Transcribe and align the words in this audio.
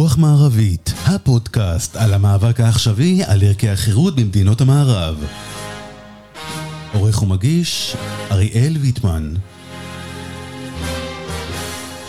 רוח 0.00 0.18
מערבית, 0.18 0.90
הפודקאסט 1.06 1.96
על 1.96 2.14
המאבק 2.14 2.60
העכשווי 2.60 3.24
על 3.24 3.42
ערכי 3.42 3.68
החירות 3.68 4.16
במדינות 4.16 4.60
המערב. 4.60 5.24
עורך 6.94 7.22
ומגיש, 7.22 7.96
אריאל 8.30 8.76
ויטמן. 8.80 9.34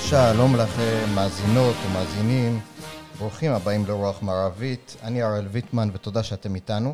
שלום 0.10 0.56
לכם, 0.56 1.06
מאזינות 1.16 1.76
ומאזינים, 1.86 2.60
ברוכים 3.20 3.52
הבאים 3.52 3.86
לרוח 3.86 4.22
מערבית, 4.22 4.96
אני 5.04 5.24
אריאל 5.24 5.48
ויטמן 5.52 5.90
ותודה 5.94 6.24
שאתם 6.24 6.56
איתנו. 6.56 6.94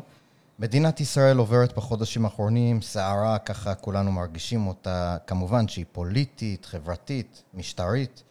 מדינת 0.58 1.00
ישראל 1.00 1.36
עוברת 1.36 1.76
בחודשים 1.76 2.24
האחרונים 2.24 2.82
סערה, 2.82 3.38
ככה 3.38 3.74
כולנו 3.74 4.12
מרגישים 4.12 4.66
אותה, 4.66 5.16
כמובן 5.26 5.68
שהיא 5.68 5.84
פוליטית, 5.92 6.66
חברתית, 6.66 7.42
משטרית, 7.54 8.22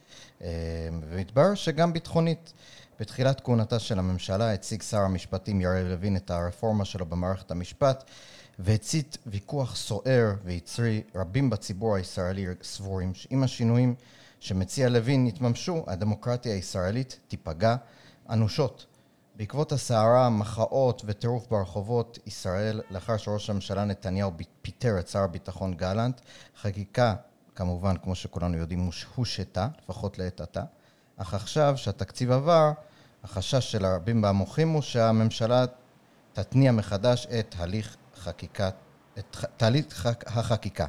ומתברר 1.10 1.54
שגם 1.54 1.92
ביטחונית. 1.92 2.52
בתחילת 3.00 3.40
כהונתה 3.40 3.78
של 3.78 3.98
הממשלה 3.98 4.52
הציג 4.52 4.82
שר 4.82 5.00
המשפטים 5.00 5.60
יריב 5.60 5.86
לוין 5.86 6.16
את 6.16 6.30
הרפורמה 6.30 6.84
שלו 6.84 7.06
במערכת 7.06 7.50
המשפט 7.50 8.04
והצית 8.58 9.18
ויכוח 9.26 9.76
סוער 9.76 10.32
ויצרי. 10.44 11.02
רבים 11.14 11.50
בציבור 11.50 11.96
הישראלי 11.96 12.46
סבורים 12.62 13.14
שאם 13.14 13.42
השינויים 13.42 13.94
שמציע 14.40 14.88
לוין 14.88 15.26
יתממשו, 15.26 15.84
הדמוקרטיה 15.86 16.52
הישראלית 16.54 17.18
תיפגע 17.28 17.76
אנושות. 18.30 18.86
בעקבות 19.36 19.72
הסערה, 19.72 20.30
מחאות 20.30 21.02
וטירוף 21.04 21.46
ברחובות 21.50 22.18
ישראל, 22.26 22.80
לאחר 22.90 23.16
שראש 23.16 23.50
הממשלה 23.50 23.84
נתניהו 23.84 24.30
פיטר 24.62 24.98
את 24.98 25.08
שר 25.08 25.18
הביטחון 25.18 25.74
גלנט, 25.74 26.20
חקיקה, 26.60 27.14
כמובן, 27.58 27.96
כמו 27.96 28.14
שכולנו 28.14 28.56
יודעים, 28.56 28.90
הושתה, 29.14 29.68
לפחות 29.82 30.18
לעת 30.18 30.40
עתה. 30.40 30.62
אך 31.16 31.34
עכשיו, 31.34 31.74
שהתקציב 31.76 32.30
עבר, 32.30 32.72
החשש 33.24 33.72
של 33.72 33.84
הרבים 33.84 34.22
והמוחים 34.22 34.68
הוא 34.68 34.82
שהממשלה 34.82 35.64
תתניע 36.32 36.72
מחדש 36.72 37.26
את 37.26 37.54
הליך 37.58 37.96
חקיקה, 38.16 38.70
את 39.18 39.36
תהליך 39.56 40.08
החקיקה. 40.26 40.86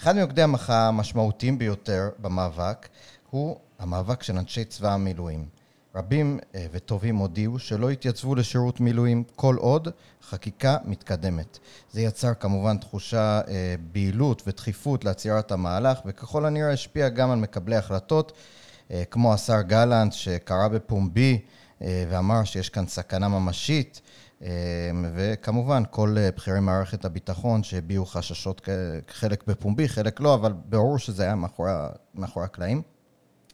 אחד 0.00 0.16
ממוקדי 0.16 0.42
המחאה 0.42 0.88
המשמעותיים 0.88 1.58
ביותר 1.58 2.10
במאבק 2.18 2.88
הוא 3.30 3.56
המאבק 3.78 4.22
של 4.22 4.38
אנשי 4.38 4.64
צבא 4.64 4.92
המילואים. 4.92 5.48
רבים 5.96 6.38
אה, 6.54 6.66
וטובים 6.72 7.16
הודיעו 7.16 7.58
שלא 7.58 7.92
יתייצבו 7.92 8.34
לשירות 8.34 8.80
מילואים 8.80 9.24
כל 9.36 9.56
עוד 9.56 9.88
חקיקה 10.22 10.76
מתקדמת. 10.84 11.58
זה 11.92 12.00
יצר 12.00 12.34
כמובן 12.34 12.76
תחושה 12.78 13.40
אה, 13.48 13.74
בהילות 13.92 14.42
ודחיפות 14.46 15.04
לעצירת 15.04 15.52
המהלך, 15.52 15.98
וככל 16.06 16.46
הנראה 16.46 16.72
השפיע 16.72 17.08
גם 17.08 17.30
על 17.30 17.38
מקבלי 17.38 17.76
החלטות, 17.76 18.32
אה, 18.90 19.02
כמו 19.10 19.34
השר 19.34 19.62
גלנט 19.62 20.12
שקרא 20.12 20.68
בפומבי 20.68 21.40
ואמר 21.80 22.44
שיש 22.44 22.68
כאן 22.68 22.86
סכנה 22.86 23.28
ממשית, 23.28 24.00
וכמובן 25.14 25.82
כל 25.90 26.16
בכירי 26.36 26.60
מערכת 26.60 27.04
הביטחון 27.04 27.62
שהביעו 27.62 28.06
חששות, 28.06 28.68
חלק 29.08 29.44
בפומבי, 29.46 29.88
חלק 29.88 30.20
לא, 30.20 30.34
אבל 30.34 30.52
ברור 30.68 30.98
שזה 30.98 31.22
היה 31.22 31.34
מאחורי, 31.34 31.70
מאחורי 32.14 32.44
הקלעים. 32.44 32.82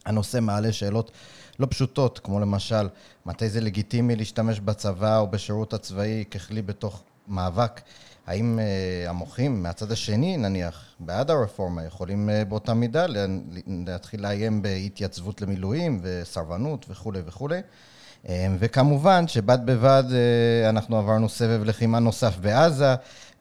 הנושא 0.06 0.41
מעלה 0.41 0.72
שאלות 0.72 1.11
לא 1.58 1.67
פשוטות, 1.70 2.19
כמו 2.19 2.41
למשל, 2.41 2.89
מתי 3.27 3.48
זה 3.48 3.61
לגיטימי 3.61 4.17
להשתמש 4.17 4.61
בצבא 4.61 5.19
או 5.19 5.27
בשירות 5.27 5.72
הצבאי 5.75 6.25
ככלי 6.31 6.62
בתוך 6.62 7.03
מאבק? 7.28 7.81
האם 8.27 8.58
uh, 8.58 9.11
המוחים 9.11 9.62
מהצד 9.62 9.92
השני, 9.92 10.36
נניח, 10.36 10.84
בעד 11.00 11.30
הרפורמה, 11.30 11.84
יכולים 11.84 12.28
uh, 12.28 12.48
באותה 12.48 12.75
מידה 12.75 13.06
להתחיל 13.67 14.23
לאיים 14.23 14.62
בהתייצבות 14.62 15.41
למילואים 15.41 16.00
וסרבנות 16.03 16.86
וכולי 16.89 17.20
וכולי? 17.27 17.61
Uh, 18.25 18.28
וכמובן 18.58 19.29
שבד 19.29 19.58
בבד 19.64 20.05
uh, 20.08 20.68
אנחנו 20.68 20.98
עברנו 20.98 21.29
סבב 21.29 21.64
לחימה 21.64 21.98
נוסף 21.98 22.39
בעזה, 22.39 22.95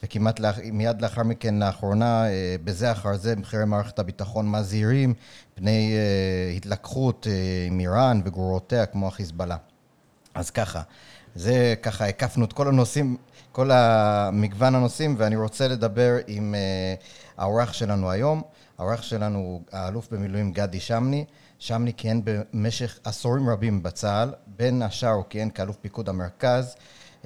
וכמעט 0.04 0.40
לאח, 0.40 0.60
מיד 0.72 1.02
לאחר 1.02 1.24
מכן, 1.24 1.56
לאחרונה, 1.64 2.28
אה, 2.28 2.56
בזה 2.64 2.92
אחר 2.92 3.18
זה, 3.18 3.36
בכירי 3.36 3.66
מערכת 3.66 4.00
הביטחון 4.00 4.52
מזהירים 4.52 5.14
פני 5.56 5.94
אה, 5.94 6.54
התלקחות 6.56 7.28
אה, 7.30 7.66
עם 7.68 7.80
איראן 7.80 8.22
וגרורותיה 8.26 8.86
כמו 8.86 9.08
החיזבאללה. 9.08 9.58
אז 10.34 10.50
ככה, 10.50 10.82
זה 11.36 11.76
ככה, 11.82 12.08
הקפנו 12.08 12.46
את 12.46 12.54
כל 12.54 12.68
הנושאים, 12.68 13.18
כל 13.52 13.72
המגוון 13.72 14.76
הנושאים, 14.76 15.16
ואני 15.18 15.36
רוצה 15.36 15.68
לדבר 15.68 16.18
עם 16.28 16.56
האורח 17.38 17.74
שלנו 17.74 18.12
היום. 18.12 18.42
האורח 18.78 19.02
שלנו 19.02 19.38
הוא 19.40 19.62
האלוף 19.72 20.08
במילואים 20.12 20.52
גדי 20.52 20.80
שמני. 20.80 21.26
שמני 21.62 21.94
כיהן 21.94 22.22
במשך 22.24 23.00
עשורים 23.04 23.50
רבים 23.50 23.84
בצה"ל, 23.84 24.34
בין 24.48 24.82
השאר 24.82 25.10
הוא 25.10 25.24
כיהן 25.30 25.50
כאלוף 25.50 25.76
פיקוד 25.82 26.10
המרכז. 26.10 26.76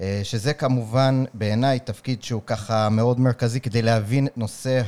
אה, 0.00 0.20
שזה 0.22 0.52
כמובן 0.52 1.24
בעיניי 1.34 1.78
תפקיד 1.78 2.22
שהוא 2.22 2.42
ככה 2.46 2.88
מאוד 2.88 3.20
מרכזי 3.20 3.60
כדי 3.60 3.82
להבין 3.82 4.26
את 4.26 4.38
נושא. 4.38 4.82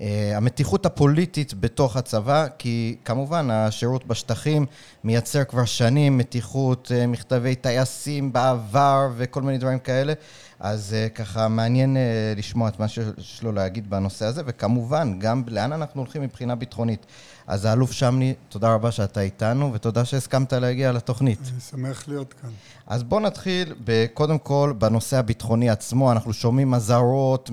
אה, 0.00 0.36
המתיחות 0.36 0.86
הפוליטית 0.86 1.54
בתוך 1.54 1.96
הצבא, 1.96 2.46
כי 2.58 2.96
כמובן 3.04 3.50
השירות 3.50 4.06
בשטחים 4.06 4.66
מייצר 5.04 5.44
כבר 5.44 5.64
שנים 5.64 6.18
מתיחות, 6.18 6.92
אה, 6.94 7.06
מכתבי 7.06 7.54
טייסים 7.54 8.32
בעבר 8.32 9.10
וכל 9.16 9.42
מיני 9.42 9.58
דברים 9.58 9.78
כאלה, 9.78 10.12
אז 10.60 10.96
ככה 11.14 11.48
מעניין 11.48 11.96
לשמוע 12.36 12.68
את 12.68 12.80
מה 12.80 12.88
שיש 12.88 13.42
לו 13.42 13.52
להגיד 13.52 13.90
בנושא 13.90 14.24
הזה, 14.24 14.42
וכמובן 14.46 15.18
גם 15.18 15.42
לאן 15.48 15.72
אנחנו 15.72 16.00
הולכים 16.00 16.22
מבחינה 16.22 16.54
ביטחונית. 16.54 17.06
אז 17.46 17.64
האלוף 17.64 17.92
שמני, 17.92 18.34
תודה 18.48 18.74
רבה 18.74 18.92
שאתה 18.92 19.20
איתנו, 19.20 19.72
ותודה 19.72 20.04
שהסכמת 20.04 20.52
להגיע 20.52 20.92
לתוכנית. 20.92 21.38
אני 21.52 21.60
שמח 21.60 22.08
להיות 22.08 22.32
כאן. 22.32 22.50
אז 22.86 23.02
בואו 23.02 23.20
נתחיל 23.20 23.74
קודם 24.14 24.38
כל 24.38 24.74
בנושא 24.78 25.16
הביטחוני 25.16 25.70
עצמו. 25.70 26.12
אנחנו 26.12 26.32
שומעים 26.32 26.74
אזהרות 26.74 27.50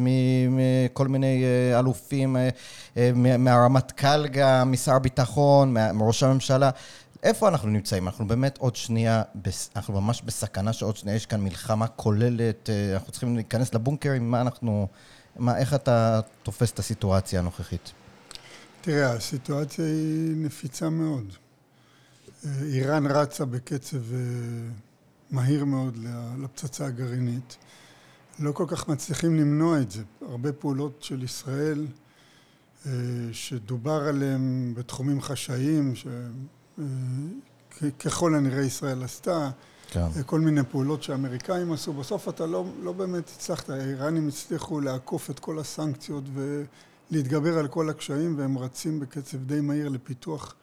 מכל 0.49 1.07
מיני 1.07 1.43
אה, 1.43 1.79
אלופים, 1.79 2.37
אה, 2.37 2.49
אה, 2.97 3.11
מהרמטכ"ל 3.37 4.27
גם, 4.27 4.71
משר 4.71 4.93
הביטחון, 4.93 5.73
מראש 5.93 6.23
הממשלה. 6.23 6.69
איפה 7.23 7.47
אנחנו 7.47 7.69
נמצאים? 7.69 8.07
אנחנו 8.07 8.27
באמת 8.27 8.57
עוד 8.57 8.75
שנייה, 8.75 9.21
אנחנו 9.75 10.01
ממש 10.01 10.21
בסכנה 10.21 10.73
שעוד 10.73 10.97
שנייה 10.97 11.15
יש 11.15 11.25
כאן 11.25 11.41
מלחמה 11.41 11.87
כוללת, 11.87 12.69
אנחנו 12.93 13.11
צריכים 13.11 13.35
להיכנס 13.35 13.73
לבונקרים, 13.73 14.31
מה 14.31 14.41
אנחנו, 14.41 14.87
מה, 15.37 15.57
איך 15.57 15.73
אתה 15.73 16.19
תופס 16.43 16.71
את 16.71 16.79
הסיטואציה 16.79 17.39
הנוכחית? 17.39 17.91
תראה, 18.83 19.13
הסיטואציה 19.13 19.85
היא 19.85 20.35
נפיצה 20.35 20.89
מאוד. 20.89 21.33
איראן 22.63 23.07
רצה 23.07 23.45
בקצב 23.45 24.13
אה, 24.13 24.19
מהיר 25.31 25.66
מאוד 25.66 25.97
לפצצה 26.41 26.85
הגרעינית. 26.85 27.57
לא 28.39 28.51
כל 28.51 28.66
כך 28.67 28.88
מצליחים 28.88 29.35
למנוע 29.35 29.81
את 29.81 29.91
זה. 29.91 30.03
הרבה 30.21 30.53
פעולות 30.53 31.03
של 31.03 31.23
ישראל 31.23 31.88
אה, 32.85 32.91
שדובר 33.31 34.07
עליהן 34.07 34.73
בתחומים 34.75 35.21
חשאיים, 35.21 35.94
שככל 35.95 38.33
אה, 38.33 38.38
הנראה 38.38 38.61
ישראל 38.61 39.03
עשתה, 39.03 39.50
כן. 39.88 40.07
כל 40.25 40.39
מיני 40.39 40.61
פעולות 40.71 41.03
שהאמריקאים 41.03 41.71
עשו, 41.71 41.94
בסוף 41.94 42.29
אתה 42.29 42.45
לא, 42.45 42.65
לא 42.81 42.91
באמת 42.91 43.29
הצלחת, 43.29 43.69
האיראנים 43.69 44.27
הצליחו 44.27 44.79
לעקוף 44.79 45.29
את 45.29 45.39
כל 45.39 45.59
הסנקציות 45.59 46.23
ו... 46.33 46.63
להתגבר 47.11 47.57
על 47.57 47.67
כל 47.67 47.89
הקשיים 47.89 48.37
והם 48.37 48.57
רצים 48.57 48.99
בקצב 48.99 49.37
די 49.37 49.61
מהיר 49.61 49.89
לפיתוח 49.89 50.55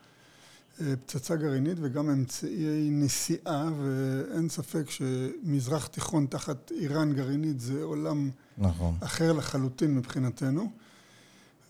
אה, 0.80 0.94
פצצה 1.06 1.36
גרעינית 1.36 1.78
וגם 1.80 2.10
אמצעי 2.10 2.88
נסיעה 2.90 3.70
ואין 3.80 4.48
ספק 4.48 4.90
שמזרח 4.90 5.86
תיכון 5.86 6.26
תחת 6.26 6.70
איראן 6.70 7.12
גרעינית 7.12 7.60
זה 7.60 7.82
עולם 7.82 8.30
נכון. 8.58 8.94
אחר 9.00 9.32
לחלוטין 9.32 9.94
מבחינתנו 9.94 10.70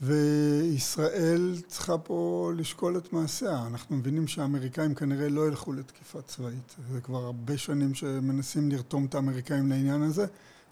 וישראל 0.02 1.56
צריכה 1.66 1.98
פה 1.98 2.50
לשקול 2.56 2.96
את 2.96 3.12
מעשיה. 3.12 3.66
אנחנו 3.66 3.96
מבינים 3.96 4.28
שהאמריקאים 4.28 4.94
כנראה 4.94 5.28
לא 5.28 5.48
ילכו 5.48 5.72
לתקיפה 5.72 6.22
צבאית. 6.22 6.76
זה 6.92 7.00
כבר 7.00 7.24
הרבה 7.24 7.58
שנים 7.58 7.94
שמנסים 7.94 8.70
לרתום 8.70 9.04
את 9.04 9.14
האמריקאים 9.14 9.68
לעניין 9.68 10.02
הזה, 10.02 10.26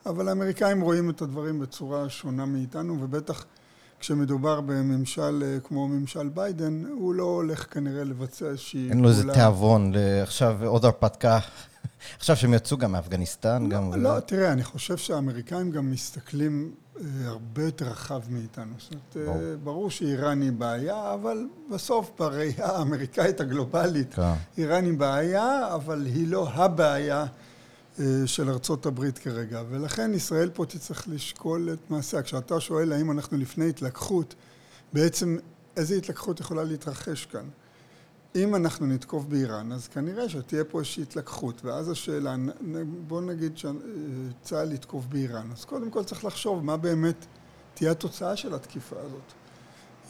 אבל 0.06 0.28
האמריקאים 0.28 0.80
רואים 0.80 1.10
את 1.10 1.22
הדברים 1.22 1.58
בצורה 1.58 2.08
שונה 2.08 2.46
מאיתנו, 2.46 2.96
ובטח 3.00 3.44
כשמדובר 4.00 4.60
בממשל 4.60 5.42
אה, 5.46 5.60
כמו 5.64 5.88
ממשל 5.88 6.28
ביידן, 6.28 6.84
הוא 6.98 7.14
לא 7.14 7.24
הולך 7.24 7.74
כנראה 7.74 8.04
לבצע 8.04 8.46
איזושהי 8.46 8.80
פעולה. 8.80 8.94
אין 8.94 9.02
לו 9.02 9.08
איזה 9.08 9.32
תיאבון, 9.32 9.92
עכשיו 10.22 10.66
עוד 10.66 10.84
הרפתקה. 10.84 11.38
עכשיו 12.18 12.36
שהם 12.36 12.54
יצאו 12.54 12.78
גם 12.78 12.92
מאפגניסטן, 12.92 13.62
לא, 13.62 13.68
גם... 13.68 14.02
לא, 14.02 14.20
תראה, 14.20 14.52
אני 14.52 14.64
חושב 14.64 14.96
שהאמריקאים 14.96 15.70
גם 15.70 15.90
מסתכלים 15.90 16.74
אה, 17.00 17.04
הרבה 17.26 17.64
יותר 17.64 17.84
רחב 17.88 18.20
מאיתנו. 18.28 18.72
זאת 18.78 19.16
אומרת, 19.16 19.30
אה, 19.42 19.56
ברור 19.64 19.90
שאיראן 19.90 20.42
היא 20.42 20.52
בעיה, 20.52 21.14
אבל 21.14 21.46
בסוף 21.72 22.10
בראייה 22.18 22.66
האמריקאית 22.66 23.40
הגלובלית, 23.40 24.14
כן. 24.14 24.32
איראן 24.58 24.84
היא 24.84 24.98
בעיה, 24.98 25.74
אבל 25.74 26.06
היא 26.06 26.28
לא 26.28 26.48
הבעיה. 26.48 27.26
אה, 28.00 28.26
של 28.26 28.50
ארצות 28.50 28.86
הברית 28.86 29.18
כרגע, 29.18 29.62
ולכן 29.68 30.14
ישראל 30.14 30.50
פה 30.50 30.66
תצטרך 30.66 31.08
לשקול 31.08 31.72
את 31.72 31.90
מעשיה. 31.90 32.22
כשאתה 32.22 32.60
שואל 32.60 32.92
האם 32.92 33.10
אנחנו 33.10 33.38
לפני 33.38 33.68
התלקחות, 33.68 34.34
בעצם 34.92 35.36
איזה 35.76 35.94
התלקחות 35.94 36.40
יכולה 36.40 36.64
להתרחש 36.64 37.26
כאן? 37.26 37.48
אם 38.36 38.54
אנחנו 38.54 38.86
נתקוף 38.86 39.24
באיראן, 39.24 39.72
אז 39.72 39.88
כנראה 39.88 40.28
שתהיה 40.28 40.64
פה 40.64 40.78
איזושהי 40.78 41.02
התלקחות, 41.02 41.64
ואז 41.64 41.88
השאלה, 41.88 42.36
בוא 43.06 43.20
נגיד 43.20 43.58
שצה"ל 43.58 44.72
יתקוף 44.72 45.06
באיראן, 45.06 45.48
אז 45.52 45.64
קודם 45.64 45.90
כל 45.90 46.04
צריך 46.04 46.24
לחשוב 46.24 46.64
מה 46.64 46.76
באמת 46.76 47.26
תהיה 47.74 47.90
התוצאה 47.90 48.36
של 48.36 48.54
התקיפה 48.54 48.96
הזאת. 49.00 49.32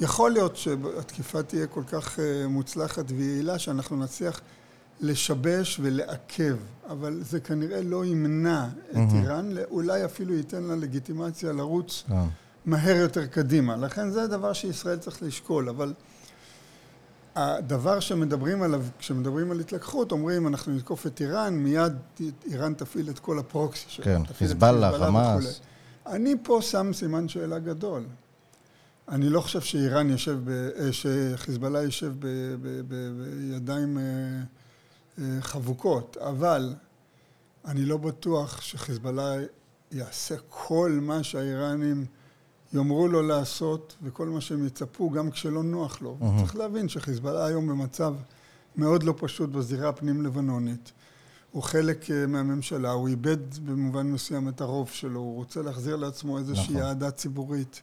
יכול 0.01 0.31
להיות 0.31 0.57
שהתקיפה 0.57 1.43
תהיה 1.43 1.67
כל 1.67 1.83
כך 1.87 2.21
אה, 2.21 2.49
מוצלחת 2.49 3.05
ויעילה 3.09 3.59
שאנחנו 3.59 3.97
נצליח 3.97 4.41
לשבש 5.01 5.81
ולעכב, 5.83 6.57
אבל 6.89 7.19
זה 7.23 7.41
כנראה 7.41 7.83
לא 7.83 8.05
ימנע 8.05 8.67
את 8.91 8.97
mm-hmm. 8.97 9.15
איראן, 9.15 9.55
אולי 9.71 10.05
אפילו 10.05 10.35
ייתן 10.35 10.63
לה 10.63 10.77
לגיטימציה 10.77 11.53
לרוץ 11.53 12.05
yeah. 12.09 12.13
מהר 12.67 12.97
יותר 12.97 13.27
קדימה. 13.27 13.77
לכן 13.77 14.11
זה 14.11 14.27
דבר 14.27 14.53
שישראל 14.53 14.99
צריך 14.99 15.23
לשקול, 15.23 15.69
אבל 15.69 15.95
הדבר 17.35 18.01
שמדברים 18.01 18.63
עליו, 18.63 18.83
כשמדברים 18.99 19.51
על 19.51 19.61
התלקחות, 19.61 20.13
אומרים 20.13 20.47
אנחנו 20.47 20.73
נתקוף 20.73 21.07
את 21.07 21.21
איראן, 21.21 21.55
מיד 21.55 21.93
איראן 22.51 22.75
תפעיל 22.75 23.11
את 23.11 23.19
כל 23.19 23.39
הפרוקסי 23.39 23.85
שלה. 23.89 24.05
כן, 24.05 24.23
חיזבאללה, 24.39 24.99
חמאס. 24.99 25.61
אני 26.07 26.35
פה 26.43 26.59
שם 26.63 26.91
סימן 26.93 27.29
שאלה 27.29 27.59
גדול. 27.59 28.03
אני 29.09 29.29
לא 29.29 29.41
חושב 29.41 29.61
שאיראן 29.61 30.11
יושב, 30.11 30.39
ב, 30.45 30.51
אה, 30.51 30.93
שחיזבאללה 30.93 31.83
יושב 31.83 32.13
ב, 32.19 32.27
ב, 32.63 32.81
ב, 32.89 32.95
בידיים 33.19 33.99
אה, 33.99 34.03
אה, 34.03 34.43
חבוקות, 35.41 36.17
אבל 36.17 36.75
אני 37.65 37.85
לא 37.85 37.97
בטוח 37.97 38.61
שחיזבאללה 38.61 39.35
יעשה 39.93 40.35
כל 40.49 40.99
מה 41.03 41.23
שהאיראנים 41.23 42.07
יאמרו 42.73 43.09
לו 43.09 43.23
לעשות 43.23 43.97
וכל 44.03 44.29
מה 44.29 44.41
שהם 44.41 44.67
יצפו, 44.67 45.11
גם 45.11 45.31
כשלא 45.31 45.63
נוח 45.63 46.03
לו. 46.03 46.17
Mm-hmm. 46.21 46.41
צריך 46.41 46.57
להבין 46.57 46.89
שחיזבאללה 46.89 47.47
היום 47.47 47.67
במצב 47.69 48.15
מאוד 48.77 49.03
לא 49.03 49.15
פשוט 49.17 49.51
בזירה 49.51 49.89
הפנים-לבנונית. 49.89 50.93
הוא 51.53 51.63
חלק 51.63 52.05
מהממשלה, 52.29 52.91
הוא 52.91 53.09
איבד 53.09 53.59
במובן 53.65 54.07
מסוים 54.07 54.49
את 54.49 54.61
הרוב 54.61 54.91
שלו, 54.91 55.21
הוא 55.21 55.35
רוצה 55.35 55.63
להחזיר 55.63 55.97
לעצמו 55.97 56.39
איזושהי 56.39 56.75
נכון. 56.75 56.87
אהדה 56.87 57.11
ציבורית. 57.11 57.83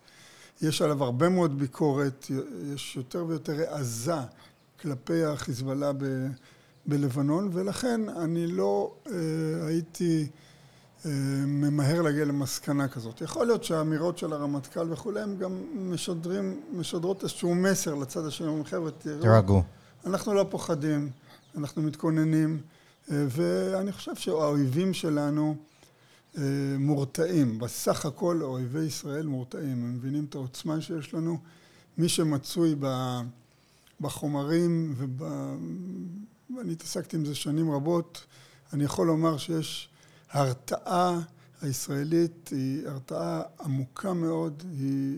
יש 0.62 0.82
עליו 0.82 1.04
הרבה 1.04 1.30
מאוד 1.30 1.60
ביקורת, 1.60 2.26
יש 2.74 2.96
יותר 2.96 3.26
ויותר 3.28 3.54
העזה 3.68 4.22
כלפי 4.82 5.24
החיזבאללה 5.24 5.92
ב, 5.94 6.04
בלבנון, 6.88 7.50
ולכן 7.54 8.10
אני 8.10 8.48
לא 8.48 8.94
אה, 9.08 9.14
הייתי 9.68 10.28
אה, 11.06 11.12
ממהר 11.48 12.02
להגיע 12.02 12.26
למסקנה 12.26 12.88
כזאת. 12.88 13.22
יכול 13.22 13.46
להיות 13.46 13.64
שהאמירות 13.64 14.18
של 14.18 14.34
הרמטכ"ל 14.34 14.94
וכולי, 14.94 15.22
הם 15.22 15.38
גם 15.38 15.52
משדרים, 15.76 16.62
משדרות 16.74 17.24
איזשהו 17.24 17.56
מסר 17.56 17.96
לצד 17.96 18.26
השני, 18.26 18.48
אומרים 18.48 18.66
חבר'ה, 18.66 18.92
תירגעו. 18.92 19.64
אנחנו 20.06 20.34
לא 20.34 20.46
פוחדים, 20.50 21.10
אנחנו 21.58 21.82
מתכוננים, 21.82 22.62
אה, 23.12 23.26
ואני 23.30 23.92
חושב 23.92 24.16
שהאויבים 24.16 24.94
שלנו 24.94 25.56
אה, 26.38 26.44
מורתעים. 26.80 27.60
בסך 27.60 28.06
הכל 28.06 28.42
אויבי 28.42 28.84
ישראל 28.84 29.26
מורתעים, 29.26 29.84
הם 29.84 29.96
מבינים 29.96 30.26
את 30.30 30.36
העוצמה 30.36 30.82
שיש 30.82 31.14
לנו. 31.14 31.38
מי 31.98 32.10
שמצוי 32.10 32.76
בחומרים, 34.02 34.94
וב... 34.98 35.24
ואני 36.58 36.72
התעסקתי 36.72 37.18
עם 37.18 37.26
זה 37.26 37.36
שנים 37.36 37.72
רבות, 37.72 38.26
אני 38.74 38.84
יכול 38.84 39.08
לומר 39.08 39.38
שיש 39.38 39.90
הרתעה 40.32 41.20
הישראלית 41.62 42.50
היא 42.52 42.88
הרתעה 42.88 43.42
עמוקה 43.66 44.14
מאוד, 44.14 44.64
היא, 44.72 45.18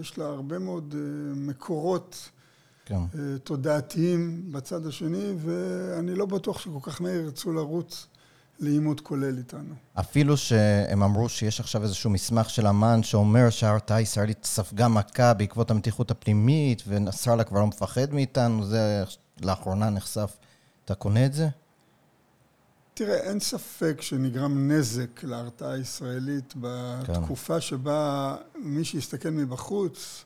יש 0.00 0.18
לה 0.18 0.24
הרבה 0.24 0.58
מאוד 0.58 0.94
אה, 0.98 1.34
מקורות 1.34 2.30
כן. 2.84 2.94
אה, 2.94 3.38
תודעתיים 3.44 4.52
בצד 4.52 4.86
השני, 4.86 5.32
ואני 5.38 6.14
לא 6.14 6.26
בטוח 6.26 6.58
שכל 6.58 6.78
כך 6.82 7.00
מהר 7.00 7.14
ירצו 7.14 7.52
לרוץ 7.52 8.06
לעימות 8.60 9.00
כולל 9.00 9.38
איתנו. 9.38 9.74
אפילו 9.94 10.36
שהם 10.36 11.02
אמרו 11.02 11.28
שיש 11.28 11.60
עכשיו 11.60 11.82
איזשהו 11.82 12.10
מסמך 12.10 12.50
של 12.50 12.66
אמ"ן 12.66 13.02
שאומר 13.02 13.50
שההרתעה 13.50 13.96
הישראלית 13.96 14.44
ספגה 14.44 14.88
מכה 14.88 15.34
בעקבות 15.34 15.70
המתיחות 15.70 16.10
הפנימית, 16.10 16.82
ונסראללה 16.86 17.44
כבר 17.44 17.60
לא 17.60 17.66
מפחד 17.66 18.12
מאיתנו, 18.12 18.64
זה 18.64 19.04
לאחרונה 19.40 19.90
נחשף. 19.90 20.36
אתה 20.84 20.94
קונה 20.94 21.26
את 21.26 21.32
זה? 21.32 21.48
תראה, 22.94 23.16
אין 23.16 23.40
ספק 23.40 23.98
שנגרם 24.00 24.72
נזק 24.72 25.22
להרתעה 25.22 25.72
הישראלית 25.72 26.54
בתקופה 26.60 27.54
כן. 27.54 27.60
שבה 27.60 28.36
מי 28.54 28.84
שהסתכל 28.84 29.30
מבחוץ, 29.30 30.24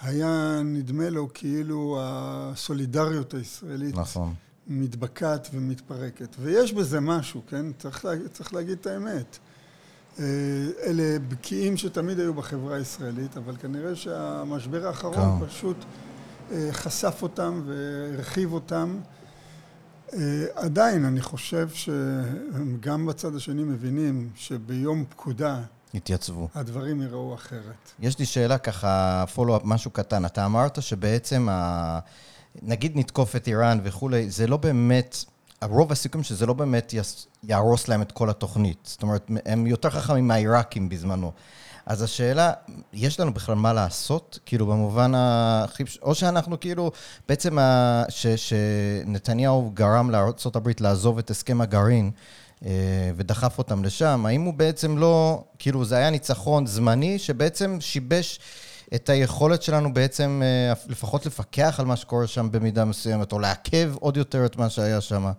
היה 0.00 0.60
נדמה 0.64 1.10
לו 1.10 1.28
כאילו 1.34 1.98
הסולידריות 2.02 3.34
הישראלית 3.34 3.94
נכון. 3.96 4.34
מתבקעת 4.66 5.48
ומתפרקת. 5.52 6.36
ויש 6.40 6.72
בזה 6.72 7.00
משהו, 7.00 7.42
כן? 7.48 7.66
צריך, 7.78 8.04
לה, 8.04 8.28
צריך 8.32 8.54
להגיד 8.54 8.78
את 8.80 8.86
האמת. 8.86 9.38
אה, 10.18 10.24
אלה 10.82 11.18
בקיאים 11.28 11.76
שתמיד 11.76 12.18
היו 12.20 12.34
בחברה 12.34 12.76
הישראלית, 12.76 13.36
אבל 13.36 13.56
כנראה 13.56 13.96
שהמשבר 13.96 14.86
האחרון 14.86 15.40
כן. 15.40 15.46
פשוט 15.46 15.76
אה, 16.52 16.68
חשף 16.72 17.18
אותם 17.22 17.62
והרחיב 17.66 18.52
אותם. 18.52 19.00
אה, 20.14 20.44
עדיין, 20.54 21.04
אני 21.04 21.20
חושב 21.20 21.68
שגם 21.68 23.06
בצד 23.06 23.36
השני 23.36 23.62
מבינים 23.64 24.30
שביום 24.34 25.04
פקודה... 25.08 25.62
התייצבו. 25.94 26.48
הדברים 26.54 27.02
יראו 27.02 27.34
אחרת. 27.34 27.92
יש 28.00 28.18
לי 28.18 28.26
שאלה 28.26 28.58
ככה, 28.58 29.24
פולו-אפ, 29.34 29.62
משהו 29.64 29.90
קטן. 29.90 30.24
אתה 30.24 30.46
אמרת 30.46 30.82
שבעצם 30.82 31.48
ה... 31.50 31.98
נגיד 32.62 32.92
נתקוף 32.94 33.36
את 33.36 33.48
איראן 33.48 33.78
וכולי, 33.82 34.30
זה 34.30 34.46
לא 34.46 34.56
באמת, 34.56 35.24
הרוב 35.60 35.92
הסיכום 35.92 36.22
שזה 36.22 36.46
לא 36.46 36.52
באמת 36.52 36.94
יהרוס 37.42 37.88
להם 37.88 38.02
את 38.02 38.12
כל 38.12 38.30
התוכנית. 38.30 38.78
זאת 38.84 39.02
אומרת, 39.02 39.30
הם 39.46 39.66
יותר 39.66 39.90
חכמים 39.90 40.28
מהעיראקים 40.28 40.88
בזמנו. 40.88 41.32
אז 41.86 42.02
השאלה, 42.02 42.52
יש 42.92 43.20
לנו 43.20 43.34
בכלל 43.34 43.54
מה 43.54 43.72
לעשות? 43.72 44.38
כאילו, 44.46 44.66
במובן 44.66 45.12
הכי... 45.14 45.84
או 46.02 46.14
שאנחנו 46.14 46.60
כאילו, 46.60 46.90
בעצם 47.28 47.58
ה... 47.58 48.02
ש... 48.08 48.26
שנתניהו 48.26 49.70
גרם 49.74 50.10
לארה"ב 50.10 50.68
לעזוב 50.80 51.18
את 51.18 51.30
הסכם 51.30 51.60
הגרעין 51.60 52.10
אה, 52.64 52.70
ודחף 53.16 53.58
אותם 53.58 53.84
לשם, 53.84 54.26
האם 54.26 54.42
הוא 54.42 54.54
בעצם 54.54 54.98
לא... 54.98 55.44
כאילו, 55.58 55.84
זה 55.84 55.96
היה 55.96 56.10
ניצחון 56.10 56.66
זמני 56.66 57.18
שבעצם 57.18 57.76
שיבש... 57.80 58.40
את 58.94 59.08
היכולת 59.08 59.62
שלנו 59.62 59.94
בעצם 59.94 60.42
אה, 60.44 60.72
לפחות 60.88 61.26
לפקח 61.26 61.76
על 61.78 61.86
מה 61.86 61.96
שקורה 61.96 62.26
שם 62.26 62.48
במידה 62.50 62.84
מסוימת, 62.84 63.32
או 63.32 63.38
לעכב 63.38 63.92
עוד 64.00 64.16
יותר 64.16 64.46
את 64.46 64.56
מה 64.56 64.70
שהיה 64.70 65.00
שם, 65.00 65.32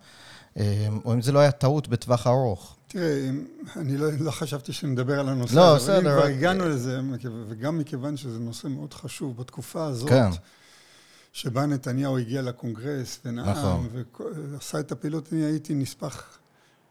אה, 0.58 0.88
או 1.06 1.14
אם 1.14 1.22
זה 1.22 1.32
לא 1.32 1.40
היה 1.40 1.52
טעות 1.52 1.88
בטווח 1.88 2.28
ארוך. 2.28 2.76
תראה, 2.96 3.30
אני 3.76 3.98
לא, 3.98 4.08
לא 4.20 4.32
חשבתי 4.32 4.74
שנדבר 4.74 5.20
על 5.20 5.30
הנושא 5.30 5.56
לא, 5.56 5.76
הזה, 5.76 5.98
אבל 5.98 6.08
אם 6.08 6.14
כבר 6.14 6.26
הגענו 6.26 6.70
לזה, 6.70 7.00
וגם 7.48 7.78
מכיוון 7.78 8.18
שזה 8.18 8.40
נושא 8.40 8.68
מאוד 8.68 8.94
חשוב, 8.94 9.38
בתקופה 9.38 9.86
הזאת, 9.86 10.10
כן. 10.10 10.30
שבה 11.34 11.66
נתניהו 11.66 12.18
הגיע 12.18 12.42
לקונגרס 12.42 13.20
ונאם, 13.26 13.50
נכון. 13.50 13.90
ועשה 14.52 14.80
את 14.80 14.92
הפעילות, 14.92 15.34
אני 15.34 15.46
הייתי 15.46 15.74
נספח 15.74 16.38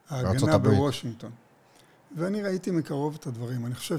ההגנה 0.09 0.59
בוושינגטון. 0.59 1.31
ואני 2.17 2.43
ראיתי 2.43 2.71
מקרוב 2.71 3.17
את 3.21 3.27
הדברים. 3.27 3.67
אני 3.67 3.75
חושב 3.75 3.99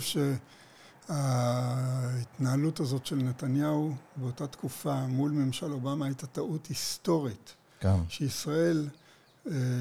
שההתנהלות 1.09 2.79
הזאת 2.79 3.05
של 3.05 3.15
נתניהו 3.15 3.95
באותה 4.15 4.47
תקופה 4.47 5.07
מול 5.07 5.31
ממשל 5.31 5.71
אובמה 5.71 6.05
הייתה 6.05 6.27
טעות 6.27 6.67
היסטורית. 6.67 7.53
כן. 7.79 7.97
שישראל... 8.09 8.87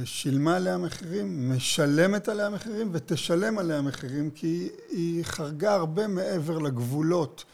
שילמה 0.05 0.57
עליה 0.57 0.79
מחירים, 0.79 1.51
משלמת 1.53 2.29
עליה 2.29 2.51
מחירים 2.51 2.89
ותשלם 2.93 3.59
עליה 3.59 3.83
מחירים 3.83 4.31
כי 4.31 4.69
היא 4.91 5.25
חרגה 5.25 5.75
הרבה 5.75 6.07
מעבר 6.07 6.59
לגבולות 6.59 7.45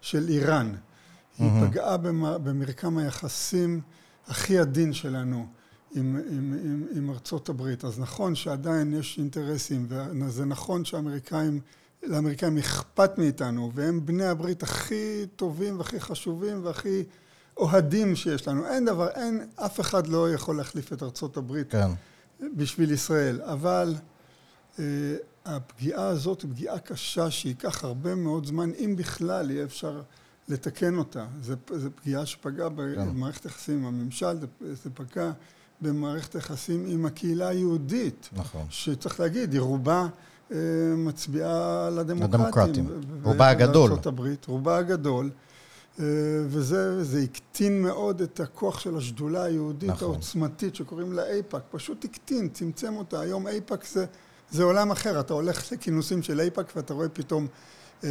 של 0.00 0.28
איראן. 0.28 0.72
Mm-hmm. 0.74 1.42
היא 1.42 1.50
פגעה 1.66 1.96
במרקם 2.38 2.98
היחסים 2.98 3.80
הכי 4.26 4.58
עדין 4.58 4.92
שלנו 4.92 5.46
עם, 5.94 6.20
עם, 6.30 6.54
עם, 6.64 6.86
עם 6.96 7.10
ארצות 7.10 7.48
הברית. 7.48 7.84
אז 7.84 8.00
נכון 8.00 8.34
שעדיין 8.34 8.94
יש 8.94 9.18
אינטרסים, 9.18 9.86
וזה 9.88 10.44
נכון 10.44 10.84
שהאמריקאים, 10.84 11.60
לאמריקאים 12.02 12.58
אכפת 12.58 13.18
מאיתנו, 13.18 13.72
והם 13.74 14.06
בני 14.06 14.24
הברית 14.24 14.62
הכי 14.62 15.26
טובים 15.36 15.78
והכי 15.78 16.00
חשובים 16.00 16.64
והכי... 16.64 17.02
אוהדים 17.56 18.16
שיש 18.16 18.48
לנו. 18.48 18.66
אין 18.66 18.84
דבר, 18.84 19.08
אין, 19.08 19.46
אף 19.56 19.80
אחד 19.80 20.06
לא 20.06 20.32
יכול 20.32 20.56
להחליף 20.56 20.92
את 20.92 21.02
ארצות 21.02 21.36
הברית 21.36 21.70
כן. 21.70 21.90
בשביל 22.56 22.90
ישראל. 22.90 23.42
אבל 23.42 23.94
אה, 24.78 24.84
הפגיעה 25.44 26.06
הזאת 26.06 26.42
היא 26.42 26.50
פגיעה 26.50 26.78
קשה 26.78 27.30
שייקח 27.30 27.84
הרבה 27.84 28.14
מאוד 28.14 28.46
זמן, 28.46 28.70
אם 28.78 28.96
בכלל 28.96 29.50
יהיה 29.50 29.64
אפשר 29.64 30.02
לתקן 30.48 30.98
אותה. 30.98 31.26
זו 31.42 31.54
פגיעה 31.94 32.26
שפגעה 32.26 32.68
כן. 32.68 32.74
במערכת 33.08 33.44
יחסים 33.44 33.78
עם 33.78 33.86
הממשל, 33.86 34.38
זה, 34.60 34.90
פגע 34.94 35.30
במערכת 35.80 36.34
יחסים 36.34 36.86
עם 36.88 37.06
הקהילה 37.06 37.48
היהודית. 37.48 38.28
נכון. 38.32 38.66
שצריך 38.70 39.20
להגיד, 39.20 39.52
היא 39.52 39.60
רובה... 39.60 40.06
אה, 40.52 40.58
מצביעה 40.96 41.90
לדמוקרטים. 41.90 42.34
לדמוקרטים. 42.34 42.88
רובה 43.22 43.48
הגדול. 43.48 43.92
הברית, 44.06 44.44
רובה 44.44 44.78
הגדול. 44.78 45.30
וזה 45.98 47.04
זה 47.04 47.20
הקטין 47.20 47.82
מאוד 47.82 48.20
את 48.20 48.40
הכוח 48.40 48.78
של 48.78 48.96
השדולה 48.96 49.42
היהודית 49.42 49.90
נכון. 49.90 50.10
העוצמתית 50.10 50.74
שקוראים 50.74 51.12
לה 51.12 51.22
אייפאק, 51.26 51.62
פשוט 51.70 52.04
הקטין, 52.04 52.48
צמצם 52.48 52.96
אותה. 52.96 53.20
היום 53.20 53.46
אייפאק 53.46 53.86
זה, 53.86 54.04
זה 54.50 54.62
עולם 54.62 54.90
אחר, 54.90 55.20
אתה 55.20 55.34
הולך 55.34 55.72
לכינוסים 55.72 56.22
של 56.22 56.40
אייפאק 56.40 56.72
ואתה 56.76 56.94
רואה 56.94 57.08
פתאום 57.08 57.46
אה, 58.04 58.10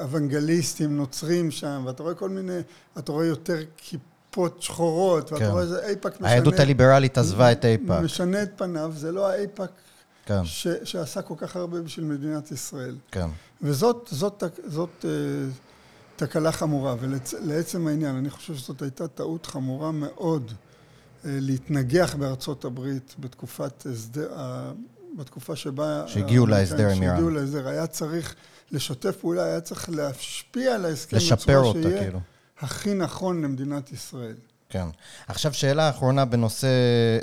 אוונגליסטים 0.00 0.96
נוצרים 0.96 1.50
שם, 1.50 1.82
ואתה 1.86 2.02
רואה 2.02 2.14
כל 2.14 2.28
מיני, 2.28 2.58
אתה 2.98 3.12
רואה 3.12 3.26
יותר 3.26 3.56
כיפות 3.76 4.62
שחורות, 4.62 5.32
ואתה 5.32 5.44
כן. 5.44 5.50
רואה 5.50 5.62
איזה 5.62 5.86
אייפאק 5.86 6.14
משנה... 6.14 6.28
היהדות 6.28 6.60
הליברלית 6.60 7.18
עזבה 7.18 7.52
את 7.52 7.64
אייפאק. 7.64 8.02
משנה 8.02 8.42
את 8.42 8.50
פניו, 8.56 8.92
זה 8.96 9.12
לא 9.12 9.28
האייפאק 9.28 9.70
כן. 10.26 10.44
ש, 10.44 10.66
שעשה 10.84 11.22
כל 11.22 11.34
כך 11.36 11.56
הרבה 11.56 11.80
בשביל 11.80 12.04
מדינת 12.04 12.50
ישראל. 12.50 12.96
כן. 13.10 13.28
וזאת 13.62 14.08
זאת, 14.10 14.42
זאת, 14.42 14.54
זאת, 14.66 15.04
אה, 15.04 15.10
תקלה 16.18 16.52
חמורה, 16.52 16.94
ולעצם 17.00 17.86
העניין, 17.86 18.16
אני 18.16 18.30
חושב 18.30 18.54
שזאת 18.54 18.82
הייתה 18.82 19.08
טעות 19.08 19.46
חמורה 19.46 19.92
מאוד 19.92 20.52
אה, 21.24 21.30
להתנגח 21.40 22.14
בארצות 22.14 22.64
הברית 22.64 23.14
בתקופת 23.18 23.86
הסדר, 23.86 24.32
בתקופה 25.18 25.56
שבה... 25.56 26.04
שהגיעו 26.06 26.46
להסדר 26.46 26.88
עם 26.88 27.02
איראן. 27.02 27.16
שהגיעו 27.16 27.30
להסדר. 27.30 27.68
היה 27.68 27.86
צריך 27.86 28.34
לשתף 28.70 29.16
פעולה, 29.16 29.44
היה 29.44 29.60
צריך 29.60 29.90
להשפיע 29.90 30.74
על 30.74 30.84
ההסכם 30.84 31.16
לשפר 31.16 31.58
אותה, 31.58 31.90
כאילו. 32.00 32.20
הכי 32.60 32.94
נכון 32.94 33.42
למדינת 33.42 33.92
ישראל. 33.92 34.36
כן. 34.70 34.88
עכשיו 35.28 35.54
שאלה 35.54 35.90
אחרונה 35.90 36.24
בנושא, 36.24 36.66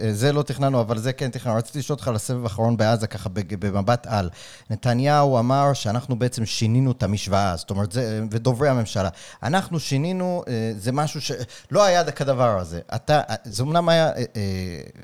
אה, 0.01 0.13
זה 0.13 0.33
לא 0.33 0.41
תכננו, 0.41 0.81
אבל 0.81 0.97
זה 0.97 1.13
כן 1.13 1.29
תכננו. 1.29 1.57
רציתי 1.57 1.79
לשאול 1.79 1.95
אותך 1.95 2.07
על 2.07 2.15
הסבב 2.15 2.43
האחרון 2.43 2.77
בעזה, 2.77 3.07
ככה 3.07 3.29
במבט 3.59 4.07
על. 4.07 4.29
נתניהו 4.69 5.39
אמר 5.39 5.73
שאנחנו 5.73 6.19
בעצם 6.19 6.45
שינינו 6.45 6.91
את 6.91 7.03
המשוואה, 7.03 7.55
זאת 7.55 7.69
אומרת, 7.69 7.91
זה, 7.91 8.23
ודוברי 8.31 8.69
הממשלה. 8.69 9.09
אנחנו 9.43 9.79
שינינו, 9.79 10.43
אה, 10.47 10.71
זה 10.77 10.91
משהו 10.91 11.21
שלא 11.21 11.83
היה 11.83 12.11
כדבר 12.11 12.59
הזה. 12.59 12.79
אתה, 12.95 13.21
זה 13.43 13.63
אמנם 13.63 13.89
היה 13.89 14.11
אה, 14.15 14.21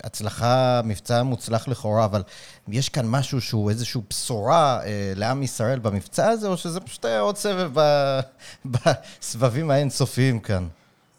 הצלחה, 0.04 0.82
מבצע 0.84 1.24
מוצלח 1.24 1.68
לכאורה, 1.68 2.06
אבל 2.06 2.24
יש 2.68 2.90
כאן 2.90 3.08
משהו 3.08 3.42
שהוא 3.42 3.70
איזושהי 3.70 4.02
בשורה 4.10 4.80
לעם 5.16 5.44
ישראל 5.44 5.80
במבצע 5.80 6.28
הזה, 6.28 6.48
או 6.48 6.58
שזה 6.58 6.80
פשוט 6.80 7.06
היה 7.06 7.20
עוד 7.20 7.38
סבב 7.38 7.72
בסבבים 8.72 9.72
האינסופיים 9.72 10.40
כאן? 10.40 10.68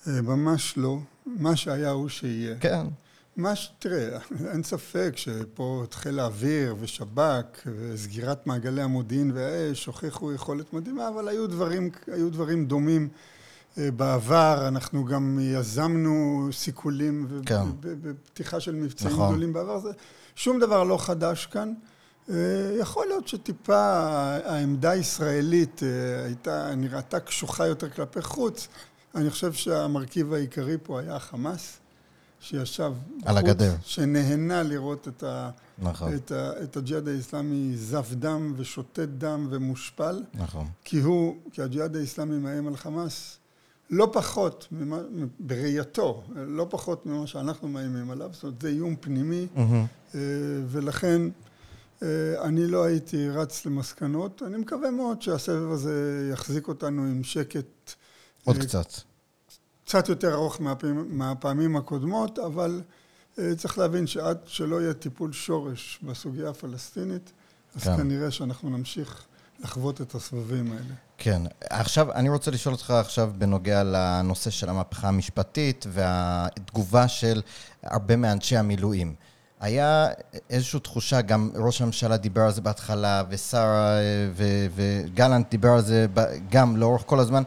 ממש 0.07 0.75
לא. 0.77 0.99
מה 1.27 1.57
שהיה 1.57 1.91
הוא 1.91 2.09
שיהיה. 2.09 2.57
כן. 2.61 2.87
מה 3.37 3.57
ש... 3.57 3.73
תראה, 3.79 4.19
אין 4.53 4.63
ספק 4.63 5.13
שפה 5.17 5.83
את 5.85 5.95
חיל 5.95 6.21
האוויר 6.21 6.77
ושב"כ 6.81 7.67
וסגירת 7.67 8.47
מעגלי 8.47 8.83
המודיעין 8.83 9.33
והאש 9.35 9.87
הוכיחו 9.87 10.33
יכולת 10.33 10.73
מדהימה, 10.73 11.09
אבל 11.09 11.29
היו 11.29 11.47
דברים, 11.47 11.91
היו 12.07 12.31
דברים 12.31 12.67
דומים 12.67 13.09
אה, 13.79 13.91
בעבר. 13.91 14.69
אנחנו 14.69 15.05
גם 15.05 15.39
יזמנו 15.43 16.49
סיכולים 16.53 17.43
כן. 17.47 17.63
בפתיחה 17.81 18.61
של 18.61 18.75
מבצעים 18.75 19.13
נכון. 19.13 19.29
גדולים 19.29 19.53
בעבר. 19.53 19.79
זה, 19.79 19.91
שום 20.35 20.61
דבר 20.61 20.85
לא 20.85 20.99
חדש 20.99 21.47
כאן. 21.47 21.75
אה, 22.31 22.35
יכול 22.81 23.07
להיות 23.07 23.29
שטיפה 23.29 23.85
העמדה 24.45 24.91
הישראלית 24.91 25.83
אה, 25.83 26.25
הייתה, 26.25 26.75
נראתה 26.75 27.21
קשוחה 27.21 27.67
יותר 27.67 27.91
כלפי 27.91 28.23
חוץ. 28.23 28.69
אני 29.15 29.31
חושב 29.31 29.53
שהמרכיב 29.53 30.33
העיקרי 30.33 30.77
פה 30.83 31.01
היה 31.01 31.17
החמאס, 31.17 31.79
שישב 32.41 32.93
על 33.25 33.35
בחוץ, 33.35 33.49
הגדר, 33.49 33.75
שנהנה 33.83 34.63
לראות 34.63 35.09
את, 35.09 35.23
ה, 35.23 35.51
נכון. 35.79 36.15
את, 36.15 36.33
ה, 36.33 36.63
את 36.63 36.77
הג'יהאד 36.77 37.09
האיסלאמי 37.09 37.77
זב 37.77 38.15
דם 38.15 38.55
ושותת 38.57 39.09
דם 39.19 39.47
ומושפל. 39.51 40.23
נכון. 40.35 40.67
כי 40.85 41.01
הוא, 41.01 41.37
כי 41.53 41.63
הג'יהאד 41.63 41.97
האיסלאמי 41.97 42.39
מאיים 42.39 42.69
על 42.69 42.77
חמאס 42.77 43.39
לא 43.91 44.11
פחות, 44.13 44.69
ממה, 44.73 44.99
בראייתו, 45.41 46.23
לא 46.35 46.67
פחות 46.71 47.07
ממה 47.07 47.27
שאנחנו 47.27 47.69
מאיימים 47.69 48.11
עליו, 48.11 48.31
זאת 48.33 48.43
אומרת, 48.43 48.61
זה 48.61 48.69
איום 48.69 48.97
פנימי, 49.01 49.47
mm-hmm. 49.57 50.17
ולכן 50.69 51.23
אה, 52.03 52.09
אני 52.43 52.67
לא 52.67 52.85
הייתי 52.85 53.29
רץ 53.29 53.67
למסקנות. 53.67 54.43
אני 54.47 54.57
מקווה 54.57 54.91
מאוד 54.91 55.23
שהסבב 55.23 55.71
הזה 55.71 56.29
יחזיק 56.33 56.69
אותנו 56.69 57.03
עם 57.03 57.25
שקט 57.25 57.93
עוד 58.45 58.57
קצת. 58.57 58.87
קצת 59.85 60.09
יותר 60.09 60.35
ארוך 60.35 60.61
מהפעמים, 60.61 61.19
מהפעמים 61.19 61.77
הקודמות, 61.77 62.39
אבל 62.39 62.83
אה, 63.39 63.55
צריך 63.57 63.79
להבין 63.79 64.07
שעד 64.07 64.39
שלא 64.47 64.83
יהיה 64.83 64.95
טיפול 64.95 65.33
שורש 65.33 65.99
בסוגיה 66.03 66.51
הפלסטינית, 66.51 67.33
אז 67.75 67.83
כן. 67.83 67.97
כנראה 67.97 68.31
שאנחנו 68.31 68.71
נמשיך 68.71 69.25
לחוות 69.61 70.01
את 70.01 70.15
הסבבים 70.15 70.73
האלה. 70.73 70.95
כן. 71.19 71.43
עכשיו, 71.71 72.13
אני 72.13 72.29
רוצה 72.29 72.51
לשאול 72.51 72.75
אותך 72.75 72.91
עכשיו 72.91 73.31
בנוגע 73.39 73.83
לנושא 73.83 74.51
של 74.51 74.69
המהפכה 74.69 75.09
המשפטית 75.09 75.87
והתגובה 75.89 77.09
של 77.09 77.43
הרבה 77.83 78.17
מאנשי 78.17 78.57
המילואים. 78.57 79.15
היה 79.61 80.09
איזושהי 80.51 80.81
תחושה, 80.81 81.21
גם 81.21 81.51
ראש 81.55 81.83
הממשלה 81.83 82.17
דיבר 82.17 82.43
על 82.43 82.53
זה 82.53 82.61
בהתחלה, 82.61 83.23
ושרה 83.29 83.97
וגלנט 84.75 85.51
דיבר 85.51 85.69
על 85.69 85.81
זה 85.81 86.07
גם 86.51 86.77
לאורך 86.77 87.03
כל 87.07 87.21
הזמן, 87.21 87.43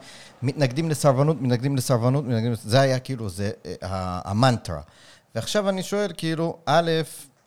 מתנגדים 0.45 0.89
לסרבנות, 0.89 1.41
מתנגדים 1.41 1.75
לסרבנות, 1.75 2.23
מתנגדים 2.23 2.51
לסרבנות, 2.51 2.71
זה 2.71 2.81
היה 2.81 2.99
כאילו, 2.99 3.29
זה 3.29 3.51
אה, 3.65 4.19
המנטרה. 4.25 4.81
ועכשיו 5.35 5.69
אני 5.69 5.83
שואל, 5.83 6.11
כאילו, 6.17 6.57
א', 6.65 6.91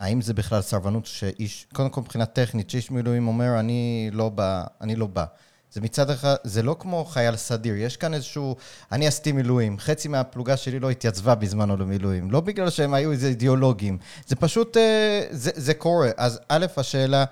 האם 0.01 0.21
זה 0.21 0.35
בכלל 0.35 0.61
סרבנות 0.61 1.07
שאיש, 1.07 1.67
קודם 1.73 1.91
כל 1.91 2.01
מבחינה 2.01 2.27
טכנית, 2.27 2.71
שאיש 2.71 2.91
מילואים 2.91 3.29
אומר, 3.29 3.61
אני 3.61 4.11
לא 4.13 4.29
בא, 4.29 4.65
אני 4.81 4.97
לא 4.97 5.07
בא. 5.07 5.25
זה 5.73 5.81
מצד 5.81 6.11
אחד, 6.11 6.35
זה 6.45 6.63
לא 6.63 6.77
כמו 6.79 7.05
חייל 7.05 7.37
סדיר, 7.37 7.75
יש 7.77 7.97
כאן 7.97 8.15
איזשהו, 8.15 8.57
אני 8.93 9.07
עשיתי 9.07 9.33
מילואים, 9.33 9.79
חצי 9.79 10.09
מהפלוגה 10.09 10.57
שלי 10.57 10.81
לא 10.81 10.91
התייצבה 10.91 11.35
בזמנו 11.35 11.77
למילואים, 11.77 12.31
לא 12.31 12.41
בגלל 12.41 12.71
שהם 12.71 12.95
היו 12.95 13.13
איזה 13.13 13.29
אידיאולוגים, 13.29 13.99
זה 14.27 14.37
פשוט, 14.37 14.77
אה, 14.77 15.23
זה, 15.31 15.51
זה 15.55 15.75
קורה. 15.75 16.11
אז 16.17 16.41
א', 16.49 16.67
השאלה, 16.77 17.25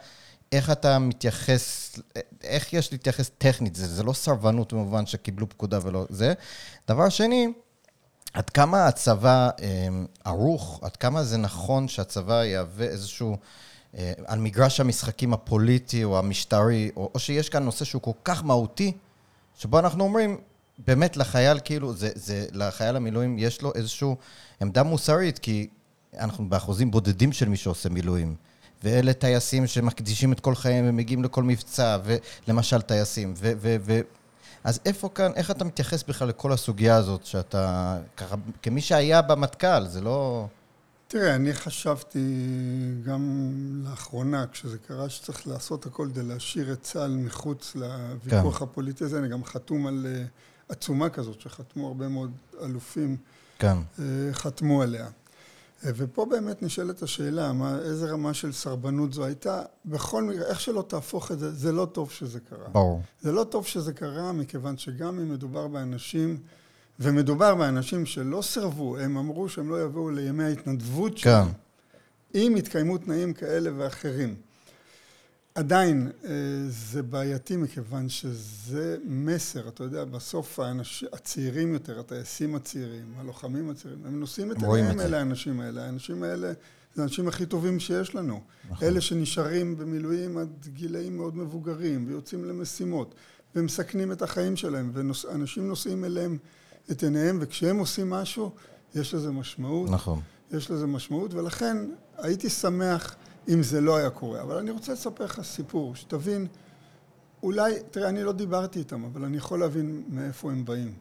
איך 0.53 0.71
אתה 0.71 0.99
מתייחס, 0.99 1.97
איך 2.43 2.73
יש 2.73 2.93
להתייחס 2.93 3.31
טכנית, 3.39 3.75
זה, 3.75 3.87
זה 3.87 4.03
לא 4.03 4.13
סרבנות 4.13 4.73
במובן 4.73 5.07
שקיבלו 5.07 5.49
פקודה 5.49 5.79
ולא 5.83 6.07
זה. 6.09 6.35
דבר 6.89 7.09
שני, 7.09 7.49
עד 8.33 8.51
כמה 8.51 8.87
הצבא 8.87 9.51
אה, 9.63 9.89
ערוך, 10.25 10.81
עד 10.83 10.97
כמה 10.97 11.25
זה 11.25 11.37
נכון 11.37 11.89
שהצבא 11.89 12.45
יהווה 12.45 12.87
איזשהו... 12.87 13.37
אה, 13.99 14.13
על 14.27 14.39
מגרש 14.39 14.81
המשחקים 14.81 15.33
הפוליטי 15.33 16.05
או 16.05 16.19
המשטרי, 16.19 16.91
או, 16.97 17.11
או 17.15 17.19
שיש 17.19 17.49
כאן 17.49 17.65
נושא 17.65 17.85
שהוא 17.85 18.03
כל 18.03 18.11
כך 18.25 18.45
מהותי, 18.45 18.93
שבו 19.59 19.79
אנחנו 19.79 20.05
אומרים, 20.05 20.37
באמת 20.87 21.17
לחייל, 21.17 21.59
כאילו, 21.65 21.95
זה, 21.95 22.11
זה, 22.15 22.47
לחייל 22.53 22.97
המילואים 22.97 23.39
יש 23.39 23.63
לו 23.63 23.75
איזושהי 23.75 24.09
עמדה 24.61 24.83
מוסרית, 24.83 25.39
כי 25.39 25.67
אנחנו 26.19 26.49
באחוזים 26.49 26.91
בודדים 26.91 27.33
של 27.33 27.49
מי 27.49 27.57
שעושה 27.57 27.89
מילואים. 27.89 28.35
ואלה 28.85 29.13
טייסים 29.13 29.67
שמקדישים 29.67 30.33
את 30.33 30.41
כל 30.41 30.55
חייהם 30.55 30.85
ומגיעים 30.89 31.25
לכל 31.25 31.43
מבצע, 31.43 31.99
ולמשל 32.47 32.81
טייסים. 32.81 33.35
ו, 33.37 33.53
ו, 33.61 33.77
ו, 33.81 34.01
אז 34.65 34.81
איפה 34.85 35.09
כאן, 35.09 35.33
איך 35.35 35.51
אתה 35.51 35.65
מתייחס 35.65 36.03
בכלל 36.03 36.29
לכל 36.29 36.53
הסוגיה 36.53 36.97
הזאת, 36.97 37.27
שאתה, 37.27 37.97
ככה, 38.17 38.37
כמי 38.63 38.81
שהיה 38.81 39.23
במטכ"ל, 39.23 39.87
זה 39.87 40.01
לא... 40.01 40.47
תראה, 41.09 41.35
אני 41.35 41.55
חשבתי 41.55 42.19
גם 43.05 43.51
לאחרונה, 43.85 44.45
כשזה 44.53 44.79
קרה, 44.79 45.09
שצריך 45.09 45.47
לעשות 45.47 45.87
הכל 45.87 46.09
כדי 46.13 46.23
להשאיר 46.23 46.73
את 46.73 46.83
צה"ל 46.83 47.11
מחוץ 47.11 47.75
לוויכוח 47.75 48.59
כן. 48.59 48.65
הפוליטי 48.65 49.05
הזה. 49.05 49.19
אני 49.19 49.29
גם 49.29 49.45
חתום 49.45 49.87
על 49.87 50.07
uh, 50.07 50.73
עצומה 50.73 51.09
כזאת, 51.09 51.41
שחתמו 51.41 51.87
הרבה 51.87 52.09
מאוד 52.09 52.31
אלופים, 52.63 53.17
כן. 53.59 53.77
uh, 53.97 54.01
חתמו 54.33 54.83
עליה. 54.83 55.09
ופה 55.97 56.27
באמת 56.31 56.63
נשאלת 56.63 57.03
השאלה, 57.03 57.53
מה, 57.53 57.79
איזה 57.79 58.07
רמה 58.07 58.35
של 58.35 58.53
סרבנות 58.53 59.13
זו 59.13 59.25
הייתה. 59.25 59.63
בכל 59.85 60.23
מקרה, 60.23 60.47
איך 60.47 60.61
שלא 60.61 60.85
תהפוך 60.89 61.33
את 61.33 61.39
זה, 61.39 61.53
זה 61.53 61.73
לא 61.73 61.85
טוב 61.93 62.11
שזה 62.11 62.41
קרה. 62.41 62.69
ברור. 62.73 63.03
זה 63.21 63.33
לא 63.33 63.45
טוב 63.45 63.67
שזה 63.67 63.93
קרה, 63.93 64.33
מכיוון 64.33 64.79
שגם 64.79 65.19
אם 65.19 65.33
מדובר 65.33 65.69
באנשים... 65.69 66.39
ומדובר 67.01 67.55
באנשים 67.55 68.07
שלא 68.07 68.43
סירבו, 68.43 68.99
הם 68.99 69.17
אמרו 69.17 69.49
שהם 69.49 69.71
לא 69.71 69.83
יבואו 69.83 70.11
לימי 70.11 70.45
ההתנדבות 70.45 71.13
כן. 71.13 71.21
שלהם, 71.21 71.49
אם 72.35 72.55
יתקיימו 72.57 72.99
תנאים 72.99 73.33
כאלה 73.33 73.71
ואחרים. 73.77 74.35
עדיין 75.57 76.11
אה, 76.25 76.31
זה 76.69 77.03
בעייתי 77.03 77.57
מכיוון 77.57 78.09
שזה 78.09 78.97
מסר, 79.05 79.69
אתה 79.69 79.85
יודע, 79.85 80.05
בסוף 80.05 80.59
האנש... 80.59 81.05
הצעירים 81.13 81.73
יותר, 81.73 82.01
הטייסים 82.01 82.55
הצעירים, 82.55 83.15
הלוחמים 83.17 83.71
הצעירים, 83.71 84.07
הם 84.07 84.21
נושאים 84.21 84.53
את 84.53 84.57
עיניהם 84.63 85.01
אל 85.01 85.15
האנשים 85.15 85.61
האלה. 85.61 85.85
האנשים 85.85 86.23
האלה 86.23 86.53
זה 86.95 87.03
האנשים 87.03 87.29
הכי 87.29 87.47
טובים 87.47 87.81
שיש 87.81 88.15
לנו. 88.15 88.41
נכון. 88.71 88.89
אלה 88.89 89.01
שנשארים 89.01 89.77
במילואים 89.77 90.39
עד 90.39 90.67
גילאים 90.73 91.17
מאוד 91.17 91.37
מבוגרים 91.37 92.05
ויוצאים 92.09 92.45
למשימות 92.45 93.15
ומסכנים 93.55 94.13
את 94.13 94.23
החיים 94.23 94.57
שלהם, 94.57 94.91
ואנשים 94.95 95.69
נושאים 95.69 96.05
אליהם 96.05 96.39
את 96.91 97.03
עיניהם, 97.03 97.39
וכשהם 97.41 97.79
עושים 97.79 98.11
משהו, 98.11 98.51
יש 98.95 99.15
לזה 99.15 99.31
משמעות. 99.31 99.91
נכון. 99.91 100.21
יש 100.53 100.71
לזה 100.71 100.87
משמעות, 100.87 101.35
ולכן 101.35 101.77
הייתי 102.19 102.51
שמח 102.51 103.17
אם 103.49 103.63
זה 103.63 103.81
לא 103.81 103.97
היה 103.97 104.11
קורה. 104.11 104.43
אבל 104.43 104.57
אני 104.57 104.71
רוצה 104.71 104.93
לספר 104.93 105.25
לך 105.25 105.43
סיפור, 105.43 105.95
שתבין 105.95 106.47
אולי, 107.43 107.75
תראה, 107.91 108.09
אני 108.09 108.23
לא 108.23 108.33
דיברתי 108.33 108.79
איתם, 108.79 109.05
אבל 109.05 109.25
אני 109.25 109.37
יכול 109.37 109.61
להבין 109.61 110.03
מאיפה 110.09 110.51
הם 110.51 110.65
באים. 110.65 110.95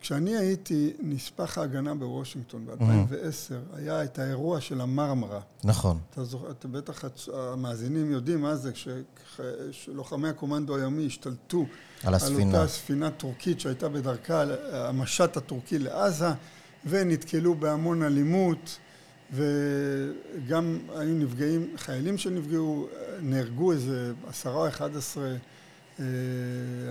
כשאני 0.00 0.36
הייתי 0.36 0.92
נספח 1.00 1.58
ההגנה 1.58 1.94
בוושינגטון 1.94 2.66
ב-2010, 2.66 2.74
mm-hmm. 2.74 3.76
היה 3.76 4.04
את 4.04 4.18
האירוע 4.18 4.60
של 4.60 4.80
המרמרה. 4.80 5.40
נכון. 5.64 5.98
אתה 6.10 6.24
זוכר, 6.24 6.50
אתה 6.50 6.68
בטח 6.68 7.04
המאזינים 7.32 8.12
יודעים 8.12 8.40
מה 8.40 8.56
זה, 8.56 8.72
כשלוחמי 9.70 10.28
הקומנדו 10.28 10.76
הימי 10.76 11.06
השתלטו 11.06 11.66
על 12.04 12.14
הספינה. 12.14 12.58
על 12.58 12.62
אותה 12.62 12.72
ספינה 12.72 13.10
טורקית 13.10 13.60
שהייתה 13.60 13.88
בדרכה, 13.88 14.44
המשט 14.72 15.36
הטורקי 15.36 15.78
לעזה, 15.78 16.28
ונתקלו 16.86 17.54
בהמון 17.54 18.02
אלימות, 18.02 18.78
וגם 19.32 20.78
היו 20.96 21.14
נפגעים, 21.14 21.66
חיילים 21.76 22.18
שנפגעו, 22.18 22.88
נהרגו 23.22 23.72
איזה 23.72 24.12
עשרה 24.28 24.54
או 24.54 24.68
אחד 24.68 24.96
עשרה 24.96 25.34
אה, 26.00 26.04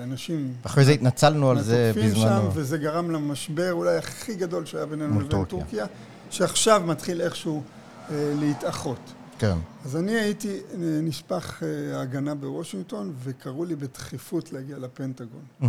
אנשים... 0.03 0.53
אחרי 0.63 0.85
זה 0.85 0.91
התנצלנו 0.91 1.49
על 1.49 1.61
זה 1.61 1.91
בזמנו. 1.95 2.13
שם, 2.13 2.49
וזה 2.53 2.77
גרם 2.77 3.11
למשבר 3.11 3.71
אולי 3.71 3.97
הכי 3.97 4.35
גדול 4.35 4.65
שהיה 4.65 4.85
בינינו 4.85 5.15
לבין 5.15 5.29
טורקיה. 5.29 5.59
טורקיה, 5.59 5.85
שעכשיו 6.29 6.83
מתחיל 6.85 7.21
איכשהו 7.21 7.63
אה, 8.09 8.33
להתאחות. 8.39 9.13
כן. 9.39 9.57
אז 9.85 9.95
אני 9.95 10.11
הייתי 10.11 10.57
אה, 10.57 10.77
נספח 11.01 11.63
ההגנה 11.93 12.35
בוושינגטון, 12.35 13.13
וקראו 13.23 13.65
לי 13.65 13.75
בדחיפות 13.75 14.53
להגיע 14.53 14.77
לפנטגון. 14.77 15.43
Mm-hmm. 15.61 15.65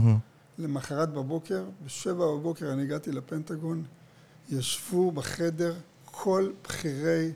למחרת 0.59 1.13
בבוקר, 1.13 1.65
בשבע 1.85 2.27
בבוקר 2.27 2.73
אני 2.73 2.83
הגעתי 2.83 3.13
לפנטגון, 3.13 3.83
ישבו 4.51 5.11
בחדר 5.13 5.75
כל 6.11 6.53
בכירי 6.65 7.33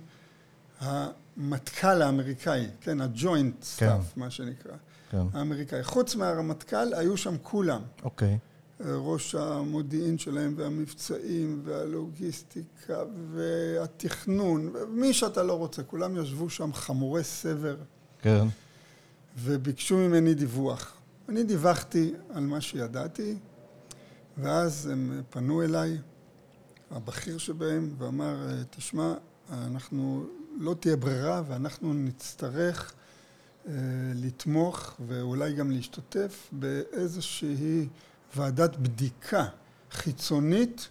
המטכ"ל 0.81 2.03
האמריקאי, 2.03 2.67
כן, 2.81 3.01
ה 3.01 3.11
Joint 3.11 3.63
Staff, 3.63 4.13
כן. 4.15 4.21
מה 4.21 4.31
שנקרא. 4.31 4.73
כן. 5.11 5.27
האמריקאי. 5.33 5.85
חוץ 5.85 6.17
מהרמטכ"ל, 6.17 6.95
היו 6.95 7.17
שם 7.17 7.35
כולם. 7.43 7.83
אוקיי. 8.03 8.39
ראש 8.81 9.35
המודיעין 9.35 10.19
שלהם 10.19 10.55
והמבצעים 10.57 11.63
והלוגיסטיקה 11.65 13.03
והתכנון, 13.33 14.73
מי 14.89 15.13
שאתה 15.13 15.43
לא 15.43 15.59
רוצה, 15.59 15.83
כולם 15.83 16.17
ישבו 16.17 16.51
שם 16.51 16.73
חמורי 16.73 17.25
סבר. 17.25 17.77
כן. 18.23 18.47
וביקשו 19.39 19.97
ממני 19.97 20.35
דיווח. 20.35 20.93
אני 21.29 21.45
דיווחתי 21.45 22.13
על 22.35 22.47
מה 22.47 22.61
שידעתי, 22.61 23.37
ואז 24.39 24.87
הם 24.93 25.23
פנו 25.31 25.63
אליי, 25.63 25.99
הבכיר 26.91 27.39
שבהם, 27.39 27.95
ואמר, 27.99 28.37
תשמע, 28.71 29.15
אנחנו, 29.53 30.27
לא 30.59 30.75
תהיה 30.81 30.97
ברירה 30.97 31.43
ואנחנו 31.49 31.95
נצטרך 31.95 32.93
אה, 33.67 33.73
לתמוך 34.15 34.97
ואולי 35.07 35.53
גם 35.53 35.71
להשתתף 35.71 36.49
באיזושהי 36.53 37.89
ועדת 38.37 38.77
בדיקה 38.77 39.47
חיצונית, 39.91 40.89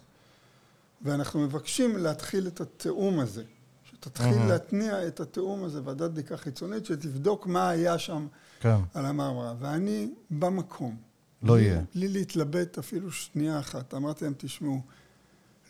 ואנחנו 1.02 1.40
מבקשים 1.40 1.98
להתחיל 1.98 2.48
את 2.48 2.62
התיאום 2.62 3.20
הזה. 3.20 3.44
שתתחיל 3.84 4.34
mm-hmm. 4.34 4.48
להתניע 4.50 5.08
את 5.08 5.20
התיאום 5.20 5.64
הזה, 5.64 5.82
ועדת 5.84 6.12
בדיקה 6.12 6.38
חיצונית, 6.38 6.86
שתבדוק 6.86 7.48
מה 7.48 7.70
היה 7.70 7.98
שם 7.98 8.28
כן. 8.60 8.78
על 8.94 9.06
המרמרה. 9.06 9.54
ואני 9.60 10.10
במקום. 10.32 10.96
לא 11.44 11.60
יהיה. 11.60 11.82
בלי 11.96 12.08
להתלבט 12.08 12.78
אפילו 12.78 13.12
שנייה 13.12 13.60
אחת. 13.60 13.94
אמרתי 13.94 14.26
להם, 14.26 14.34
תשמעו, 14.38 14.82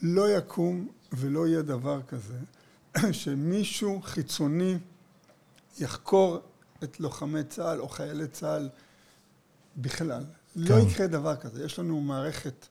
לא 0.04 0.38
יקום 0.38 0.88
ולא 1.12 1.48
יהיה 1.48 1.62
דבר 1.62 2.02
כזה, 2.02 2.38
שמישהו 3.12 4.02
חיצוני 4.02 4.78
יחקור 5.80 6.40
את 6.84 7.00
לוחמי 7.00 7.44
צה"ל 7.44 7.80
או 7.80 7.90
חיילי 7.90 8.28
צה"ל 8.28 8.70
בכלל. 9.78 10.24
לא 10.56 10.68
כן. 10.68 10.74
לא 10.74 10.90
יקרה 10.90 11.08
דבר 11.08 11.36
כזה. 11.36 11.66
יש 11.66 11.80
לנו 11.80 12.02
מערכת 12.02 12.68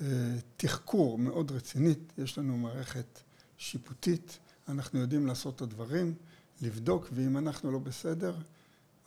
אה, 0.00 0.06
תחקור 0.56 1.18
מאוד 1.18 1.50
רצינית, 1.50 2.12
יש 2.18 2.38
לנו 2.38 2.58
מערכת 2.58 3.20
שיפוטית, 3.58 4.38
אנחנו 4.68 4.98
יודעים 5.00 5.26
לעשות 5.26 5.56
את 5.56 5.60
הדברים, 5.60 6.14
לבדוק, 6.62 7.08
ואם 7.12 7.38
אנחנו 7.38 7.70
לא 7.70 7.78
בסדר, 7.78 8.34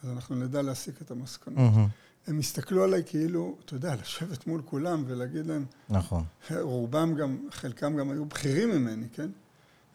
אז 0.03 0.09
אנחנו 0.09 0.35
נדע 0.35 0.61
להסיק 0.61 1.01
את 1.01 1.11
המסקנות. 1.11 1.57
Mm-hmm. 1.57 2.08
הם 2.27 2.39
הסתכלו 2.39 2.83
עליי 2.83 3.03
כאילו, 3.05 3.55
אתה 3.65 3.75
יודע, 3.75 3.95
לשבת 3.95 4.47
מול 4.47 4.61
כולם 4.65 5.03
ולהגיד 5.07 5.45
להם... 5.45 5.65
נכון. 5.89 6.23
רובם 6.59 7.15
גם, 7.15 7.37
חלקם 7.51 7.97
גם 7.97 8.11
היו 8.11 8.25
בכירים 8.25 8.69
ממני, 8.69 9.07
כן? 9.13 9.29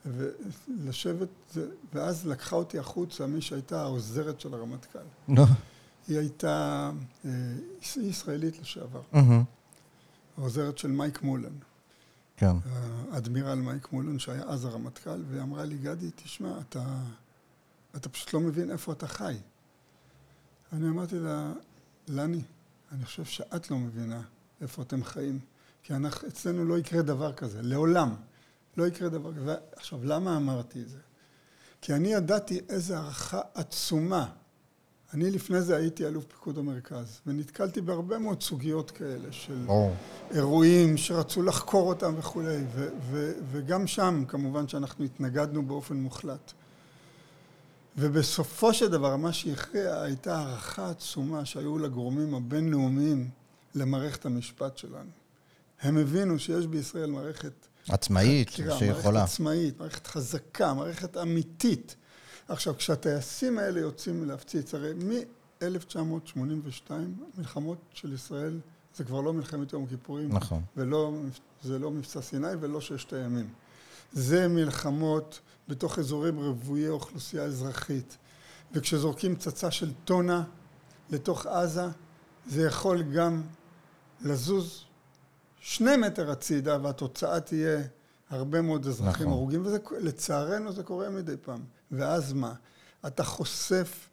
ולשבת, 0.06 1.56
ואז 1.92 2.26
לקחה 2.26 2.56
אותי 2.56 2.78
החוצה 2.78 3.26
מי 3.26 3.40
שהייתה 3.40 3.82
העוזרת 3.82 4.40
של 4.40 4.54
הרמטכ"ל. 4.54 4.98
נו. 5.28 5.42
היא 6.08 6.18
הייתה, 6.18 6.90
אה, 7.24 7.30
היא 7.96 8.10
ישראלית 8.10 8.60
לשעבר. 8.60 9.02
העוזרת 10.38 10.78
של 10.78 10.88
מייק 10.90 11.22
מולן. 11.22 11.52
כן. 12.36 12.56
האדמירל 13.12 13.58
מייק 13.58 13.92
מולן, 13.92 14.18
שהיה 14.18 14.42
אז 14.42 14.64
הרמטכ"ל, 14.64 15.22
והיא 15.28 15.42
אמרה 15.42 15.64
לי, 15.64 15.78
גדי, 15.78 16.10
תשמע, 16.14 16.58
אתה, 16.60 16.84
אתה 17.96 18.08
פשוט 18.08 18.34
לא 18.34 18.40
מבין 18.40 18.70
איפה 18.70 18.92
אתה 18.92 19.06
חי. 19.06 19.36
אני 20.72 20.88
אמרתי 20.88 21.18
לה, 21.18 21.52
לני, 22.08 22.42
אני 22.92 23.04
חושב 23.04 23.24
שאת 23.24 23.70
לא 23.70 23.78
מבינה 23.78 24.22
איפה 24.60 24.82
אתם 24.82 25.04
חיים, 25.04 25.38
כי 25.82 25.94
אנחנו, 25.94 26.28
אצלנו 26.28 26.64
לא 26.64 26.78
יקרה 26.78 27.02
דבר 27.02 27.32
כזה, 27.32 27.62
לעולם. 27.62 28.14
לא 28.76 28.86
יקרה 28.86 29.08
דבר 29.08 29.34
כזה. 29.34 29.54
עכשיו, 29.76 30.04
למה 30.04 30.36
אמרתי 30.36 30.80
את 30.82 30.88
זה? 30.88 30.98
כי 31.80 31.94
אני 31.94 32.12
ידעתי 32.12 32.60
איזו 32.68 32.94
הערכה 32.94 33.40
עצומה. 33.54 34.26
אני 35.14 35.30
לפני 35.30 35.62
זה 35.62 35.76
הייתי 35.76 36.06
אלוף 36.06 36.24
פיקוד 36.24 36.58
המרכז, 36.58 37.20
ונתקלתי 37.26 37.80
בהרבה 37.80 38.18
מאוד 38.18 38.42
סוגיות 38.42 38.90
כאלה 38.90 39.32
של 39.32 39.66
oh. 39.68 39.72
אירועים 40.34 40.96
שרצו 40.96 41.42
לחקור 41.42 41.88
אותם 41.88 42.14
וכולי, 42.18 42.64
ו- 42.74 42.88
ו- 43.00 43.32
וגם 43.50 43.86
שם 43.86 44.24
כמובן 44.28 44.68
שאנחנו 44.68 45.04
התנגדנו 45.04 45.66
באופן 45.66 45.96
מוחלט. 45.96 46.52
ובסופו 47.96 48.74
של 48.74 48.88
דבר 48.88 49.16
מה 49.16 49.32
שהכריע 49.32 50.00
הייתה 50.00 50.38
הערכה 50.38 50.90
עצומה 50.90 51.44
שהיו 51.44 51.78
לגורמים 51.78 52.34
הבינלאומיים 52.34 53.30
למערכת 53.74 54.26
המשפט 54.26 54.78
שלנו. 54.78 55.10
הם 55.80 55.98
הבינו 55.98 56.38
שיש 56.38 56.66
בישראל 56.66 57.10
מערכת 57.10 57.52
עצמאית, 57.88 58.50
חקירה, 58.50 58.78
שיכולה. 58.78 59.18
מערכת 59.18 59.32
עצמאית, 59.32 59.78
מערכת 59.80 60.06
חזקה, 60.06 60.74
מערכת 60.74 61.16
אמיתית. 61.16 61.96
עכשיו, 62.48 62.76
כשהטייסים 62.76 63.58
האלה 63.58 63.80
יוצאים 63.80 64.28
להפציץ, 64.28 64.74
הרי 64.74 64.92
מ-1982, 64.94 66.92
מלחמות 67.38 67.78
של 67.94 68.12
ישראל, 68.12 68.60
זה 68.96 69.04
כבר 69.04 69.20
לא 69.20 69.32
מלחמת 69.32 69.72
יום 69.72 69.84
הכיפורים. 69.84 70.32
נכון. 70.32 70.62
ולא, 70.76 71.12
זה 71.62 71.78
לא 71.78 71.90
מבצע 71.90 72.22
סיני 72.22 72.48
ולא 72.60 72.80
ששת 72.80 73.12
הימים. 73.12 73.48
זה 74.12 74.48
מלחמות 74.48 75.40
בתוך 75.68 75.98
אזורים 75.98 76.38
רוויי 76.38 76.88
אוכלוסייה 76.88 77.42
אזרחית. 77.42 78.16
וכשזורקים 78.72 79.36
פצצה 79.36 79.70
של 79.70 79.92
טונה 80.04 80.44
לתוך 81.10 81.46
עזה, 81.46 81.86
זה 82.46 82.62
יכול 82.62 83.02
גם 83.02 83.42
לזוז 84.20 84.84
שני 85.60 85.96
מטר 85.96 86.30
הצידה, 86.30 86.78
והתוצאה 86.82 87.40
תהיה 87.40 87.82
הרבה 88.30 88.62
מאוד 88.62 88.86
אזרחים 88.86 89.26
נכון. 89.26 89.38
הרוגים, 89.38 89.66
ולצערנו 89.66 90.72
זה 90.72 90.82
קורה 90.82 91.10
מדי 91.10 91.36
פעם. 91.42 91.60
ואז 91.90 92.32
מה? 92.32 92.54
אתה 93.06 93.24
חושף 93.24 94.08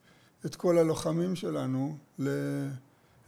את 0.45 0.55
כל 0.55 0.77
הלוחמים 0.77 1.35
שלנו 1.35 1.97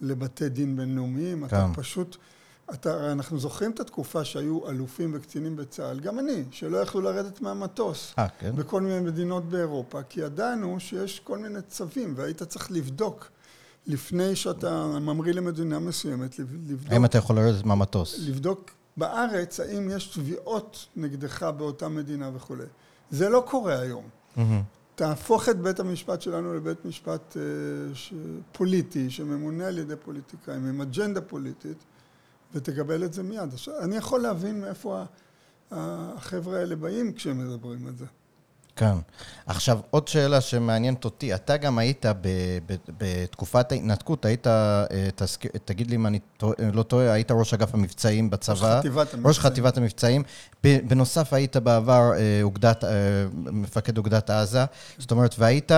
לבתי 0.01 0.49
דין 0.49 0.75
בינלאומיים, 0.75 1.39
כן. 1.39 1.45
אתה 1.45 1.67
פשוט... 1.75 2.17
אתה, 2.73 3.11
אנחנו 3.11 3.39
זוכרים 3.39 3.71
את 3.71 3.79
התקופה 3.79 4.23
שהיו 4.23 4.69
אלופים 4.69 5.11
וקצינים 5.13 5.55
בצה"ל, 5.55 5.99
גם 5.99 6.19
אני, 6.19 6.43
שלא 6.51 6.77
יכלו 6.77 7.01
לרדת 7.01 7.41
מהמטוס. 7.41 8.13
아, 8.17 8.21
כן? 8.39 8.55
בכל 8.55 8.81
מיני 8.81 8.99
מדינות 8.99 9.45
באירופה, 9.45 10.03
כי 10.03 10.21
ידענו 10.21 10.79
שיש 10.79 11.19
כל 11.19 11.37
מיני 11.37 11.61
צווים, 11.61 12.13
והיית 12.17 12.43
צריך 12.43 12.71
לבדוק 12.71 13.29
לפני 13.87 14.35
שאתה 14.35 14.85
ממריא 14.87 15.33
למדינה 15.33 15.79
מסוימת, 15.79 16.39
לבדוק... 16.39 16.91
האם 16.91 17.05
אתה 17.05 17.17
יכול 17.17 17.35
לרדת 17.35 17.63
מהמטוס? 17.63 18.19
לבדוק 18.19 18.71
בארץ, 18.97 19.59
האם 19.59 19.89
יש 19.89 20.07
תביעות 20.07 20.85
נגדך 20.95 21.43
באותה 21.43 21.89
מדינה 21.89 22.29
וכולי. 22.33 22.65
זה 23.11 23.29
לא 23.29 23.43
קורה 23.47 23.79
היום. 23.79 24.03
Mm-hmm. 24.37 24.41
תהפוך 24.95 25.49
את 25.49 25.61
בית 25.61 25.79
המשפט 25.79 26.21
שלנו 26.21 26.53
לבית 26.53 26.85
משפט 26.85 27.37
uh, 27.37 27.95
ש... 27.95 28.13
פוליטי, 28.51 29.09
שממונה 29.09 29.67
על 29.67 29.77
ידי 29.77 29.95
פוליטיקאים, 29.95 30.67
עם 30.67 30.81
אג'נדה 30.81 31.21
פוליטית, 31.21 31.77
ותקבל 32.53 33.03
את 33.03 33.13
זה 33.13 33.23
מיד. 33.23 33.53
עכשיו, 33.53 33.79
אני 33.79 33.95
יכול 33.95 34.21
להבין 34.21 34.61
מאיפה 34.61 35.03
החבר'ה 35.71 36.59
האלה 36.59 36.75
באים 36.75 37.13
כשהם 37.13 37.37
מדברים 37.39 37.87
על 37.87 37.93
זה. 37.95 38.05
כן. 38.75 38.93
עכשיו, 39.45 39.79
עוד 39.89 40.07
שאלה 40.07 40.41
שמעניינת 40.41 41.05
אותי, 41.05 41.35
אתה 41.35 41.57
גם 41.57 41.77
היית 41.77 42.05
ב, 42.05 42.27
ב, 42.65 42.75
בתקופת 42.97 43.71
ההתנתקות, 43.71 44.25
היית, 44.25 44.47
אה, 44.47 44.85
תזכיר, 45.15 45.51
תגיד 45.65 45.89
לי 45.89 45.95
אם 45.95 46.07
אני 46.07 46.19
לא 46.73 46.83
טועה, 46.83 47.13
היית 47.13 47.31
ראש 47.31 47.53
אגף 47.53 47.73
המבצעים 47.73 48.29
בצבא. 48.29 48.53
ראש 48.53 48.79
חטיבת 48.79 48.97
המבצעים. 48.97 49.27
ראש 49.27 49.39
חטיבת 49.39 49.77
המבצעים. 49.77 50.23
בנוסף, 50.63 51.33
היית 51.33 51.57
בעבר 51.57 52.11
אה, 52.13 52.39
אוגדת, 52.41 52.83
אה, 52.83 52.89
מפקד 53.33 53.97
אוגדת 53.97 54.29
עזה, 54.29 54.65
זאת 54.97 55.11
אומרת, 55.11 55.35
והיית 55.39 55.71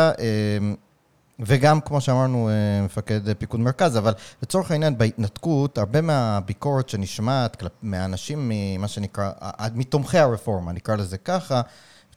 וגם, 1.39 1.82
כמו 1.82 2.02
שאמרנו, 2.02 2.50
אה, 2.50 2.82
מפקד 2.86 3.34
פיקוד 3.34 3.60
מרכז, 3.60 3.98
אבל 3.98 4.13
לצורך 4.43 4.71
העניין, 4.71 4.98
בהתנתקות, 4.98 5.78
הרבה 5.78 6.02
מהביקורת 6.02 6.89
שנשמעת 6.89 7.63
מהאנשים, 7.82 8.52
ממה 8.54 8.88
שנקרא, 8.88 9.32
מתומכי 9.76 10.17
הרפורמה, 10.17 10.71
נקרא 10.71 10.95
לזה 10.95 11.17
ככה, 11.17 11.62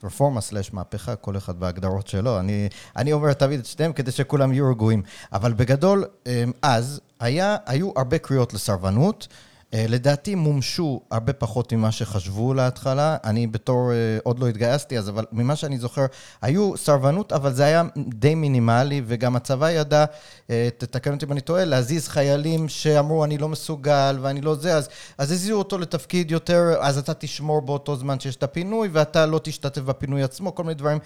רפורמה 0.05 0.41
סלאש 0.41 0.73
מהפכה, 0.73 1.17
כל 1.17 1.37
אחד 1.37 1.61
בהגדרות 1.61 2.09
שלו. 2.09 2.39
אני, 2.39 2.69
אני 2.97 3.13
אומר 3.13 3.33
תמיד 3.33 3.61
את 3.61 3.67
שניהם 3.67 3.93
כדי 3.93 4.11
שכולם 4.11 4.53
יהיו 4.53 4.71
רגועים. 4.71 5.03
אבל 5.33 5.53
בגדול, 5.53 6.05
אה, 6.27 6.45
אז 6.63 7.01
היה, 7.21 7.57
היו 7.67 7.91
הרבה 7.97 8.19
קריאות 8.19 8.55
לסרבנות. 8.55 9.29
אה, 9.75 9.85
לדעתי 9.89 10.35
מומשו 10.35 11.01
הרבה 11.11 11.33
פחות 11.33 11.73
ממה 11.73 11.93
שחשבו 11.93 12.55
להתחלה. 12.55 13.17
אני 13.25 13.47
בתור, 13.47 13.93
אה, 13.93 14.19
עוד 14.23 14.39
לא 14.39 14.49
התגייסתי 14.49 14.99
אז, 14.99 15.09
אבל 15.09 15.25
ממה 15.33 15.57
שאני 15.57 15.79
זוכר, 15.79 16.07
היו 16.43 16.77
סרבנות, 16.77 17.33
אבל 17.33 17.53
זה 17.53 17.65
היה 17.65 17.83
די 17.97 18.35
מינימלי, 18.35 19.03
וגם 19.07 19.37
הצבא 19.37 19.71
ידע, 19.71 20.05
אה, 20.51 20.69
תתקן 20.79 21.13
אותי 21.13 21.27
אם 21.27 21.33
אני 21.33 21.41
טועה, 21.41 21.65
להזיז 21.65 22.09
חיילים 22.09 22.69
שאמרו, 22.69 23.25
אני 23.25 23.39
לא 23.39 23.49
מסוגל 23.49 24.19
ואני 24.23 24.41
לא 24.41 24.55
זה, 24.55 24.77
אז, 24.77 24.89
אז 25.19 25.33
הזיזו 25.33 25.55
אותו 25.55 25.79
לתפקיד 25.79 26.31
יותר, 26.31 26.75
אז 26.81 26.99
אתה 26.99 27.15
תשמור 27.15 27.63
באותו 27.63 27.97
זמן 27.97 28.21
שיש 28.21 28.37
את 28.37 28.43
הפינוי, 28.43 28.89
ואתה 28.93 29.27
לא 29.27 29.41
תשתתף 29.43 29.83
בפינוי 29.83 30.23
עצמו, 30.23 30.55
כל 30.55 30.63
מיני 30.63 30.75
דברים. 30.75 30.99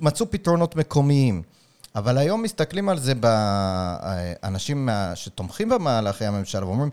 מצאו 0.00 0.30
פתרונות 0.30 0.76
מקומיים. 0.76 1.42
אבל 1.94 2.18
היום 2.18 2.42
מסתכלים 2.42 2.88
על 2.88 2.98
זה 2.98 3.12
באנשים 3.14 4.88
שתומכים 5.14 5.68
במהלכי 5.68 6.24
הממשלה 6.24 6.66
ואומרים, 6.66 6.90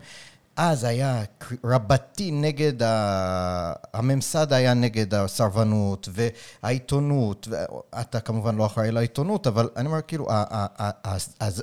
אז 0.56 0.84
היה 0.84 1.22
רבתי 1.64 2.30
נגד, 2.30 2.82
ה... 2.82 3.72
הממסד 3.92 4.52
היה 4.52 4.74
נגד 4.74 5.14
הסרבנות 5.14 6.08
והעיתונות, 6.12 7.48
אתה 8.00 8.20
כמובן 8.20 8.56
לא 8.56 8.66
אחראי 8.66 8.90
לעיתונות, 8.92 9.46
אבל 9.46 9.68
אני 9.76 9.86
אומר 9.86 10.00
כאילו, 10.02 10.26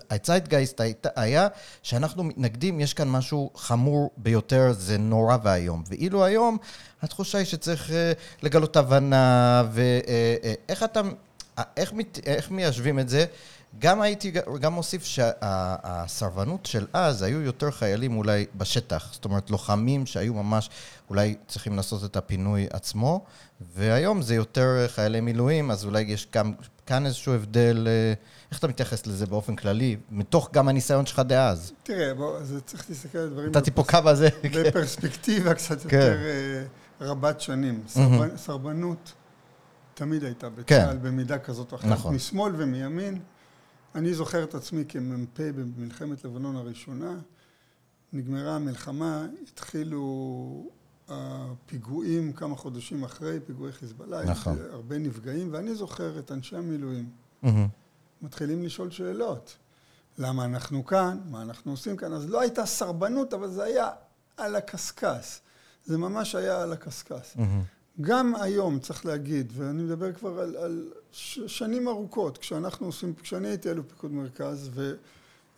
הציידגייסט 0.09 0.81
היה 1.15 1.47
שאנחנו 1.83 2.23
מתנגדים, 2.23 2.79
יש 2.79 2.93
כאן 2.93 3.09
משהו 3.09 3.49
חמור 3.55 4.11
ביותר, 4.17 4.71
זה 4.71 4.97
נורא 4.97 5.37
ואיום. 5.43 5.83
ואילו 5.87 6.25
היום, 6.25 6.57
התחושה 7.01 7.37
היא 7.37 7.45
שצריך 7.45 7.91
אה, 7.91 8.11
לגלות 8.43 8.77
הבנה, 8.77 9.63
ואיך 9.71 10.03
אה, 10.69 10.81
אה, 10.81 10.85
אתה, 10.85 11.01
איך, 11.77 11.93
איך 12.25 12.51
מיישבים 12.51 12.99
את 12.99 13.09
זה? 13.09 13.25
גם 13.79 14.01
הייתי 14.01 14.31
גם 14.59 14.73
מוסיף 14.73 15.05
שהסרבנות 15.05 16.65
של 16.65 16.85
אז, 16.93 17.21
היו 17.21 17.41
יותר 17.41 17.71
חיילים 17.71 18.17
אולי 18.17 18.45
בשטח. 18.55 19.09
זאת 19.13 19.25
אומרת, 19.25 19.49
לוחמים 19.49 20.05
שהיו 20.05 20.33
ממש 20.33 20.69
אולי 21.09 21.35
צריכים 21.47 21.75
לעשות 21.75 22.03
את 22.03 22.17
הפינוי 22.17 22.67
עצמו, 22.71 23.25
והיום 23.75 24.21
זה 24.21 24.35
יותר 24.35 24.85
חיילי 24.87 25.21
מילואים, 25.21 25.71
אז 25.71 25.85
אולי 25.85 26.01
יש 26.01 26.27
גם 26.33 26.53
כאן 26.85 27.05
איזשהו 27.05 27.33
הבדל, 27.33 27.87
אה, 27.87 28.13
איך 28.51 28.59
אתה 28.59 28.67
מתייחס 28.67 29.07
לזה 29.07 29.25
באופן 29.25 29.55
כללי, 29.55 29.97
מתוך 30.11 30.49
גם 30.53 30.67
הניסיון 30.67 31.05
שלך 31.05 31.19
דאז? 31.19 31.73
תראה, 31.83 32.13
בוא, 32.13 32.37
אז 32.37 32.55
צריך 32.65 32.85
להסתכל 32.89 33.17
על 33.17 33.29
דברים... 33.29 33.49
נתתי 33.49 33.71
פה 33.71 33.83
קו 33.83 33.97
הזה. 34.05 34.29
בפרספקטיבה 34.67 35.53
קצת 35.53 35.81
כן. 35.81 35.97
יותר 35.97 36.17
אה, 36.25 36.63
רבת 37.01 37.41
שנים. 37.41 37.83
סרבנות 38.35 39.13
תמיד 39.93 40.23
הייתה 40.23 40.49
בצה"ל 40.49 40.91
כן. 40.91 41.01
במידה 41.01 41.39
כזאת 41.39 41.71
או 41.71 41.77
אחרת, 41.77 41.91
נכון. 41.91 42.15
משמאל 42.15 42.53
ומימין. 42.57 43.19
אני 43.95 44.13
זוכר 44.13 44.43
את 44.43 44.55
עצמי 44.55 44.83
כמ"פ 44.89 45.39
במלחמת 45.39 46.25
לבנון 46.25 46.55
הראשונה, 46.55 47.19
נגמרה 48.13 48.55
המלחמה, 48.55 49.27
התחילו 49.47 50.69
הפיגועים 51.07 52.33
כמה 52.33 52.55
חודשים 52.55 53.03
אחרי, 53.03 53.39
פיגועי 53.45 53.71
חיזבאללה, 53.71 54.23
נכון. 54.23 54.57
הרבה 54.71 54.97
נפגעים, 54.97 55.49
ואני 55.51 55.75
זוכר 55.75 56.19
את 56.19 56.31
אנשי 56.31 56.55
המילואים 56.55 57.09
mm-hmm. 57.43 57.47
מתחילים 58.21 58.63
לשאול 58.63 58.91
שאלות. 58.91 59.57
למה 60.17 60.45
אנחנו 60.45 60.85
כאן? 60.85 61.19
מה 61.29 61.41
אנחנו 61.41 61.71
עושים 61.71 61.97
כאן? 61.97 62.13
אז 62.13 62.29
לא 62.29 62.41
הייתה 62.41 62.65
סרבנות, 62.65 63.33
אבל 63.33 63.49
זה 63.49 63.63
היה 63.63 63.89
על 64.37 64.55
הקשקש. 64.55 65.41
זה 65.85 65.97
ממש 65.97 66.35
היה 66.35 66.61
על 66.61 66.73
הקשקש. 66.73 67.33
Mm-hmm. 67.35 67.76
גם 68.01 68.35
היום, 68.35 68.79
צריך 68.79 69.05
להגיד, 69.05 69.53
ואני 69.55 69.83
מדבר 69.83 70.13
כבר 70.13 70.39
על, 70.39 70.55
על 70.55 70.87
שנים 71.47 71.87
ארוכות, 71.87 72.37
כשאנחנו 72.37 72.85
עושים, 72.85 73.13
כשאני 73.21 73.47
הייתי 73.47 73.71
אלוף 73.71 73.85
פיקוד 73.87 74.11
מרכז 74.11 74.69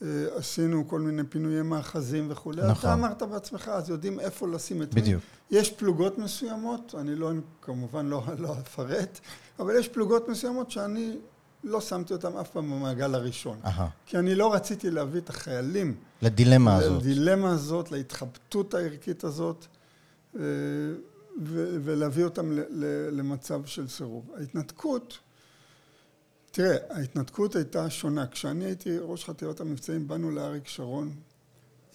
ועשינו 0.02 0.88
כל 0.88 1.00
מיני 1.02 1.24
פינויי 1.24 1.62
מאחזים 1.62 2.28
וכולי, 2.32 2.62
נכון. 2.62 2.74
אתה 2.80 2.94
אמרת 2.94 3.24
בעצמך, 3.24 3.68
אז 3.68 3.90
יודעים 3.90 4.20
איפה 4.20 4.48
לשים 4.48 4.82
את 4.82 4.94
בדיוק. 4.94 5.24
מי. 5.52 5.58
יש 5.58 5.72
פלוגות 5.72 6.18
מסוימות, 6.18 6.96
אני 6.98 7.16
לא, 7.16 7.32
כמובן 7.62 8.06
לא, 8.06 8.24
לא 8.40 8.56
אפרט, 8.60 9.20
אבל 9.60 9.76
יש 9.80 9.88
פלוגות 9.88 10.30
מסוימות 10.30 10.72
שאני 10.72 11.18
לא 11.64 11.82
שמתי 11.82 12.14
אותם 12.14 12.38
אף 12.38 12.50
פעם 12.50 12.72
במעגל 12.72 13.16
הראשון. 13.16 13.58
Aha. 13.64 13.68
כי 14.06 14.18
אני 14.18 14.36
לא 14.36 14.54
רציתי 14.54 14.92
להביא 14.92 15.20
את 15.22 15.30
החיילים. 15.30 15.96
לדילמה 16.22 16.76
הזאת. 16.76 17.02
לדילמה 17.02 17.52
הזאת, 17.52 17.92
להתחבטות 17.92 18.74
הערכית 18.74 19.24
הזאת. 19.24 19.66
ולהביא 21.84 22.24
אותם 22.24 22.52
למצב 23.12 23.66
של 23.66 23.88
סירוב. 23.88 24.32
ההתנתקות, 24.38 25.18
תראה, 26.52 26.78
ההתנתקות 26.90 27.56
הייתה 27.56 27.90
שונה. 27.90 28.28
כשאני 28.28 28.66
הייתי 28.66 28.98
ראש 29.02 29.26
חטיבת 29.26 29.60
המבצעים, 29.60 30.08
באנו 30.08 30.32
לאריק 30.32 30.68
שרון 30.68 31.16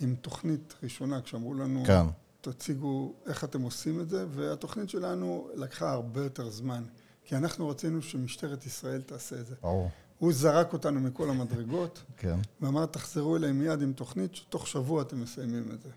עם 0.00 0.14
תוכנית 0.14 0.74
ראשונה, 0.83 1.20
כשאמרו 1.20 1.54
לנו, 1.54 1.85
כן. 1.87 2.07
תציגו 2.40 3.12
איך 3.26 3.44
אתם 3.44 3.62
עושים 3.62 4.00
את 4.00 4.09
זה, 4.09 4.26
והתוכנית 4.30 4.90
שלנו 4.90 5.48
לקחה 5.54 5.92
הרבה 5.92 6.24
יותר 6.24 6.50
זמן, 6.50 6.85
כי 7.24 7.37
אנחנו 7.37 7.68
רצינו 7.68 8.02
שמשטרת 8.02 8.66
ישראל 8.66 9.02
תעשה 9.02 9.40
את 9.40 9.46
זה. 9.46 9.54
ברור. 9.62 9.90
הוא 10.18 10.33
זרק 10.33 10.72
אותנו 10.72 11.00
מכל 11.00 11.30
המדרגות, 11.30 12.02
כן. 12.16 12.38
ואמר, 12.61 12.87
תחזרו 12.87 13.37
אליי 13.37 13.52
מיד 13.52 13.83
עם 13.83 13.92
תוכנית, 13.92 14.35
שתוך 14.35 14.66
שבוע 14.66 15.02
אתם 15.02 15.20
מסיימים 15.20 15.70
את 15.74 15.83
זה. 15.83 15.88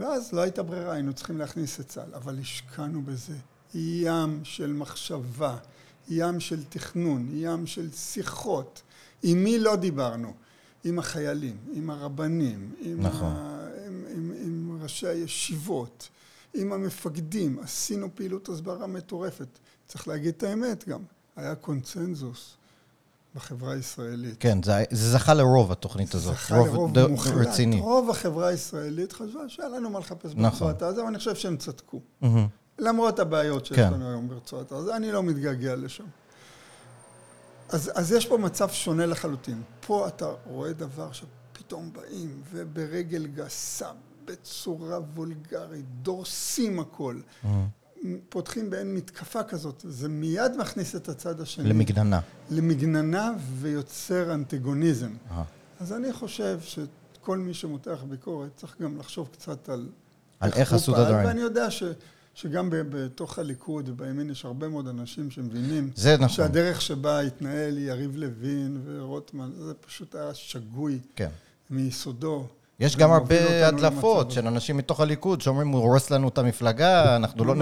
ואז 0.00 0.32
לא 0.32 0.40
הייתה 0.40 0.62
ברירה, 0.62 0.92
היינו 0.92 1.12
צריכים 1.12 1.38
להכניס 1.38 1.80
את 1.80 1.88
צה"ל, 1.88 2.14
אבל 2.14 2.38
השקענו 2.38 3.02
בזה 3.02 3.36
ים 3.74 4.40
של 4.44 4.72
מחשבה, 4.72 5.56
ים 6.08 6.40
של 6.40 6.64
תכנון, 6.64 7.28
ים 7.32 7.66
של 7.66 7.90
שיחות. 7.90 8.82
עם 9.22 9.44
מי 9.44 9.58
לא 9.58 9.76
דיברנו? 9.76 10.34
עם 10.84 10.98
החיילים, 10.98 11.56
עם 11.72 11.90
הרבנים, 11.90 12.74
עם, 12.80 13.00
נכון. 13.00 13.32
ה... 13.32 13.68
עם, 13.86 14.04
עם, 14.08 14.32
עם 14.42 14.78
ראשי 14.82 15.06
הישיבות, 15.06 16.08
עם 16.54 16.72
המפקדים. 16.72 17.58
עשינו 17.62 18.08
פעילות 18.14 18.48
הסברה 18.48 18.86
מטורפת. 18.86 19.48
צריך 19.86 20.08
להגיד 20.08 20.34
את 20.36 20.42
האמת 20.42 20.88
גם, 20.88 21.00
היה 21.36 21.54
קונצנזוס. 21.54 22.56
בחברה 23.36 23.72
הישראלית. 23.72 24.36
כן, 24.40 24.62
זה, 24.62 24.84
זה 24.90 25.10
זכה 25.10 25.34
לרוב 25.34 25.72
התוכנית 25.72 26.14
הזאת. 26.14 26.34
זכה 26.34 26.56
רוב 26.56 26.68
לרוב 26.68 26.98
ד... 26.98 27.06
מוחלט. 27.06 27.34
רציני. 27.34 27.80
רוב 27.80 28.10
החברה 28.10 28.48
הישראלית 28.48 29.12
חשבה 29.12 29.48
שהיה 29.48 29.68
לנו 29.68 29.90
מה 29.90 29.98
לחפש 29.98 30.30
נכון. 30.34 30.42
ברצועת 30.42 30.82
עזה, 30.82 31.04
ואני 31.04 31.18
חושב 31.18 31.34
שהם 31.34 31.56
צדקו. 31.56 32.00
Mm-hmm. 32.22 32.26
למרות 32.78 33.18
הבעיות 33.18 33.66
שיש 33.66 33.76
כן. 33.76 33.92
לנו 33.92 34.08
היום 34.08 34.28
ברצועת 34.28 34.72
עזה, 34.72 34.96
אני 34.96 35.12
לא 35.12 35.22
מתגעגע 35.22 35.76
לשם. 35.76 36.04
אז, 37.68 37.90
אז 37.94 38.12
יש 38.12 38.26
פה 38.26 38.38
מצב 38.38 38.70
שונה 38.70 39.06
לחלוטין. 39.06 39.62
פה 39.86 40.08
אתה 40.08 40.32
רואה 40.46 40.72
דבר 40.72 41.08
שפתאום 41.12 41.92
באים, 41.92 42.42
וברגל 42.52 43.26
גסה, 43.26 43.88
בצורה 44.24 44.98
וולגרית, 45.14 45.84
דורסים 46.02 46.80
הכל. 46.80 47.20
Mm-hmm. 47.44 47.48
פותחים 48.28 48.70
באין 48.70 48.94
מתקפה 48.94 49.42
כזאת, 49.42 49.84
זה 49.88 50.08
מיד 50.08 50.52
מכניס 50.58 50.96
את 50.96 51.08
הצד 51.08 51.40
השני. 51.40 51.68
למגננה. 51.68 52.20
למגננה 52.50 53.32
ויוצר 53.60 54.34
אנטגוניזם. 54.34 55.10
אה. 55.30 55.42
אז 55.80 55.92
אני 55.92 56.12
חושב 56.12 56.60
שכל 56.60 57.38
מי 57.38 57.54
שמותח 57.54 58.04
ביקורת 58.08 58.50
צריך 58.56 58.80
גם 58.80 58.98
לחשוב 58.98 59.28
קצת 59.32 59.68
על... 59.68 59.88
על 60.40 60.50
איך 60.52 60.72
עשו 60.72 60.92
את 60.92 60.98
הדברים. 60.98 61.26
ואני 61.26 61.40
יודע 61.40 61.70
ש... 61.70 61.82
שגם 62.34 62.68
בתוך 62.70 63.38
הליכוד 63.38 63.88
ובימין 63.88 64.30
יש 64.30 64.44
הרבה 64.44 64.68
מאוד 64.68 64.88
אנשים 64.88 65.30
שמבינים 65.30 65.90
זה 65.94 66.14
נכון. 66.14 66.28
שהדרך 66.28 66.82
שבה 66.82 67.20
התנהל 67.20 67.78
יריב 67.78 68.16
לוין 68.16 68.80
ורוטמן, 68.84 69.50
זה 69.58 69.74
פשוט 69.74 70.14
היה 70.14 70.34
שגוי 70.34 70.98
כן. 71.16 71.28
מיסודו. 71.70 72.46
יש 72.80 72.96
גם 72.96 73.12
הרבה 73.12 73.68
הדלפות 73.68 74.30
של 74.30 74.46
אנשים 74.46 74.76
מתוך 74.76 75.00
הליכוד 75.00 75.40
שאומרים, 75.40 75.68
הוא 75.68 75.82
הורס 75.82 76.10
לנו 76.10 76.28
את 76.28 76.38
המפלגה, 76.38 77.16
אנחנו 77.16 77.44
לא... 77.44 77.54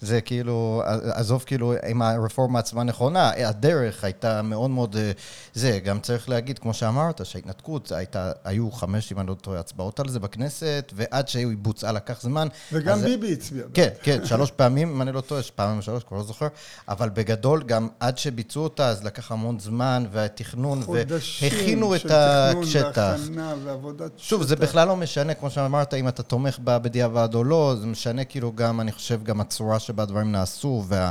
זה 0.00 0.20
כאילו, 0.20 0.82
עזוב 1.14 1.44
כאילו 1.46 1.74
אם 1.90 2.02
הרפורמה 2.02 2.58
עצמה 2.58 2.82
נכונה, 2.82 3.30
הדרך 3.30 4.04
הייתה 4.04 4.42
מאוד 4.42 4.70
מאוד... 4.70 4.96
אה, 4.96 5.12
זה, 5.54 5.78
גם 5.84 6.00
צריך 6.00 6.28
להגיד, 6.28 6.58
כמו 6.58 6.74
שאמרת, 6.74 7.26
שההתנתקות 7.26 7.92
הייתה, 7.92 8.32
היו 8.44 8.70
חמש, 8.70 9.12
אם 9.12 9.20
אני 9.20 9.26
לא 9.26 9.34
טועה, 9.34 9.60
הצבעות 9.60 10.00
על 10.00 10.08
זה 10.08 10.20
בכנסת, 10.20 10.92
ועד 10.96 11.28
שהיא 11.28 11.56
בוצעה 11.58 11.92
לקח 11.92 12.22
זמן. 12.22 12.48
וגם 12.72 12.98
אז, 12.98 13.04
ביבי 13.04 13.32
הצביע. 13.32 13.64
כן, 13.74 13.88
כן, 14.02 14.26
שלוש 14.26 14.50
פעמים, 14.50 14.90
אם 14.90 15.02
אני 15.02 15.12
לא 15.12 15.20
טועה, 15.20 15.42
פעמים 15.54 15.82
שלוש, 15.82 16.04
כבר 16.04 16.16
לא 16.16 16.22
זוכר, 16.22 16.48
אבל 16.88 17.08
בגדול, 17.08 17.62
גם 17.62 17.88
עד 18.00 18.18
שביצעו 18.18 18.62
אותה, 18.62 18.88
אז 18.88 19.04
לקח 19.04 19.32
המון 19.32 19.58
זמן, 19.58 20.04
והתכנון, 20.12 20.82
והכינו 20.88 21.96
את 21.96 22.10
השטח. 22.10 22.52
חודשים 22.54 22.72
של 22.72 22.90
תכנון 22.92 23.20
והכנה 23.20 23.54
ועבודת. 23.64 24.10
שוב, 24.16 24.42
זה 24.42 24.56
בכלל 24.62 24.88
לא 24.88 24.96
משנה, 24.96 25.34
כמו 25.34 25.50
שאמרת, 25.50 25.94
אם 25.94 26.08
אתה 26.08 26.22
תומך 26.22 26.58
בה 26.58 26.78
בדיעבד 26.78 27.34
או 27.34 27.44
לא, 27.44 27.74
זה 27.80 27.86
משנה 27.86 28.24
כאילו 28.24 28.52
גם, 28.54 28.80
אני 28.80 28.92
חושב, 28.92 29.24
גם 29.24 29.40
הצורה 29.40 29.78
שבה 29.78 30.02
הדברים 30.02 30.32
נעשו, 30.32 30.84
וה, 30.88 31.10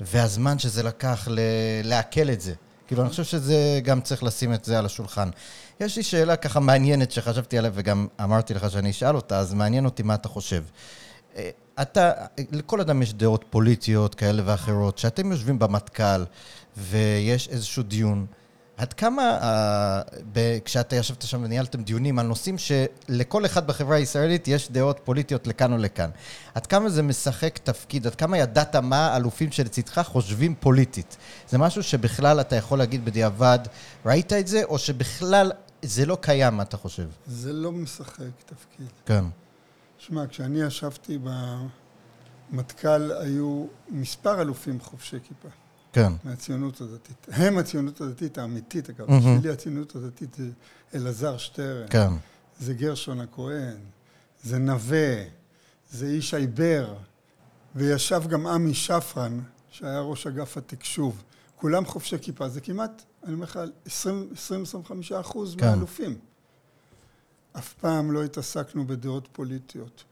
והזמן 0.00 0.58
שזה 0.58 0.82
לקח 0.82 1.28
ל, 1.30 1.40
לעכל 1.84 2.30
את 2.30 2.40
זה. 2.40 2.54
כאילו, 2.86 3.02
אני 3.02 3.10
חושב 3.10 3.24
שזה, 3.24 3.80
גם 3.82 4.00
צריך 4.00 4.22
לשים 4.22 4.54
את 4.54 4.64
זה 4.64 4.78
על 4.78 4.86
השולחן. 4.86 5.30
יש 5.80 5.96
לי 5.96 6.02
שאלה 6.02 6.36
ככה 6.36 6.60
מעניינת 6.60 7.10
שחשבתי 7.10 7.58
עליה 7.58 7.70
וגם 7.74 8.06
אמרתי 8.22 8.54
לך 8.54 8.70
שאני 8.70 8.90
אשאל 8.90 9.16
אותה, 9.16 9.38
אז 9.38 9.54
מעניין 9.54 9.84
אותי 9.84 10.02
מה 10.02 10.14
אתה 10.14 10.28
חושב. 10.28 10.62
אה, 11.36 11.50
אתה, 11.82 12.12
לכל 12.52 12.80
אדם 12.80 13.02
יש 13.02 13.14
דעות 13.14 13.44
פוליטיות 13.50 14.14
כאלה 14.14 14.42
ואחרות. 14.46 14.96
כשאתם 14.96 15.32
יושבים 15.32 15.58
במטכ"ל 15.58 16.24
ויש 16.76 17.48
איזשהו 17.48 17.82
דיון, 17.82 18.26
עד 18.80 18.92
כמה, 18.92 19.38
uh, 19.40 19.44
ב- 20.32 20.58
כשאתה 20.64 20.96
ישבת 20.96 21.22
שם 21.22 21.42
וניהלתם 21.44 21.82
דיונים 21.82 22.18
על 22.18 22.26
נושאים 22.26 22.56
שלכל 22.58 23.46
אחד 23.46 23.66
בחברה 23.66 23.96
הישראלית 23.96 24.48
יש 24.48 24.70
דעות 24.70 25.00
פוליטיות 25.04 25.46
לכאן 25.46 25.72
או 25.72 25.78
לכאן, 25.78 26.10
עד 26.54 26.66
כמה 26.66 26.88
זה 26.88 27.02
משחק 27.02 27.58
תפקיד, 27.58 28.06
עד 28.06 28.14
כמה 28.14 28.38
ידעת 28.38 28.76
מה 28.76 29.06
האלופים 29.06 29.52
שלצדך 29.52 30.02
חושבים 30.04 30.54
פוליטית? 30.60 31.16
זה 31.48 31.58
משהו 31.58 31.82
שבכלל 31.82 32.40
אתה 32.40 32.56
יכול 32.56 32.78
להגיד 32.78 33.04
בדיעבד, 33.04 33.58
ראית 34.06 34.32
את 34.32 34.46
זה, 34.46 34.64
או 34.64 34.78
שבכלל 34.78 35.52
זה 35.82 36.06
לא 36.06 36.18
קיים, 36.20 36.54
מה 36.54 36.62
אתה 36.62 36.76
חושב? 36.76 37.08
זה 37.26 37.52
לא 37.52 37.72
משחק 37.72 38.32
תפקיד. 38.46 38.88
כן. 39.06 39.24
שמע, 39.98 40.26
כשאני 40.26 40.62
ישבתי 40.62 41.18
במטכ"ל, 42.50 43.12
היו 43.12 43.66
מספר 43.88 44.40
אלופים 44.40 44.80
חובשי 44.80 45.16
כיפה. 45.24 45.48
כן. 45.92 46.12
מהציונות 46.24 46.80
הדתית. 46.80 47.26
הם 47.28 47.58
הציונות 47.58 48.00
הדתית 48.00 48.38
האמיתית, 48.38 48.90
אגב. 48.90 49.08
Mm-hmm. 49.08 49.12
בשבילי 49.12 49.50
הציונות 49.50 49.96
הדתית 49.96 50.34
זה 50.34 50.50
אלעזר 50.94 51.36
שטרן. 51.36 51.86
כן. 51.90 52.10
זה 52.60 52.74
גרשון 52.74 53.20
הכהן, 53.20 53.76
זה 54.42 54.58
נווה, 54.58 55.24
זה 55.90 56.06
איש 56.06 56.34
בר, 56.34 56.94
וישב 57.74 58.22
גם 58.28 58.46
עמי 58.46 58.74
שפרן, 58.74 59.40
שהיה 59.70 60.00
ראש 60.00 60.26
אגף 60.26 60.56
התקשוב. 60.56 61.22
כולם 61.56 61.86
חובשי 61.86 62.16
כיפה, 62.18 62.48
זה 62.48 62.60
כמעט, 62.60 63.02
אני 63.24 63.34
אומר 63.34 63.44
לך, 63.44 63.60
20-25 63.86 65.20
אחוז 65.20 65.54
כן. 65.58 65.66
מהאלופים. 65.66 66.18
אף 67.52 67.72
פעם 67.72 68.12
לא 68.12 68.24
התעסקנו 68.24 68.86
בדעות 68.86 69.28
פוליטיות. 69.32 70.04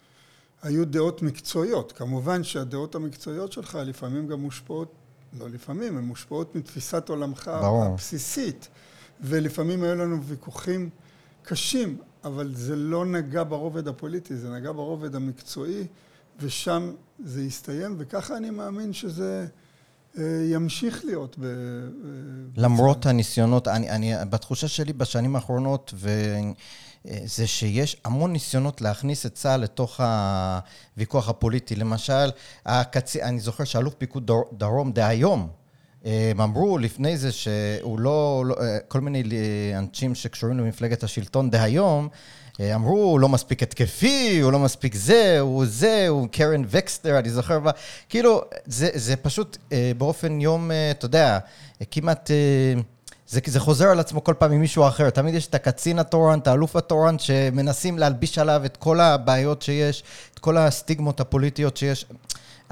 היו 0.62 0.84
דעות 0.84 1.22
מקצועיות. 1.22 1.92
כמובן 1.92 2.44
שהדעות 2.44 2.94
המקצועיות 2.94 3.52
שלך 3.52 3.78
לפעמים 3.84 4.26
גם 4.26 4.40
מושפעות 4.40 4.92
לא 5.32 5.50
לפעמים, 5.50 5.96
הן 5.96 6.04
מושפעות 6.04 6.54
מתפיסת 6.54 7.08
עולמך 7.08 7.50
ברור. 7.60 7.84
הבסיסית, 7.84 8.68
ולפעמים 9.20 9.82
היו 9.82 9.94
לנו 9.94 10.22
ויכוחים 10.22 10.90
קשים, 11.42 11.98
אבל 12.24 12.54
זה 12.54 12.76
לא 12.76 13.06
נגע 13.06 13.44
ברובד 13.44 13.88
הפוליטי, 13.88 14.36
זה 14.36 14.50
נגע 14.50 14.72
ברובד 14.72 15.14
המקצועי, 15.14 15.86
ושם 16.40 16.92
זה 17.24 17.42
יסתיים, 17.42 17.94
וככה 17.98 18.36
אני 18.36 18.50
מאמין 18.50 18.92
שזה 18.92 19.46
ימשיך 20.52 21.04
להיות. 21.04 21.36
ב, 21.40 21.46
למרות 22.56 22.98
בצד. 22.98 23.10
הניסיונות, 23.10 23.68
אני, 23.68 23.90
אני, 23.90 24.14
בתחושה 24.30 24.68
שלי 24.68 24.92
בשנים 24.92 25.36
האחרונות, 25.36 25.94
ו... 25.96 26.10
זה 27.24 27.46
שיש 27.46 27.96
המון 28.04 28.32
ניסיונות 28.32 28.80
להכניס 28.80 29.26
את 29.26 29.34
צה"ל 29.34 29.60
לתוך 29.60 30.00
הוויכוח 30.00 31.28
הפוליטי. 31.28 31.76
למשל, 31.76 32.30
הקצ... 32.66 33.16
אני 33.16 33.40
זוכר 33.40 33.64
שאלוף 33.64 33.94
פיקוד 33.94 34.30
דרום 34.52 34.92
דהיום, 34.92 35.48
הם 36.04 36.40
אמרו 36.40 36.78
לפני 36.78 37.16
זה 37.16 37.32
שהוא 37.32 38.00
לא, 38.00 38.44
לא, 38.46 38.56
כל 38.88 39.00
מיני 39.00 39.22
אנשים 39.78 40.14
שקשורים 40.14 40.58
למפלגת 40.58 41.02
השלטון 41.02 41.50
דהיום, 41.50 42.08
אמרו, 42.60 42.96
הוא 42.96 43.20
לא 43.20 43.28
מספיק 43.28 43.62
התקפי, 43.62 44.40
הוא 44.40 44.52
לא 44.52 44.58
מספיק 44.58 44.94
זה, 44.94 45.36
הוא 45.40 45.64
זה, 45.66 46.06
הוא 46.08 46.28
קרן 46.30 46.62
וקסטר, 46.66 47.18
אני 47.18 47.30
זוכר, 47.30 47.60
כאילו, 48.08 48.42
זה, 48.66 48.88
זה 48.94 49.16
פשוט 49.16 49.56
אה, 49.72 49.92
באופן 49.98 50.40
יום, 50.40 50.70
אה, 50.70 50.90
אתה 50.90 51.04
יודע, 51.04 51.38
כמעט... 51.90 52.30
אה, 52.30 52.80
זה, 53.28 53.40
זה 53.46 53.60
חוזר 53.60 53.88
על 53.88 54.00
עצמו 54.00 54.24
כל 54.24 54.34
פעם 54.38 54.52
עם 54.52 54.60
מישהו 54.60 54.88
אחר. 54.88 55.10
תמיד 55.10 55.34
יש 55.34 55.46
את 55.46 55.54
הקצין 55.54 55.98
התורן, 55.98 56.38
את 56.38 56.46
האלוף 56.46 56.76
התורן, 56.76 57.18
שמנסים 57.18 57.98
להלביש 57.98 58.38
עליו 58.38 58.62
את 58.64 58.76
כל 58.76 59.00
הבעיות 59.00 59.62
שיש, 59.62 60.02
את 60.34 60.38
כל 60.38 60.56
הסטיגמות 60.56 61.20
הפוליטיות 61.20 61.76
שיש. 61.76 62.06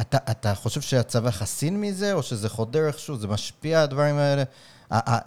אתה, 0.01 0.19
אתה 0.31 0.55
חושב 0.55 0.81
שהצבא 0.81 1.31
חסין 1.31 1.81
מזה, 1.81 2.13
או 2.13 2.23
שזה 2.23 2.49
חודר 2.49 2.87
איכשהו, 2.87 3.17
זה 3.17 3.29
משפיע, 3.29 3.83
הדברים 3.83 4.19
האלה? 4.19 4.43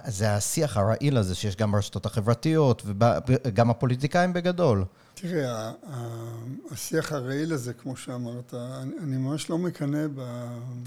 זה 0.07 0.35
השיח 0.35 0.77
הרעיל 0.77 1.17
הזה 1.17 1.35
שיש 1.35 1.55
גם 1.55 1.71
ברשתות 1.71 2.05
החברתיות, 2.05 2.83
וגם 2.85 3.69
הפוליטיקאים 3.69 4.33
בגדול. 4.33 4.85
תראה, 5.13 5.71
השיח 6.71 7.11
הרעיל 7.11 7.53
הזה, 7.53 7.73
כמו 7.73 7.95
שאמרת, 7.95 8.53
אני 9.03 9.17
ממש 9.17 9.49
לא 9.49 9.57
מקנא 9.57 10.07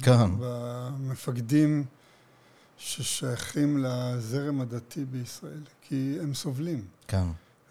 כן. 0.02 0.30
במפקדים. 0.38 1.84
ששייכים 2.84 3.84
לזרם 3.84 4.60
הדתי 4.60 5.04
בישראל, 5.04 5.60
כי 5.82 6.16
הם 6.22 6.34
סובלים. 6.34 6.84
כן. 7.08 7.24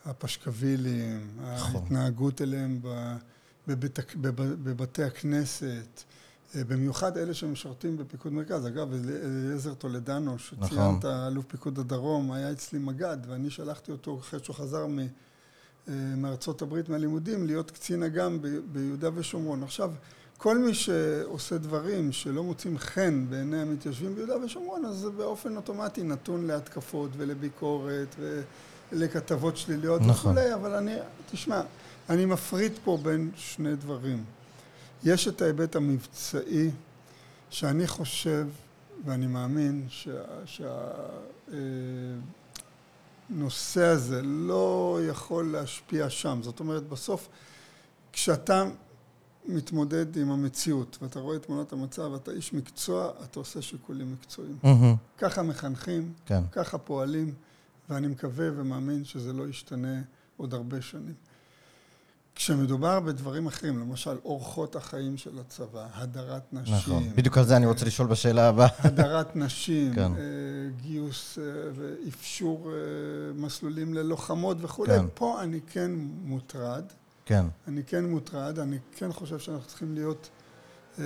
הפשקווילים, 0.05 1.27
נכון. 1.55 1.81
ההתנהגות 1.81 2.41
אליהם 2.41 2.79
בבית, 3.67 3.99
בבתי 4.63 5.03
הכנסת, 5.03 6.03
במיוחד 6.55 7.17
אלה 7.17 7.33
שמשרתים 7.33 7.97
בפיקוד 7.97 8.33
מרכז. 8.33 8.67
אגב, 8.67 8.93
אליעזר 8.93 9.73
טולדנו, 9.73 10.39
שציינת, 10.39 10.69
נכון. 10.71 11.27
אלוף 11.27 11.45
פיקוד 11.45 11.79
הדרום, 11.79 12.31
היה 12.31 12.51
אצלי 12.51 12.79
מג"ד, 12.79 13.17
ואני 13.27 13.49
שלחתי 13.49 13.91
אותו 13.91 14.19
אחרי 14.19 14.39
שהוא 14.43 14.55
חזר 14.55 14.87
מ, 14.87 14.99
אה, 14.99 15.05
מארצות 16.17 16.61
הברית 16.61 16.89
מהלימודים, 16.89 17.45
להיות 17.45 17.71
קצין 17.71 18.03
אג"ם 18.03 18.37
ביהודה 18.71 19.09
ושומרון. 19.15 19.63
עכשיו, 19.63 19.91
כל 20.37 20.57
מי 20.57 20.73
שעושה 20.73 21.57
דברים 21.57 22.11
שלא 22.11 22.43
מוצאים 22.43 22.77
חן 22.77 23.25
בעיני 23.29 23.61
המתיישבים 23.61 24.15
ביהודה 24.15 24.37
ושומרון, 24.45 24.85
אז 24.85 24.95
זה 24.95 25.09
באופן 25.09 25.55
אוטומטי 25.55 26.03
נתון 26.03 26.47
להתקפות 26.47 27.11
ולביקורת 27.17 28.15
ולכתבות 28.91 29.57
שליליות 29.57 30.01
נכון. 30.01 30.31
וכולי, 30.31 30.53
אבל 30.53 30.73
אני, 30.73 30.95
תשמע, 31.31 31.61
אני 32.09 32.25
מפריד 32.25 32.71
פה 32.83 32.97
בין 33.03 33.31
שני 33.35 33.75
דברים. 33.75 34.23
יש 35.03 35.27
את 35.27 35.41
ההיבט 35.41 35.75
המבצעי, 35.75 36.71
שאני 37.49 37.87
חושב 37.87 38.47
ואני 39.05 39.27
מאמין 39.27 39.87
שהנושא 40.45 40.73
שה, 43.73 43.91
הזה 43.91 44.21
לא 44.21 44.99
יכול 45.09 45.51
להשפיע 45.51 46.09
שם. 46.09 46.39
זאת 46.43 46.59
אומרת, 46.59 46.87
בסוף, 46.87 47.29
כשאתה 48.13 48.65
מתמודד 49.45 50.17
עם 50.17 50.31
המציאות, 50.31 50.97
ואתה 51.01 51.19
רואה 51.19 51.35
את 51.35 51.45
תמונת 51.45 51.73
המצב, 51.73 52.13
אתה 52.13 52.31
איש 52.31 52.53
מקצוע, 52.53 53.11
אתה 53.23 53.39
עושה 53.39 53.61
שיקולים 53.61 54.13
מקצועיים. 54.13 54.57
Mm-hmm. 54.63 55.17
ככה 55.17 55.43
מחנכים, 55.43 56.13
כן. 56.25 56.41
ככה 56.51 56.77
פועלים, 56.77 57.33
ואני 57.89 58.07
מקווה 58.07 58.47
ומאמין 58.55 59.05
שזה 59.05 59.33
לא 59.33 59.47
ישתנה 59.47 60.01
עוד 60.37 60.53
הרבה 60.53 60.81
שנים. 60.81 61.13
כשמדובר 62.35 62.99
בדברים 62.99 63.47
אחרים, 63.47 63.79
למשל 63.79 64.17
אורחות 64.25 64.75
החיים 64.75 65.17
של 65.17 65.39
הצבא, 65.39 65.87
הדרת 65.93 66.53
נשים. 66.53 66.75
נכון, 66.75 67.03
בדיוק 67.15 67.37
על 67.37 67.45
זה 67.45 67.57
אני 67.57 67.65
רוצה 67.65 67.85
לשאול 67.85 68.07
בשאלה 68.07 68.47
הבאה. 68.47 68.67
הדרת 68.87 69.35
נשים, 69.35 69.95
כן. 69.95 70.01
אה, 70.01 70.19
גיוס 70.81 71.37
אה, 71.37 71.43
ואפשור 71.75 72.71
אה, 72.71 72.73
מסלולים 73.35 73.93
ללוחמות 73.93 74.57
וכולי. 74.59 74.99
כן. 74.99 75.05
פה 75.13 75.41
אני 75.43 75.59
כן 75.67 75.91
מוטרד. 76.23 76.83
כן. 77.25 77.45
אני 77.67 77.83
כן 77.83 78.05
מוטרד, 78.05 78.59
אני 78.59 78.77
כן 78.95 79.11
חושב 79.11 79.39
שאנחנו 79.39 79.67
צריכים 79.67 79.93
להיות 79.93 80.29
אה, 80.99 81.03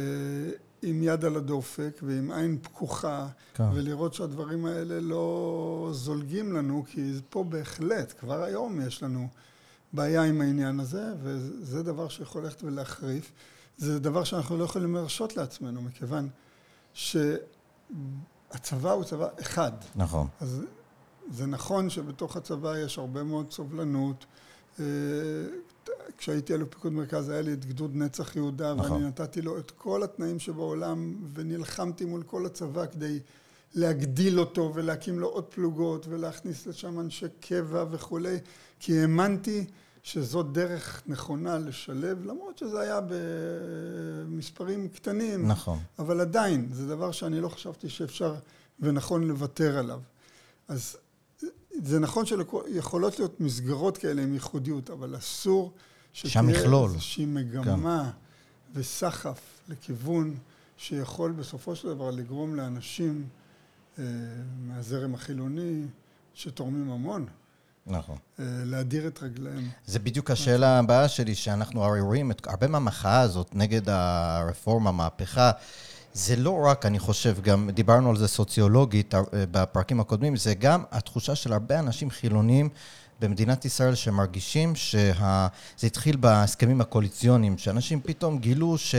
עם 0.81 1.03
יד 1.03 1.25
על 1.25 1.35
הדופק 1.35 1.99
ועם 2.03 2.31
עין 2.31 2.57
פקוחה, 2.61 3.27
כן. 3.53 3.63
ולראות 3.73 4.13
שהדברים 4.13 4.65
האלה 4.65 4.99
לא 4.99 5.89
זולגים 5.93 6.53
לנו, 6.53 6.83
כי 6.87 7.13
פה 7.29 7.43
בהחלט, 7.43 8.13
כבר 8.19 8.43
היום 8.43 8.81
יש 8.87 9.03
לנו 9.03 9.27
בעיה 9.95 10.23
עם 10.23 10.41
העניין 10.41 10.79
הזה, 10.79 11.03
וזה 11.23 11.83
דבר 11.83 12.09
שיכול 12.09 12.43
ללכת 12.43 12.63
ולהחריף. 12.63 13.31
זה 13.77 13.99
דבר 13.99 14.23
שאנחנו 14.23 14.57
לא 14.57 14.63
יכולים 14.63 14.95
להרשות 14.95 15.37
לעצמנו, 15.37 15.81
מכיוון 15.81 16.29
שהצבא 16.93 17.31
הוא 18.91 19.03
צבא 19.03 19.27
אחד. 19.41 19.71
נכון. 19.95 20.27
אז 20.41 20.61
זה 21.31 21.45
נכון 21.45 21.89
שבתוך 21.89 22.37
הצבא 22.37 22.77
יש 22.77 22.97
הרבה 22.97 23.23
מאוד 23.23 23.51
סובלנות. 23.51 24.25
אה, 24.79 24.85
כשהייתי 26.17 26.53
אלוף 26.53 26.69
פיקוד 26.69 26.93
מרכז 26.93 27.29
היה 27.29 27.41
לי 27.41 27.53
את 27.53 27.65
גדוד 27.65 27.95
נצח 27.95 28.35
יהודה 28.35 28.73
נכון. 28.73 28.91
ואני 28.91 29.07
נתתי 29.07 29.41
לו 29.41 29.57
את 29.57 29.71
כל 29.71 30.03
התנאים 30.03 30.39
שבעולם 30.39 31.15
ונלחמתי 31.33 32.05
מול 32.05 32.23
כל 32.23 32.45
הצבא 32.45 32.85
כדי 32.85 33.19
להגדיל 33.73 34.39
אותו 34.39 34.71
ולהקים 34.75 35.19
לו 35.19 35.27
עוד 35.27 35.43
פלוגות 35.43 36.07
ולהכניס 36.09 36.67
לשם 36.67 36.99
אנשי 36.99 37.25
קבע 37.39 37.85
וכולי 37.91 38.37
כי 38.79 38.99
האמנתי 38.99 39.65
שזאת 40.05 40.51
דרך 40.51 41.03
נכונה 41.05 41.57
לשלב 41.57 42.25
למרות 42.25 42.57
שזה 42.57 42.79
היה 42.79 42.99
במספרים 44.27 44.87
קטנים. 44.87 45.47
נכון. 45.47 45.79
אבל 45.99 46.21
עדיין 46.21 46.69
זה 46.71 46.87
דבר 46.87 47.11
שאני 47.11 47.41
לא 47.41 47.49
חשבתי 47.49 47.89
שאפשר 47.89 48.35
ונכון 48.79 49.27
לוותר 49.27 49.77
עליו. 49.77 50.01
אז 50.67 50.97
זה 51.83 51.99
נכון 51.99 52.25
שיכולות 52.25 53.19
להיות 53.19 53.41
מסגרות 53.41 53.97
כאלה 53.97 54.23
עם 54.23 54.33
ייחודיות 54.33 54.89
אבל 54.89 55.17
אסור 55.17 55.73
שתהיה 56.13 56.65
איזושהי 56.83 57.25
מגמה 57.25 58.11
וסחף 58.73 59.39
לכיוון 59.67 60.37
שיכול 60.77 61.31
בסופו 61.31 61.75
של 61.75 61.87
דבר 61.87 62.11
לגרום 62.11 62.55
לאנשים 62.55 63.27
מהזרם 64.59 65.13
החילוני, 65.13 65.85
שתורמים 66.33 66.91
המון. 66.91 67.25
נכון. 67.87 68.17
להדיר 68.39 69.07
את 69.07 69.23
רגליהם. 69.23 69.69
זה 69.85 69.99
בדיוק 69.99 70.31
השאלה 70.31 70.79
הבאה 70.79 71.07
שלי, 71.07 71.35
שאנחנו 71.35 71.83
הרי 71.83 72.01
רואים 72.01 72.31
את 72.31 72.47
הרבה 72.47 72.67
מהמחאה 72.67 73.19
הזאת 73.19 73.49
נגד 73.53 73.89
הרפורמה, 73.89 74.89
המהפכה. 74.89 75.51
זה 76.13 76.35
לא 76.35 76.65
רק, 76.65 76.85
אני 76.85 76.99
חושב, 76.99 77.41
גם 77.41 77.69
דיברנו 77.73 78.09
על 78.09 78.17
זה 78.17 78.27
סוציולוגית 78.27 79.13
בפרקים 79.33 79.99
הקודמים, 79.99 80.35
זה 80.35 80.53
גם 80.53 80.83
התחושה 80.91 81.35
של 81.35 81.53
הרבה 81.53 81.79
אנשים 81.79 82.09
חילונים 82.09 82.69
במדינת 83.19 83.65
ישראל 83.65 83.95
שמרגישים 83.95 84.75
שזה 84.75 85.87
התחיל 85.87 86.15
בהסכמים 86.15 86.81
הקואליציוניים, 86.81 87.57
שאנשים 87.57 88.01
פתאום 88.01 88.39
גילו 88.39 88.77
ש... 88.77 88.95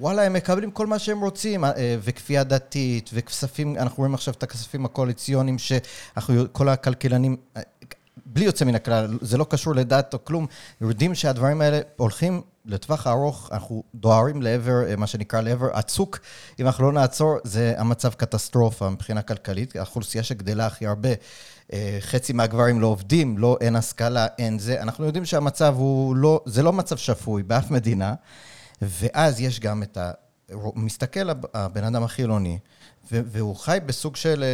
וואלה, 0.00 0.22
הם 0.22 0.32
מקבלים 0.32 0.70
כל 0.70 0.86
מה 0.86 0.98
שהם 0.98 1.20
רוצים, 1.20 1.64
וכפייה 2.02 2.44
דתית, 2.44 3.10
וכספים, 3.12 3.76
אנחנו 3.76 3.96
רואים 3.98 4.14
עכשיו 4.14 4.34
את 4.34 4.42
הכספים 4.42 4.84
הקואליציוניים, 4.84 5.56
שכל 5.58 6.68
הכלכלנים, 6.68 7.36
בלי 8.26 8.44
יוצא 8.44 8.64
מן 8.64 8.74
הכלל, 8.74 9.18
זה 9.20 9.38
לא 9.38 9.44
קשור 9.44 9.74
לדת 9.74 10.14
או 10.14 10.24
כלום, 10.24 10.46
יודעים 10.80 11.14
שהדברים 11.14 11.60
האלה 11.60 11.80
הולכים 11.96 12.42
לטווח 12.64 13.06
הארוך, 13.06 13.48
אנחנו 13.52 13.82
דוהרים 13.94 14.42
לעבר, 14.42 14.96
מה 14.96 15.06
שנקרא 15.06 15.40
לעבר 15.40 15.78
הצוק, 15.78 16.18
אם 16.60 16.66
אנחנו 16.66 16.84
לא 16.84 16.92
נעצור, 16.92 17.36
זה 17.44 17.74
המצב 17.76 18.12
קטסטרופה 18.12 18.90
מבחינה 18.90 19.22
כלכלית, 19.22 19.76
האוכלוסייה 19.76 20.24
שגדלה 20.24 20.66
הכי 20.66 20.86
הרבה, 20.86 21.08
חצי 22.00 22.32
מהגברים 22.32 22.80
לא 22.80 22.86
עובדים, 22.86 23.38
לא, 23.38 23.56
אין 23.60 23.76
השכלה, 23.76 24.26
אין 24.38 24.58
זה, 24.58 24.82
אנחנו 24.82 25.04
יודעים 25.04 25.24
שהמצב 25.24 25.74
הוא 25.78 26.16
לא, 26.16 26.42
זה 26.46 26.62
לא 26.62 26.72
מצב 26.72 26.96
שפוי 26.96 27.42
באף 27.42 27.70
מדינה, 27.70 28.14
ואז 28.82 29.40
יש 29.40 29.60
גם 29.60 29.82
את 29.82 29.96
ה... 29.96 30.10
מסתכל 30.74 31.30
הבן 31.54 31.84
אדם 31.84 32.02
החילוני, 32.02 32.58
והוא 33.10 33.56
חי 33.56 33.78
בסוג 33.86 34.16
של... 34.16 34.44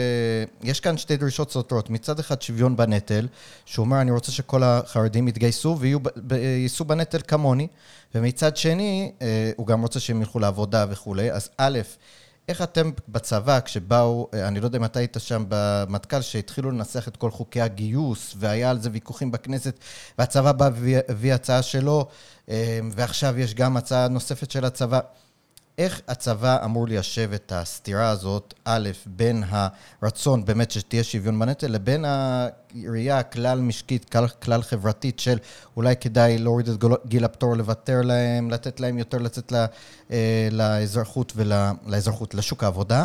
יש 0.62 0.80
כאן 0.80 0.98
שתי 0.98 1.16
דרישות 1.16 1.50
סותרות. 1.50 1.90
מצד 1.90 2.18
אחד 2.18 2.42
שוויון 2.42 2.76
בנטל, 2.76 3.28
שהוא 3.64 3.84
אומר, 3.84 4.00
אני 4.00 4.10
רוצה 4.10 4.32
שכל 4.32 4.62
החרדים 4.62 5.28
יתגייסו 5.28 5.78
ויישאו 6.28 6.84
בנטל 6.84 7.20
כמוני, 7.28 7.66
ומצד 8.14 8.56
שני, 8.56 9.12
הוא 9.56 9.66
גם 9.66 9.82
רוצה 9.82 10.00
שהם 10.00 10.20
ילכו 10.20 10.38
לעבודה 10.38 10.86
וכולי. 10.90 11.32
אז 11.32 11.48
א', 11.56 11.78
איך 12.48 12.62
אתם 12.62 12.90
בצבא, 13.08 13.60
כשבאו, 13.60 14.28
אני 14.32 14.60
לא 14.60 14.66
יודע 14.66 14.78
אם 14.78 14.84
אתה 14.84 14.98
היית 14.98 15.16
שם 15.18 15.44
במטכ"ל, 15.48 16.20
שהתחילו 16.20 16.70
לנסח 16.70 17.08
את 17.08 17.16
כל 17.16 17.30
חוקי 17.30 17.60
הגיוס, 17.60 18.34
והיה 18.38 18.70
על 18.70 18.80
זה 18.80 18.88
ויכוחים 18.92 19.30
בכנסת, 19.30 19.78
והצבא 20.18 20.52
בא 20.52 20.70
והביא 20.74 21.34
הצעה 21.34 21.62
שלו, 21.62 22.06
ועכשיו 22.92 23.38
יש 23.38 23.54
גם 23.54 23.76
הצעה 23.76 24.08
נוספת 24.08 24.50
של 24.50 24.64
הצבא. 24.64 25.00
איך 25.78 26.00
הצבא 26.08 26.64
אמור 26.64 26.88
ליישב 26.88 27.30
את 27.34 27.52
הסתירה 27.56 28.10
הזאת, 28.10 28.54
א', 28.64 28.88
בין 29.06 29.44
הרצון 29.48 30.44
באמת 30.44 30.70
שתהיה 30.70 31.04
שוויון 31.04 31.38
בנטל, 31.38 31.66
לבין 31.66 32.04
הראייה 32.04 33.18
הכלל 33.18 33.60
משקית, 33.60 34.14
כלל 34.40 34.62
חברתית 34.62 35.20
של 35.20 35.38
אולי 35.76 35.96
כדאי 35.96 36.38
להוריד 36.38 36.68
את 36.68 36.84
גיל 37.06 37.24
הפטור, 37.24 37.56
לוותר 37.56 38.02
להם, 38.02 38.50
לתת 38.50 38.80
להם 38.80 38.98
יותר 38.98 39.18
לצאת 39.18 39.52
לאזרחות 40.50 41.32
ולאזרחות, 41.36 42.34
לשוק 42.34 42.64
העבודה. 42.64 43.04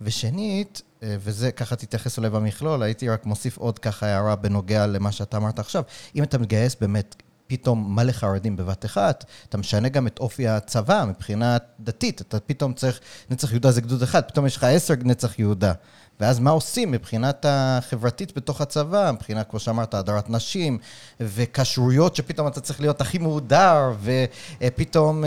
ושנית, 0.00 0.82
וזה 1.02 1.52
ככה 1.52 1.76
תתייחס 1.76 2.18
אולי 2.18 2.30
במכלול, 2.30 2.82
הייתי 2.82 3.08
רק 3.08 3.26
מוסיף 3.26 3.58
עוד 3.58 3.78
ככה 3.78 4.06
הערה 4.06 4.36
בנוגע 4.36 4.86
למה 4.86 5.12
שאתה 5.12 5.36
אמרת 5.36 5.58
עכשיו. 5.58 5.82
אם 6.16 6.22
אתה 6.22 6.38
מתגייס 6.38 6.76
באמת 6.80 7.22
פתאום 7.46 7.96
מלא 7.96 8.12
חרדים 8.12 8.56
בבת 8.56 8.84
אחת, 8.84 9.24
אתה 9.48 9.58
משנה 9.58 9.88
גם 9.88 10.06
את 10.06 10.18
אופי 10.18 10.48
הצבא 10.48 11.04
מבחינה 11.08 11.56
דתית, 11.80 12.20
אתה 12.20 12.40
פתאום 12.40 12.72
צריך, 12.72 13.00
נצח 13.30 13.50
יהודה 13.50 13.70
זה 13.70 13.80
גדוד 13.80 14.02
אחד, 14.02 14.24
פתאום 14.24 14.46
יש 14.46 14.56
לך 14.56 14.64
עשר 14.64 14.94
נצח 15.04 15.38
יהודה. 15.38 15.72
ואז 16.20 16.38
מה 16.38 16.50
עושים 16.50 16.90
מבחינת 16.90 17.46
החברתית 17.48 18.36
בתוך 18.36 18.60
הצבא, 18.60 19.10
מבחינה, 19.14 19.44
כמו 19.44 19.58
שאמרת, 19.58 19.94
הדרת 19.94 20.30
נשים, 20.30 20.78
וכשרויות 21.20 22.16
שפתאום 22.16 22.46
אתה 22.48 22.60
צריך 22.60 22.80
להיות 22.80 23.00
הכי 23.00 23.18
מהודר, 23.18 23.92
ופתאום 24.02 25.24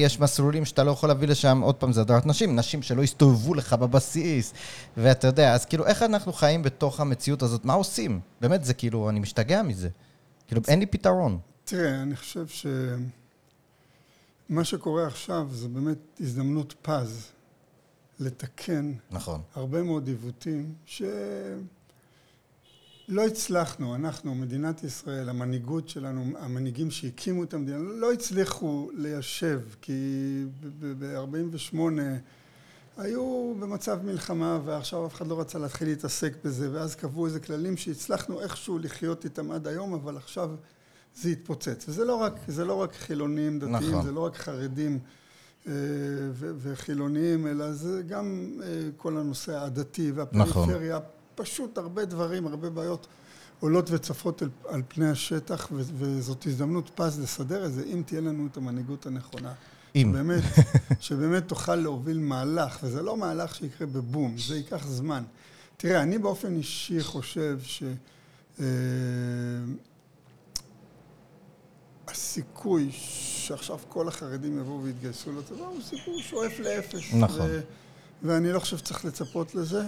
יש 0.00 0.20
מסלולים 0.20 0.64
שאתה 0.64 0.84
לא 0.84 0.90
יכול 0.90 1.08
להביא 1.08 1.28
לשם, 1.28 1.60
עוד 1.60 1.74
פעם, 1.74 1.92
זה 1.92 2.00
הדרת 2.00 2.26
נשים, 2.26 2.56
נשים 2.56 2.82
שלא 2.82 3.02
הסתובבו 3.02 3.54
לך 3.54 3.72
בבסיס, 3.72 4.52
ואתה 4.96 5.26
יודע, 5.26 5.54
אז 5.54 5.64
כאילו, 5.64 5.86
איך 5.86 6.02
אנחנו 6.02 6.32
חיים 6.32 6.62
בתוך 6.62 7.00
המציאות 7.00 7.42
הזאת? 7.42 7.64
מה 7.64 7.72
עושים? 7.72 8.20
באמת, 8.40 8.64
זה 8.64 8.74
כאילו, 8.74 9.08
אני 9.10 9.20
משתגע 9.20 9.62
מזה. 9.62 9.88
כאילו, 10.46 10.62
אין 10.68 10.78
לי 10.78 10.86
פתרון. 10.86 11.38
תראה, 11.72 12.02
אני 12.02 12.16
חושב 12.16 12.46
שמה 14.48 14.64
שקורה 14.64 15.06
עכשיו 15.06 15.48
זה 15.52 15.68
באמת 15.68 15.98
הזדמנות 16.20 16.74
פז 16.82 17.26
לתקן 18.20 18.92
נכון. 19.10 19.40
הרבה 19.54 19.82
מאוד 19.82 20.06
עיוותים 20.06 20.74
שלא 20.86 21.06
הצלחנו, 23.26 23.94
אנחנו, 23.94 24.34
מדינת 24.34 24.84
ישראל, 24.84 25.28
המנהיגות 25.28 25.88
שלנו, 25.88 26.38
המנהיגים 26.38 26.90
שהקימו 26.90 27.44
את 27.44 27.54
המדינה, 27.54 27.78
לא 27.78 28.12
הצליחו 28.12 28.90
ליישב, 28.94 29.60
כי 29.80 30.44
ב-48' 30.80 31.76
היו 32.96 33.54
במצב 33.60 33.98
מלחמה 34.04 34.60
ועכשיו 34.64 35.06
אף 35.06 35.14
אחד 35.14 35.26
לא 35.26 35.40
רצה 35.40 35.58
להתחיל 35.58 35.88
להתעסק 35.88 36.32
בזה 36.44 36.68
ואז 36.72 36.94
קבעו 36.94 37.26
איזה 37.26 37.40
כללים 37.40 37.76
שהצלחנו 37.76 38.40
איכשהו 38.40 38.78
לחיות 38.78 39.24
איתם 39.24 39.50
עד 39.50 39.66
היום 39.66 39.94
אבל 39.94 40.16
עכשיו 40.16 40.50
זה 41.16 41.28
התפוצץ. 41.28 41.84
וזה 41.88 42.04
לא 42.04 42.14
רק, 42.14 42.34
זה 42.48 42.64
לא 42.64 42.74
רק 42.74 42.94
חילונים 42.94 43.58
דתיים, 43.58 43.74
נכון. 43.74 44.02
זה 44.02 44.12
לא 44.12 44.20
רק 44.20 44.36
חרדים 44.36 44.98
וחילונים, 46.36 47.46
אלא 47.46 47.72
זה 47.72 48.02
גם 48.02 48.52
כל 48.96 49.16
הנושא 49.16 49.58
הדתי 49.58 50.12
והפריפריה. 50.12 50.96
נכון. 50.96 51.08
פשוט 51.34 51.78
הרבה 51.78 52.04
דברים, 52.04 52.46
הרבה 52.46 52.70
בעיות 52.70 53.06
עולות 53.60 53.90
וצפות 53.90 54.42
על, 54.42 54.48
על 54.68 54.82
פני 54.88 55.08
השטח, 55.08 55.68
וזאת 55.72 56.46
הזדמנות 56.46 56.90
פז 56.94 57.20
לסדר 57.20 57.66
את 57.66 57.72
זה, 57.72 57.84
אם 57.84 58.02
תהיה 58.06 58.20
לנו 58.20 58.46
את 58.46 58.56
המנהיגות 58.56 59.06
הנכונה. 59.06 59.52
אם. 59.96 60.12
שבאמת, 60.12 60.42
שבאמת 61.00 61.48
תוכל 61.48 61.74
להוביל 61.74 62.18
מהלך, 62.18 62.78
וזה 62.82 63.02
לא 63.02 63.16
מהלך 63.16 63.54
שיקרה 63.54 63.86
בבום, 63.86 64.34
זה 64.38 64.56
ייקח 64.56 64.86
זמן. 64.86 65.22
תראה, 65.76 66.02
אני 66.02 66.18
באופן 66.18 66.56
אישי 66.56 67.02
חושב 67.02 67.58
ש... 67.62 67.82
הסיכוי 72.32 72.88
שעכשיו 72.92 73.78
כל 73.88 74.08
החרדים 74.08 74.58
יבואו 74.58 74.82
ויתגייסו 74.82 75.32
לצבא 75.32 75.64
הוא 75.64 75.82
סיכוי 75.82 76.22
שואף 76.22 76.58
לאפס. 76.58 77.14
נכון. 77.14 77.46
ו- 77.50 77.60
ואני 78.22 78.52
לא 78.52 78.58
חושב 78.58 78.78
שצריך 78.78 79.04
לצפות 79.04 79.54
לזה. 79.54 79.82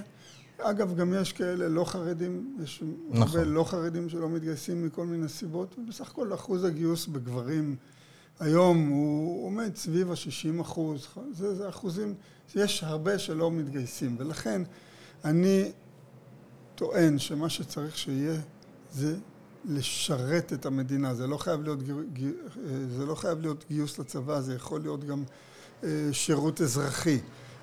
אגב, 0.59 0.97
גם 0.97 1.15
יש 1.15 1.33
כאלה 1.33 1.69
לא 1.69 1.85
חרדים, 1.85 2.57
יש 2.63 2.83
נכון. 3.11 3.23
הרבה 3.23 3.51
לא 3.51 3.65
חרדים 3.65 4.09
שלא 4.09 4.29
מתגייסים 4.29 4.87
מכל 4.87 5.07
מיני 5.07 5.29
סיבות, 5.29 5.79
ובסך 5.79 6.11
הכל 6.11 6.35
אחוז 6.35 6.65
הגיוס 6.65 7.07
בגברים 7.07 7.77
היום 8.41 8.89
הוא 8.89 9.47
עומד 9.47 9.77
סביב 9.77 10.11
ה-60 10.11 10.61
אחוז, 10.61 11.09
זה, 11.33 11.55
זה 11.55 11.69
אחוזים, 11.69 12.15
יש 12.55 12.85
הרבה 12.85 13.19
שלא 13.19 13.51
מתגייסים, 13.51 14.17
ולכן 14.19 14.63
אני 15.25 15.73
טוען 16.75 17.19
שמה 17.19 17.49
שצריך 17.49 17.99
שיהיה 17.99 18.41
זה 18.93 19.17
לשרת 19.65 20.53
את 20.53 20.67
המדינה, 20.67 21.15
זה 21.15 21.27
לא 21.27 21.37
חייב 21.37 21.63
להיות, 21.63 21.79
זה 22.97 23.07
לא 23.07 23.15
חייב 23.15 23.41
להיות 23.41 23.65
גיוס 23.69 23.99
לצבא, 23.99 24.41
זה 24.41 24.55
יכול 24.55 24.81
להיות 24.81 25.05
גם 25.05 25.25
שירות 26.13 26.61
אזרחי, 26.61 27.21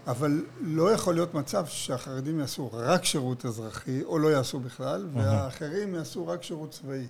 אבל 0.08 0.44
לא 0.62 0.92
יכול 0.92 1.14
להיות 1.14 1.34
מצב 1.34 1.66
שהחרדים 1.66 2.40
יעשו 2.40 2.70
רק 2.74 3.06
שירות 3.06 3.46
אזרחי, 3.46 4.04
או 4.04 4.20
לא 4.20 4.28
יעשו 4.28 4.60
בכלל, 4.60 5.08
והאחרים 5.14 5.96
יעשו 5.96 6.28
רק 6.28 6.44
שירות 6.44 6.72
צבאי. 6.72 7.08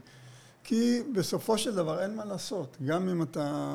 כי 0.63 1.01
בסופו 1.15 1.57
של 1.57 1.75
דבר 1.75 2.01
אין 2.01 2.15
מה 2.15 2.25
לעשות, 2.25 2.77
גם 2.85 3.09
אם 3.09 3.23
אתה, 3.23 3.73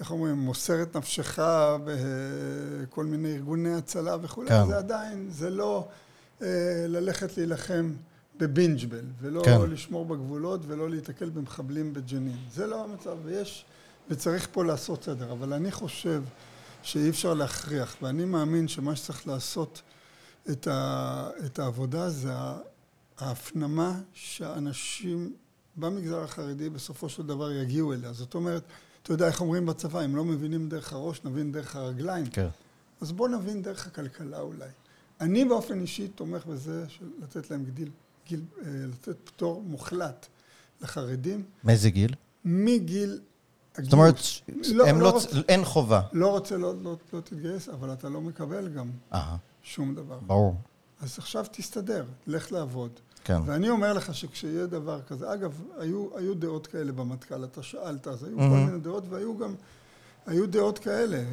איך 0.00 0.10
אומרים, 0.10 0.34
מוסר 0.34 0.82
את 0.82 0.96
נפשך 0.96 1.38
בכל 1.84 3.04
מיני 3.04 3.34
ארגוני 3.34 3.74
הצלה 3.74 4.16
וכולי, 4.22 4.48
כן. 4.48 4.66
זה 4.66 4.78
עדיין, 4.78 5.28
זה 5.30 5.50
לא 5.50 5.88
ללכת 6.88 7.36
להילחם 7.36 7.92
בבינג'בל, 8.42 9.04
ולא 9.20 9.42
כן. 9.44 9.70
לשמור 9.70 10.04
בגבולות 10.04 10.60
ולא 10.66 10.90
להיתקל 10.90 11.30
במחבלים 11.30 11.92
בג'נין. 11.92 12.36
זה 12.52 12.66
לא 12.66 12.84
המצב, 12.84 13.16
ויש, 13.24 13.64
וצריך 14.10 14.48
פה 14.52 14.64
לעשות 14.64 15.04
סדר. 15.04 15.32
אבל 15.32 15.52
אני 15.52 15.72
חושב 15.72 16.22
שאי 16.82 17.10
אפשר 17.10 17.34
להכריח, 17.34 17.96
ואני 18.02 18.24
מאמין 18.24 18.68
שמה 18.68 18.96
שצריך 18.96 19.26
לעשות 19.26 19.82
את, 20.50 20.66
ה, 20.66 21.30
את 21.46 21.58
העבודה 21.58 22.10
זה 22.10 22.32
ההפנמה 23.18 24.00
שהאנשים 24.12 25.32
במגזר 25.76 26.22
החרדי 26.22 26.70
בסופו 26.70 27.08
של 27.08 27.26
דבר 27.26 27.52
יגיעו 27.52 27.92
אליה. 27.92 28.12
זאת 28.12 28.34
אומרת, 28.34 28.62
אתה 29.02 29.12
יודע 29.12 29.26
איך 29.26 29.40
אומרים 29.40 29.66
בצבא, 29.66 30.04
אם 30.04 30.16
לא 30.16 30.24
מבינים 30.24 30.68
דרך 30.68 30.92
הראש, 30.92 31.20
נבין 31.24 31.52
דרך 31.52 31.76
הרגליים. 31.76 32.26
כן. 32.26 32.48
אז 33.00 33.12
בוא 33.12 33.28
נבין 33.28 33.62
דרך 33.62 33.86
הכלכלה 33.86 34.40
אולי. 34.40 34.68
אני 35.20 35.44
באופן 35.44 35.80
אישי 35.80 36.08
תומך 36.08 36.46
בזה 36.46 36.84
של 36.88 37.04
לתת 37.22 37.50
להם 37.50 37.64
גיל, 37.74 37.90
גיל, 38.26 38.40
לתת 38.64 39.16
פטור 39.24 39.62
מוחלט 39.62 40.26
לחרדים. 40.80 41.44
מאיזה 41.64 41.90
גיל? 41.90 42.14
מגיל. 42.44 43.20
זאת 43.78 43.92
אומרת, 43.92 44.14
לא, 44.72 44.86
לא, 44.86 45.00
לא 45.00 45.10
רוצ... 45.10 45.26
אין 45.48 45.64
חובה. 45.64 46.02
לא 46.12 46.30
רוצה, 46.30 46.56
לא, 46.56 46.74
לא, 46.82 46.96
לא 47.12 47.20
תתגייס, 47.20 47.68
אבל 47.68 47.92
אתה 47.92 48.08
לא 48.08 48.20
מקבל 48.20 48.68
גם. 48.68 48.90
אהה. 49.12 49.36
שום 49.62 49.94
דבר. 49.94 50.18
ברור. 50.26 50.56
אז 51.00 51.18
עכשיו 51.18 51.46
תסתדר, 51.52 52.04
לך 52.26 52.52
לעבוד. 52.52 52.90
כן. 53.24 53.40
ואני 53.46 53.70
אומר 53.70 53.92
לך 53.92 54.14
שכשיהיה 54.14 54.66
דבר 54.66 55.02
כזה, 55.02 55.32
אגב, 55.34 55.62
היו, 55.78 56.06
היו 56.16 56.34
דעות 56.34 56.66
כאלה 56.66 56.92
במטכ"ל, 56.92 57.44
אתה 57.44 57.62
שאלת, 57.62 58.08
אז 58.08 58.24
היו 58.24 58.38
mm-hmm. 58.38 58.40
כל 58.40 58.56
מיני 58.66 58.78
דעות, 58.78 59.04
והיו 59.08 59.38
גם, 59.38 59.54
היו 60.26 60.46
דעות 60.46 60.78
כאלה. 60.78 61.16
אה, 61.16 61.24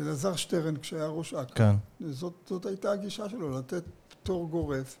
אלעזר 0.00 0.36
שטרן, 0.36 0.76
כשהיה 0.76 1.06
ראש 1.06 1.34
אכ"א, 1.34 1.54
כן. 1.54 1.74
זאת, 2.10 2.32
זאת 2.48 2.66
הייתה 2.66 2.92
הגישה 2.92 3.28
שלו, 3.28 3.58
לתת 3.58 3.82
פטור 4.08 4.48
גורף. 4.48 4.96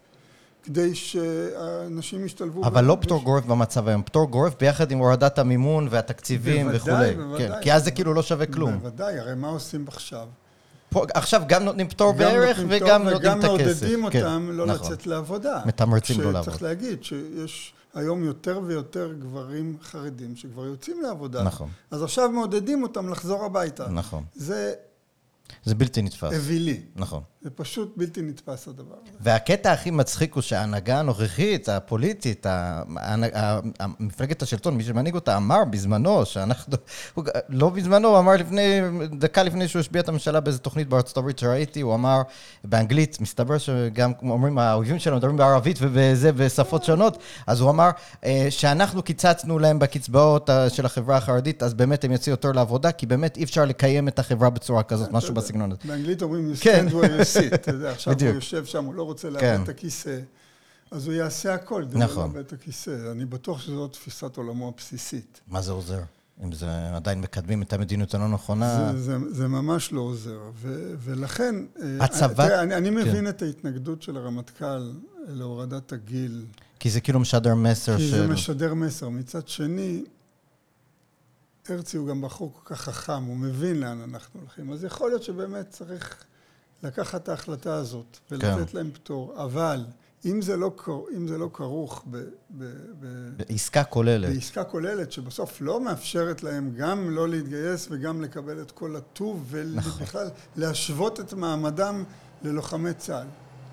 כדי 0.62 0.94
שאנשים 0.94 2.26
ישתלבו... 2.26 2.64
אבל 2.64 2.84
לא 2.84 2.98
פטור 3.00 3.22
גורף 3.22 3.44
במצב 3.44 3.88
היום, 3.88 4.02
פטור 4.02 4.26
גורף 4.30 4.54
ביחד 4.60 4.90
עם 4.90 4.98
הורדת 4.98 5.38
המימון 5.38 5.88
והתקציבים 5.90 6.68
וכולי. 6.72 6.94
בוודאי, 6.94 7.14
בוודאי. 7.14 7.48
כן, 7.48 7.62
כי 7.62 7.72
אז 7.72 7.84
זה 7.84 7.90
כאילו 7.90 8.14
לא 8.14 8.22
שווה 8.22 8.46
כלום. 8.46 8.78
בוודאי, 8.78 9.18
הרי 9.18 9.34
מה 9.34 9.48
עושים 9.48 9.84
עכשיו? 9.88 10.28
פה, 10.90 11.04
עכשיו 11.14 11.42
גם 11.46 11.64
נותנים 11.64 11.88
פטור 11.88 12.12
בערך 12.12 12.58
וגם 12.68 13.08
נותנים 13.08 13.38
את 13.38 13.44
הכסף. 13.44 13.50
וגם 13.50 13.60
מעודדים 14.00 14.10
כן, 14.10 14.18
אותם 14.18 14.48
לא 14.52 14.66
נכון. 14.66 14.86
לצאת 14.86 15.06
לעבודה. 15.06 15.62
מתמרצים 15.66 16.20
לא 16.20 16.32
לעבוד. 16.32 16.42
שצריך 16.42 16.62
להגיד 16.62 17.04
שיש 17.04 17.74
היום 17.94 18.24
יותר 18.24 18.60
ויותר 18.66 19.12
גברים 19.12 19.76
חרדים 19.82 20.36
שכבר 20.36 20.66
יוצאים 20.66 21.02
לעבודה. 21.02 21.42
נכון. 21.42 21.68
אז 21.90 22.02
עכשיו 22.02 22.30
מעודדים 22.30 22.82
אותם 22.82 23.08
לחזור 23.08 23.44
הביתה. 23.44 23.88
נכון. 23.88 24.24
זה 24.34 24.72
זה 25.64 25.74
בלתי 25.74 26.02
נתפס. 26.02 26.32
אווילי. 26.32 26.80
נכון. 26.96 27.22
זה 27.42 27.50
פשוט 27.50 27.92
בלתי 27.96 28.22
נתפס 28.22 28.68
הדבר 28.68 28.94
הזה. 29.02 29.12
והקטע 29.20 29.72
הכי 29.72 29.90
מצחיק 29.90 30.34
הוא 30.34 30.42
שההנהגה 30.42 30.98
הנוכחית, 30.98 31.68
הפוליטית, 31.68 32.46
מפלגת 34.00 34.42
השלטון, 34.42 34.76
מי 34.76 34.84
שמנהיג 34.84 35.14
אותה, 35.14 35.36
אמר 35.36 35.64
בזמנו 35.70 36.26
שאנחנו, 36.26 36.76
הוא, 37.14 37.24
לא 37.48 37.68
בזמנו, 37.68 38.08
הוא 38.08 38.18
אמר 38.18 38.32
לפני, 38.32 38.80
דקה 39.18 39.42
לפני 39.42 39.68
שהוא 39.68 39.80
השביע 39.80 40.02
את 40.02 40.08
הממשלה 40.08 40.40
באיזו 40.40 40.58
תוכנית 40.58 40.88
בארצות 40.88 41.16
הברית 41.16 41.38
שראיתי, 41.38 41.80
הוא 41.80 41.94
אמר 41.94 42.22
באנגלית, 42.64 43.20
מסתבר 43.20 43.58
שגם 43.58 44.12
אומרים, 44.22 44.58
האויבים 44.58 44.98
שלנו 44.98 45.16
מדברים 45.16 45.36
בערבית 45.36 45.78
ובזה, 45.80 46.32
בשפות 46.32 46.84
שונות, 46.84 47.18
אז 47.46 47.60
הוא 47.60 47.70
אמר 47.70 47.90
אה, 48.24 48.46
שאנחנו 48.50 49.02
קיצצנו 49.02 49.58
להם 49.58 49.78
בקצבאות 49.78 50.50
אה, 50.50 50.70
של 50.70 50.86
החברה 50.86 51.16
החרדית, 51.16 51.62
אז 51.62 51.74
באמת 51.74 52.04
הם 52.04 52.12
יוצאו 52.12 52.30
יותר 52.30 52.52
לעבודה, 52.52 52.92
כי 52.92 53.06
באמת 53.06 53.36
אי 53.36 53.44
אפשר 53.44 53.64
לקיים 53.64 54.08
את 54.08 54.18
החברה 54.18 54.50
בצורה 54.50 54.82
כזאת, 54.82 55.12
משהו 55.12 55.34
בסגנון 55.34 55.72
הזה. 55.72 55.80
באנגלית 55.84 56.22
אומרים, 56.22 56.52
you 56.52 56.56
כן. 56.60 56.86
stand 56.88 56.92
where 56.92 57.20
you 57.20 57.29
אתה 57.54 57.70
יודע, 57.70 57.90
עכשיו 57.90 58.14
הוא 58.20 58.28
יושב 58.28 58.64
שם, 58.64 58.84
הוא 58.84 58.94
לא 58.94 59.02
רוצה 59.02 59.30
לאבד 59.30 59.40
כן. 59.40 59.62
את 59.62 59.68
הכיסא, 59.68 60.20
אז 60.90 61.06
הוא 61.06 61.14
יעשה 61.14 61.54
הכל 61.54 61.84
כדי 61.90 61.98
לא 61.98 62.04
נכון. 62.04 62.26
לאבד 62.26 62.38
את 62.38 62.52
הכיסא. 62.52 63.10
אני 63.12 63.24
בטוח 63.24 63.60
שזו 63.60 63.88
תפיסת 63.88 64.36
עולמו 64.36 64.68
הבסיסית. 64.68 65.40
מה 65.48 65.62
זה 65.62 65.72
עוזר? 65.72 66.02
אם 66.44 66.52
זה 66.52 66.96
עדיין 66.96 67.20
מקדמים 67.20 67.62
את 67.62 67.72
המדיניות 67.72 68.14
הלא 68.14 68.28
נכונה... 68.28 68.92
זה, 68.92 69.00
זה, 69.00 69.16
זה 69.30 69.48
ממש 69.48 69.92
לא 69.92 70.00
עוזר, 70.00 70.40
ו, 70.54 70.94
ולכן... 70.98 71.54
אה, 71.82 72.04
הצבא... 72.04 72.46
תראה, 72.48 72.62
אני, 72.62 72.74
אני 72.74 72.88
כן. 72.88 72.94
מבין 72.94 73.28
את 73.28 73.42
ההתנגדות 73.42 74.02
של 74.02 74.16
הרמטכ"ל 74.16 74.92
להורדת 75.28 75.92
הגיל. 75.92 76.44
כי 76.78 76.90
זה 76.90 77.00
כאילו 77.00 77.20
משדר 77.20 77.54
מסר 77.54 77.96
כי 77.96 78.08
של... 78.08 78.14
כי 78.14 78.18
זה 78.18 78.26
משדר 78.26 78.74
מסר. 78.74 79.08
מצד 79.08 79.48
שני, 79.48 80.04
הרצי 81.68 81.96
הוא 81.96 82.08
גם 82.08 82.20
בחור 82.20 82.52
כל 82.54 82.74
כך 82.74 82.80
חכם, 82.80 83.24
הוא 83.24 83.36
מבין 83.36 83.80
לאן 83.80 84.00
אנחנו 84.00 84.40
הולכים. 84.40 84.72
אז 84.72 84.84
יכול 84.84 85.10
להיות 85.10 85.22
שבאמת 85.22 85.70
צריך 85.70 86.24
לקחת 86.82 87.22
את 87.22 87.28
ההחלטה 87.28 87.74
הזאת 87.74 88.18
ולתת 88.30 88.44
כן. 88.44 88.76
להם 88.76 88.90
פטור, 88.90 89.34
אבל 89.36 89.84
אם 90.24 90.42
זה 90.42 90.56
לא, 90.56 90.72
אם 91.16 91.28
זה 91.28 91.38
לא 91.38 91.50
כרוך 91.52 92.04
ב, 92.10 92.16
ב, 92.50 92.64
ב, 93.00 93.06
בעסקה 93.36 93.84
כוללת, 93.84 94.34
בעסקה 94.34 94.64
כוללת 94.64 95.12
שבסוף 95.12 95.60
לא 95.60 95.80
מאפשרת 95.80 96.42
להם 96.42 96.74
גם 96.76 97.10
לא 97.10 97.28
להתגייס 97.28 97.88
וגם 97.90 98.22
לקבל 98.22 98.62
את 98.62 98.70
כל 98.70 98.96
הטוב 98.96 99.54
נכון. 99.74 99.92
ובכלל 99.92 100.26
נכון. 100.26 100.36
להשוות 100.56 101.20
את 101.20 101.32
מעמדם 101.32 102.04
ללוחמי 102.42 102.94
צה"ל. 102.94 103.26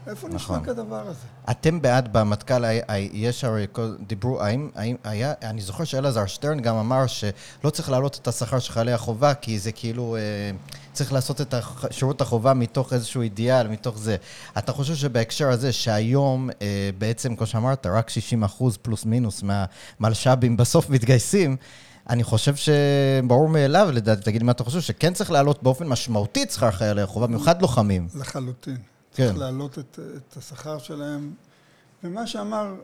איפה 0.08 0.28
נכון. 0.28 0.56
נשמע 0.58 0.74
כדבר 0.74 1.08
הזה? 1.08 1.20
אתם 1.52 1.82
בעד 1.82 2.10
במטכ"ל, 2.12 2.64
יש 3.12 3.44
הרי, 3.44 3.68
דיברו, 4.08 4.42
האם, 4.42 4.70
האם 4.76 4.96
היה, 5.04 5.34
אני 5.42 5.62
זוכר 5.62 5.84
שאלעזר 5.84 6.26
שטרן 6.26 6.60
גם 6.60 6.76
אמר 6.76 7.08
שלא 7.08 7.70
צריך 7.70 7.90
להעלות 7.90 8.20
את 8.22 8.28
השכר 8.28 8.60
של 8.60 8.74
חיילי 8.74 8.92
החובה, 8.92 9.34
כי 9.34 9.60
זה 9.60 9.72
כאילו, 9.72 10.16
אה, 10.16 10.22
צריך 10.98 11.14
לעשות 11.14 11.42
את 11.42 11.54
שירות 11.92 12.22
החובה 12.22 12.54
מתוך 12.54 12.94
איזשהו 12.94 13.22
אידיאל, 13.22 13.68
מתוך 13.68 13.98
זה. 13.98 14.16
אתה 14.58 14.72
חושב 14.72 14.96
שבהקשר 14.96 15.50
הזה, 15.50 15.72
שהיום 15.72 16.50
אה, 16.62 16.90
בעצם, 16.98 17.36
כמו 17.36 17.48
שאמרת, 17.48 17.86
רק 17.86 18.10
60 18.10 18.44
אחוז 18.44 18.78
פלוס 18.78 19.06
מינוס 19.06 19.44
מהמלש"בים 19.44 20.58
בסוף 20.58 20.90
מתגייסים, 20.90 21.58
אני 22.10 22.24
חושב 22.24 22.54
שברור 22.56 23.50
מאליו, 23.50 23.90
לדעתי, 23.94 24.22
תגיד 24.22 24.42
לי 24.42 24.46
מה 24.46 24.52
אתה 24.52 24.64
חושב, 24.64 24.82
שכן 24.82 25.14
צריך 25.14 25.32
להעלות 25.32 25.64
באופן 25.64 25.88
משמעותי 25.88 26.44
את 26.44 26.52
שכר 26.52 26.72
חיילי 26.72 27.02
החובה, 27.02 27.28
במיוחד 27.28 27.62
לוחמים. 27.62 28.08
לחלוטין. 28.16 28.78
צריך 29.12 29.32
כן. 29.32 29.40
להעלות 29.40 29.80
את, 29.80 30.00
את 30.18 30.38
השכר 30.38 30.78
שלהם. 30.78 31.32
ומה 32.04 32.28
שאמר 32.28 32.76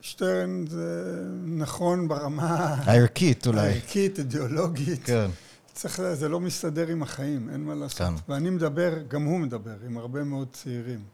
שטרן 0.00 0.66
זה 0.66 1.14
נכון 1.44 2.08
ברמה... 2.08 2.76
הערכית 2.84 3.46
אולי. 3.46 3.60
הערכית, 3.60 4.18
אידיאולוגית. 4.18 5.04
כן. 5.04 5.30
צריך, 5.76 6.00
זה 6.12 6.28
לא 6.28 6.40
מסתדר 6.40 6.88
עם 6.88 7.02
החיים, 7.02 7.50
אין 7.52 7.64
מה 7.64 7.74
לעשות. 7.74 7.98
כן. 7.98 8.14
ואני 8.28 8.50
מדבר, 8.50 8.92
גם 9.08 9.24
הוא 9.24 9.38
מדבר, 9.38 9.76
עם 9.86 9.98
הרבה 9.98 10.24
מאוד 10.24 10.48
צעירים. 10.52 11.04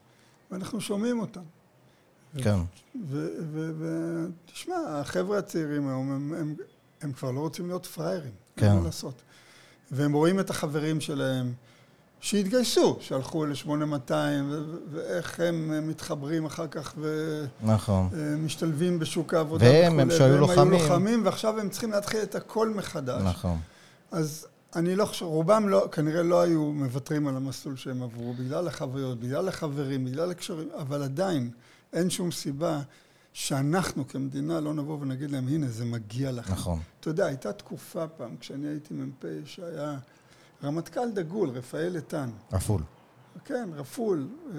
ואנחנו 0.51 0.81
שומעים 0.81 1.21
אותם. 1.21 1.41
כן. 2.37 2.59
ותשמע, 3.79 4.75
החבר'ה 4.89 5.39
הצעירים 5.39 5.89
היום, 5.89 6.13
הם, 6.13 6.35
הם, 6.35 6.55
הם 7.03 7.13
כבר 7.13 7.31
לא 7.31 7.41
רוצים 7.41 7.67
להיות 7.67 7.87
פראיירים. 7.87 8.33
כן. 8.57 8.67
אין 8.67 8.77
מה 8.77 8.85
לעשות. 8.85 9.23
והם 9.91 10.13
רואים 10.13 10.41
את 10.41 10.51
החברים 10.51 11.01
שלהם. 11.01 11.53
שהתגייסו, 12.21 12.97
שהלכו 13.01 13.47
ל-8200, 13.47 14.13
ואיך 14.91 15.41
הם 15.41 15.89
מתחברים 15.89 16.47
אחר 16.47 16.67
כך 16.67 16.95
ומשתלבים 16.99 18.89
נכון. 18.89 18.99
בשוק 18.99 19.35
העבודה 19.35 19.65
והם, 19.65 20.01
הם 20.01 20.11
שהיו 20.11 20.39
לוחמים. 20.39 20.59
והם 20.59 20.73
היו 20.73 20.83
לוחמים, 20.83 21.25
ועכשיו 21.25 21.61
הם 21.61 21.69
צריכים 21.69 21.91
להתחיל 21.91 22.23
את 22.23 22.35
הכל 22.35 22.71
מחדש. 22.71 23.23
נכון. 23.25 23.59
אז 24.13 24.47
אני 24.77 24.97
לא 24.97 25.05
חושב, 25.05 25.25
רובם 25.25 25.69
לא, 25.69 25.89
כנראה 25.93 26.23
לא 26.23 26.41
היו 26.41 26.73
מוותרים 26.73 27.27
על 27.27 27.37
המסלול 27.37 27.77
שהם 27.77 28.03
עברו, 28.03 28.35
בגלל 28.35 28.69
החוויות, 28.69 29.21
בגלל 29.21 29.49
החברים, 29.49 30.05
בגלל 30.05 30.31
הקשרים, 30.31 30.69
אבל 30.79 31.03
עדיין 31.03 31.51
אין 31.93 32.11
שום 32.11 32.31
סיבה 32.31 32.81
שאנחנו 33.33 34.09
כמדינה 34.09 34.61
לא 34.61 34.75
נבוא 34.75 34.99
ונגיד 35.01 35.31
להם, 35.31 35.49
הנה, 35.49 35.69
זה 35.69 35.85
מגיע 35.85 36.33
לכם. 36.33 36.53
נכון. 36.53 36.81
אתה 37.01 37.09
יודע, 37.09 37.27
הייתה 37.27 37.53
תקופה 37.53 38.09
פעם, 38.09 38.37
כשאני 38.37 38.69
הייתי 38.69 38.95
מ"פ, 38.95 39.25
שהיה... 39.45 39.99
רמטכ"ל 40.65 41.11
דגול, 41.11 41.51
רפאל 41.51 41.97
איתן. 41.97 42.31
רפול. 42.53 42.83
כן, 43.45 43.71
רפול. 43.77 44.29
אה, 44.51 44.59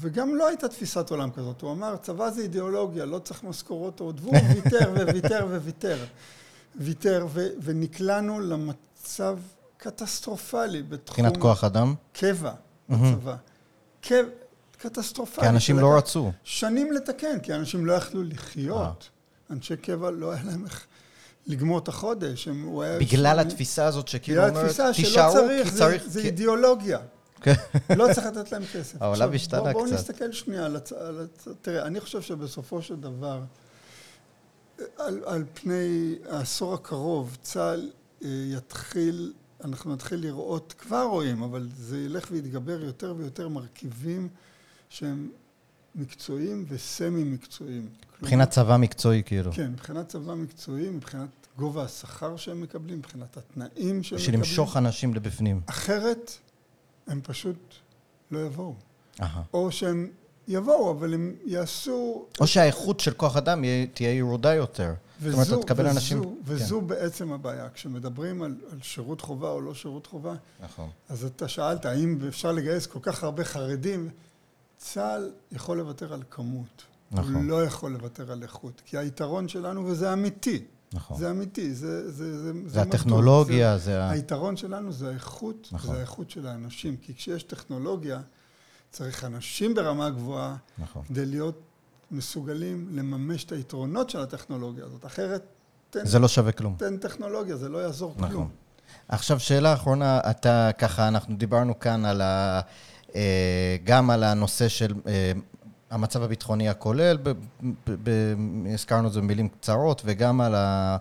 וגם 0.00 0.34
לא 0.34 0.48
הייתה 0.48 0.68
תפיסת 0.68 1.10
עולם 1.10 1.30
כזאת. 1.30 1.60
הוא 1.60 1.72
אמר, 1.72 1.96
צבא 1.96 2.30
זה 2.30 2.42
אידיאולוגיה, 2.42 3.04
לא 3.04 3.18
צריך 3.18 3.44
משכורות 3.44 4.00
עוד. 4.00 4.20
והוא 4.22 4.36
ויתר 4.54 4.90
וויתר 5.12 5.46
וויתר. 5.50 5.98
ויתר, 6.76 7.26
ו- 7.30 7.48
ונקלענו 7.62 8.40
למצב 9.04 9.38
קטסטרופלי 9.76 10.82
בתחום... 10.82 11.26
מבחינת 11.26 11.42
כוח 11.42 11.64
אדם? 11.64 11.94
קבע 12.12 12.52
בצבא. 12.88 13.36
קבע, 14.00 14.28
קטסטרופלי. 14.78 15.44
כי 15.44 15.48
אנשים 15.48 15.78
לא 15.78 15.96
רצו. 15.96 16.32
שנים 16.44 16.92
לתקן, 16.92 17.40
כי 17.42 17.54
אנשים 17.54 17.86
לא 17.86 17.92
יכלו 17.92 18.22
לחיות. 18.22 19.08
אה. 19.50 19.54
אנשי 19.56 19.76
קבע 19.76 20.10
לא 20.10 20.32
היה 20.32 20.42
להם 20.44 20.64
איך... 20.64 20.86
לגמור 21.46 21.78
את 21.78 21.88
החודש. 21.88 22.48
הם, 22.48 22.62
הוא 22.62 22.82
היה 22.82 22.98
בגלל. 22.98 23.38
התפיסה 23.38 23.86
הזאת 23.86 24.08
שכאילו 24.08 24.48
אומרת, 24.48 24.76
תישארו, 24.94 25.32
צריך, 25.32 25.68
כי 25.68 25.76
צריך... 25.76 26.02
זה, 26.02 26.08
זה 26.10 26.20
כי... 26.20 26.26
אידיאולוגיה. 26.26 26.98
כן. 27.40 27.54
לא 27.96 28.06
צריך 28.14 28.26
לתת 28.26 28.52
להם 28.52 28.62
כסף. 28.72 29.02
העולם 29.02 29.32
השתנה 29.34 29.60
קצת. 29.60 29.72
בואו 29.72 29.86
נסתכל 29.86 30.32
שנייה 30.32 30.64
על 30.64 30.76
הצ... 30.76 30.92
על 30.92 31.20
הצ... 31.20 31.48
תראה, 31.62 31.86
אני 31.86 32.00
חושב 32.00 32.22
שבסופו 32.22 32.82
של 32.82 32.96
דבר, 32.96 33.40
על, 34.98 35.22
על 35.26 35.44
פני 35.54 36.14
העשור 36.30 36.74
הקרוב, 36.74 37.36
צה"ל 37.42 37.90
יתחיל, 38.24 39.32
אנחנו 39.64 39.92
נתחיל 39.92 40.20
לראות, 40.20 40.74
כבר 40.78 41.02
רואים, 41.02 41.42
אבל 41.42 41.68
זה 41.76 41.98
ילך 41.98 42.28
ויתגבר 42.30 42.84
יותר 42.84 43.14
ויותר 43.18 43.48
מרכיבים 43.48 44.28
שהם 44.88 45.30
מקצועיים 45.94 46.64
וסמי 46.68 47.24
מקצועיים. 47.24 47.88
מבחינת 48.22 48.50
צבא 48.50 48.76
מקצועי 48.76 49.22
כאילו. 49.26 49.52
כן, 49.52 49.70
מבחינת 49.72 50.08
צבא 50.08 50.34
מקצועי, 50.34 50.90
מבחינת 50.90 51.28
גובה 51.56 51.84
השכר 51.84 52.36
שהם 52.36 52.60
מקבלים, 52.60 52.98
מבחינת 52.98 53.36
התנאים 53.36 54.02
שהם 54.02 54.16
מקבלים. 54.16 54.18
בשביל 54.18 54.34
למשוך 54.34 54.76
אנשים 54.76 55.14
לבפנים. 55.14 55.60
אחרת, 55.66 56.30
הם 57.06 57.20
פשוט 57.22 57.74
לא 58.30 58.38
יבואו. 58.38 58.74
או 59.54 59.72
שהם 59.72 60.10
יבואו, 60.48 60.90
אבל 60.90 61.14
הם 61.14 61.34
יעשו... 61.44 62.26
או 62.40 62.46
שהאיכות 62.46 63.00
של 63.00 63.14
כוח 63.14 63.36
אדם 63.36 63.64
תהיה 63.94 64.14
ירודה 64.14 64.54
יותר. 64.54 64.94
וזו, 65.20 65.36
זאת 65.36 65.52
אומרת, 65.52 65.64
אתה 65.64 65.74
תקבל 65.74 65.86
אנשים... 65.86 66.22
וזו 66.44 66.80
כן. 66.80 66.86
בעצם 66.86 67.32
הבעיה. 67.32 67.68
כשמדברים 67.74 68.42
על, 68.42 68.54
על 68.72 68.78
שירות 68.82 69.20
חובה 69.20 69.50
או 69.50 69.60
לא 69.60 69.74
שירות 69.74 70.06
חובה, 70.06 70.34
נכון. 70.64 70.90
אז 71.08 71.24
אתה 71.24 71.48
שאלת, 71.48 71.86
האם 71.86 72.18
אפשר 72.28 72.52
לגייס 72.52 72.86
כל 72.86 72.98
כך 73.02 73.24
הרבה 73.24 73.44
חרדים? 73.44 74.08
צה"ל 74.78 75.30
יכול 75.52 75.78
לוותר 75.78 76.14
על 76.14 76.22
כמות. 76.30 76.82
נכון. 77.12 77.34
הוא 77.34 77.44
לא 77.44 77.64
יכול 77.64 77.92
לוותר 77.92 78.32
על 78.32 78.42
איכות. 78.42 78.82
כי 78.84 78.98
היתרון 78.98 79.48
שלנו, 79.48 79.86
וזה 79.86 80.12
אמיתי, 80.12 80.64
נכון. 80.92 81.18
זה 81.18 81.30
אמיתי, 81.30 81.74
זה... 81.74 82.10
זה, 82.10 82.42
זה, 82.42 82.52
זה 82.66 82.82
הטכנולוגיה, 82.82 83.78
זה... 83.78 83.84
זה... 83.84 84.08
היתרון 84.08 84.56
שלנו 84.56 84.92
זה 84.92 85.08
האיכות, 85.08 85.68
נכון. 85.72 85.90
זה 85.90 85.98
האיכות 85.98 86.30
של 86.30 86.46
האנשים. 86.46 86.96
כי 86.96 87.14
כשיש 87.14 87.42
טכנולוגיה, 87.42 88.20
צריך 88.90 89.24
אנשים 89.24 89.74
ברמה 89.74 90.10
גבוהה, 90.10 90.56
נכון. 90.78 91.04
כדי 91.04 91.26
להיות 91.26 91.60
מסוגלים 92.16 92.88
לממש 92.92 93.44
את 93.44 93.52
היתרונות 93.52 94.10
של 94.10 94.20
הטכנולוגיה 94.20 94.84
הזאת. 94.84 95.06
אחרת, 95.06 95.42
תן... 95.90 96.06
זה 96.06 96.18
לא 96.18 96.28
שווה 96.28 96.52
כלום. 96.52 96.74
תן 96.78 96.96
טכנולוגיה, 96.96 97.56
זה 97.56 97.68
לא 97.68 97.78
יעזור 97.78 98.14
נכון. 98.16 98.30
כלום. 98.30 98.48
עכשיו, 99.08 99.40
שאלה 99.40 99.74
אחרונה, 99.74 100.20
אתה 100.30 100.70
ככה, 100.78 101.08
אנחנו 101.08 101.36
דיברנו 101.36 101.78
כאן 101.78 102.04
על 102.04 102.20
ה... 102.20 102.60
אה, 103.14 103.76
גם 103.84 104.10
על 104.10 104.24
הנושא 104.24 104.68
של 104.68 104.94
אה, 105.06 105.32
המצב 105.90 106.22
הביטחוני 106.22 106.68
הכולל, 106.68 107.18
הזכרנו 108.74 109.08
את 109.08 109.12
זה 109.12 109.20
במילים 109.20 109.48
קצרות, 109.48 110.02
וגם 110.04 110.40
על 110.40 110.54
ה... 110.54 110.96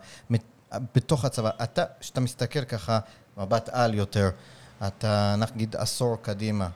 בתוך 0.95 1.25
הצבא. 1.25 1.49
אתה, 1.63 1.83
כשאתה 1.99 2.21
מסתכל 2.21 2.63
ככה, 2.63 2.99
מבט 3.37 3.69
על 3.71 3.93
יותר, 3.93 4.29
אתה 4.87 5.35
נגיד 5.37 5.75
עשור 5.75 6.17
קדימה, 6.21 6.69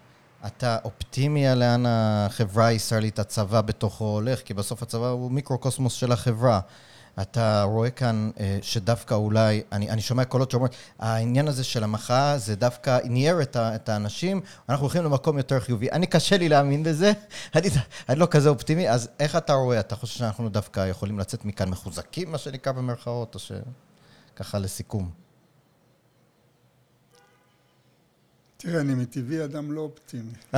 אתה 0.46 0.78
אופטימי 0.84 1.48
על 1.48 1.60
לאן 1.60 1.86
החברה 1.88 2.66
הישראלית, 2.66 3.20
הצבא 3.20 3.62
בתוכו 3.62 4.06
הולך? 4.06 4.42
כי 4.42 4.54
בסוף 4.54 4.84
הצבא 4.84 5.08
הוא 5.08 5.32
מיקרוקוסמוס 5.32 5.94
של 5.94 6.12
החברה. 6.12 6.60
אתה 7.22 7.64
רואה 7.64 7.90
כאן 7.90 8.32
אה, 8.40 8.60
שדווקא 8.62 9.14
אולי, 9.14 9.62
אני, 9.72 9.90
אני 9.90 10.02
שומע 10.02 10.26
קולות 10.26 10.52
שאומרים, 10.52 10.72
העניין 11.00 11.48
הזה 11.48 11.64
של 11.64 11.84
המחאה 11.84 12.38
זה 12.38 12.56
דווקא 12.56 13.00
ניער 13.04 13.42
את, 13.42 13.58
את 13.58 13.90
האנשים, 13.90 14.42
אנחנו 14.70 14.84
הולכים 14.84 15.04
למקום 15.04 15.38
יותר 15.38 15.60
חיובי. 15.60 15.92
אני 15.92 16.08
קשה 16.08 16.38
לי 16.38 16.50
להאמין 16.50 16.84
בזה, 16.84 17.12
אני, 17.56 17.70
אני 18.10 18.20
לא 18.20 18.28
כזה 18.32 18.50
אופטימי, 18.50 18.90
אז 18.90 19.10
איך 19.20 19.36
אתה 19.36 19.54
רואה? 19.54 19.80
אתה 19.80 19.96
חושב 19.96 20.20
שאנחנו 20.20 20.50
דווקא 20.50 20.88
יכולים 20.88 21.20
לצאת 21.20 21.46
מכאן 21.46 21.70
מחוזקים, 21.70 22.32
מה 22.32 22.38
שנקרא 22.38 22.72
במרכאות, 22.72 23.36
או 23.36 23.40
שככה 23.40 24.60
לסיכום? 24.60 25.27
תראה, 28.58 28.82
אני 28.82 28.96
מטבעי 28.96 29.44
אדם 29.44 29.72
לא 29.72 29.82
אופטימי. 29.82 30.34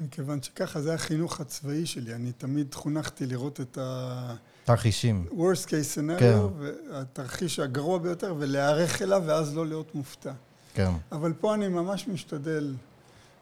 מכיוון 0.00 0.42
שככה 0.42 0.80
זה 0.80 0.94
החינוך 0.94 1.40
הצבאי 1.40 1.86
שלי, 1.86 2.14
אני 2.14 2.32
תמיד 2.32 2.74
חונכתי 2.74 3.26
לראות 3.26 3.60
את 3.60 3.78
ה... 3.78 4.34
תרחישים. 4.64 5.26
worst 5.30 5.66
case 5.66 5.96
scenario, 5.96 6.20
כן. 6.20 6.38
והתרחיש 6.58 7.58
הגרוע 7.58 7.98
ביותר, 7.98 8.34
ולהיערך 8.38 9.02
אליו 9.02 9.22
ואז 9.26 9.56
לא 9.56 9.66
להיות 9.66 9.94
מופתע. 9.94 10.32
כן. 10.74 10.90
אבל 11.12 11.32
פה 11.32 11.54
אני 11.54 11.68
ממש 11.68 12.08
משתדל 12.08 12.74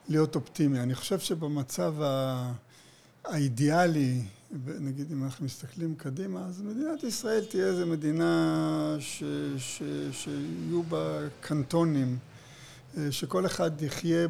להיות 0.09 0.34
אופטימי. 0.34 0.80
אני 0.80 0.95
חושב 0.95 1.18
שבמצב 1.18 1.95
האידיאלי, 3.24 4.22
נגיד 4.80 5.12
אם 5.12 5.24
אנחנו 5.24 5.45
מסתכלים 5.45 5.95
קדימה, 5.95 6.47
אז 6.47 6.62
מדינת 6.62 7.03
ישראל 7.03 7.45
תהיה 7.45 7.66
איזו 7.66 7.86
מדינה 7.86 8.97
ש, 9.01 9.24
ש, 9.59 9.82
שיהיו 10.12 10.82
בה 10.82 11.18
קנטונים. 11.40 12.18
שכל 13.11 13.47
אחד 13.47 13.82
יחיה 13.82 14.28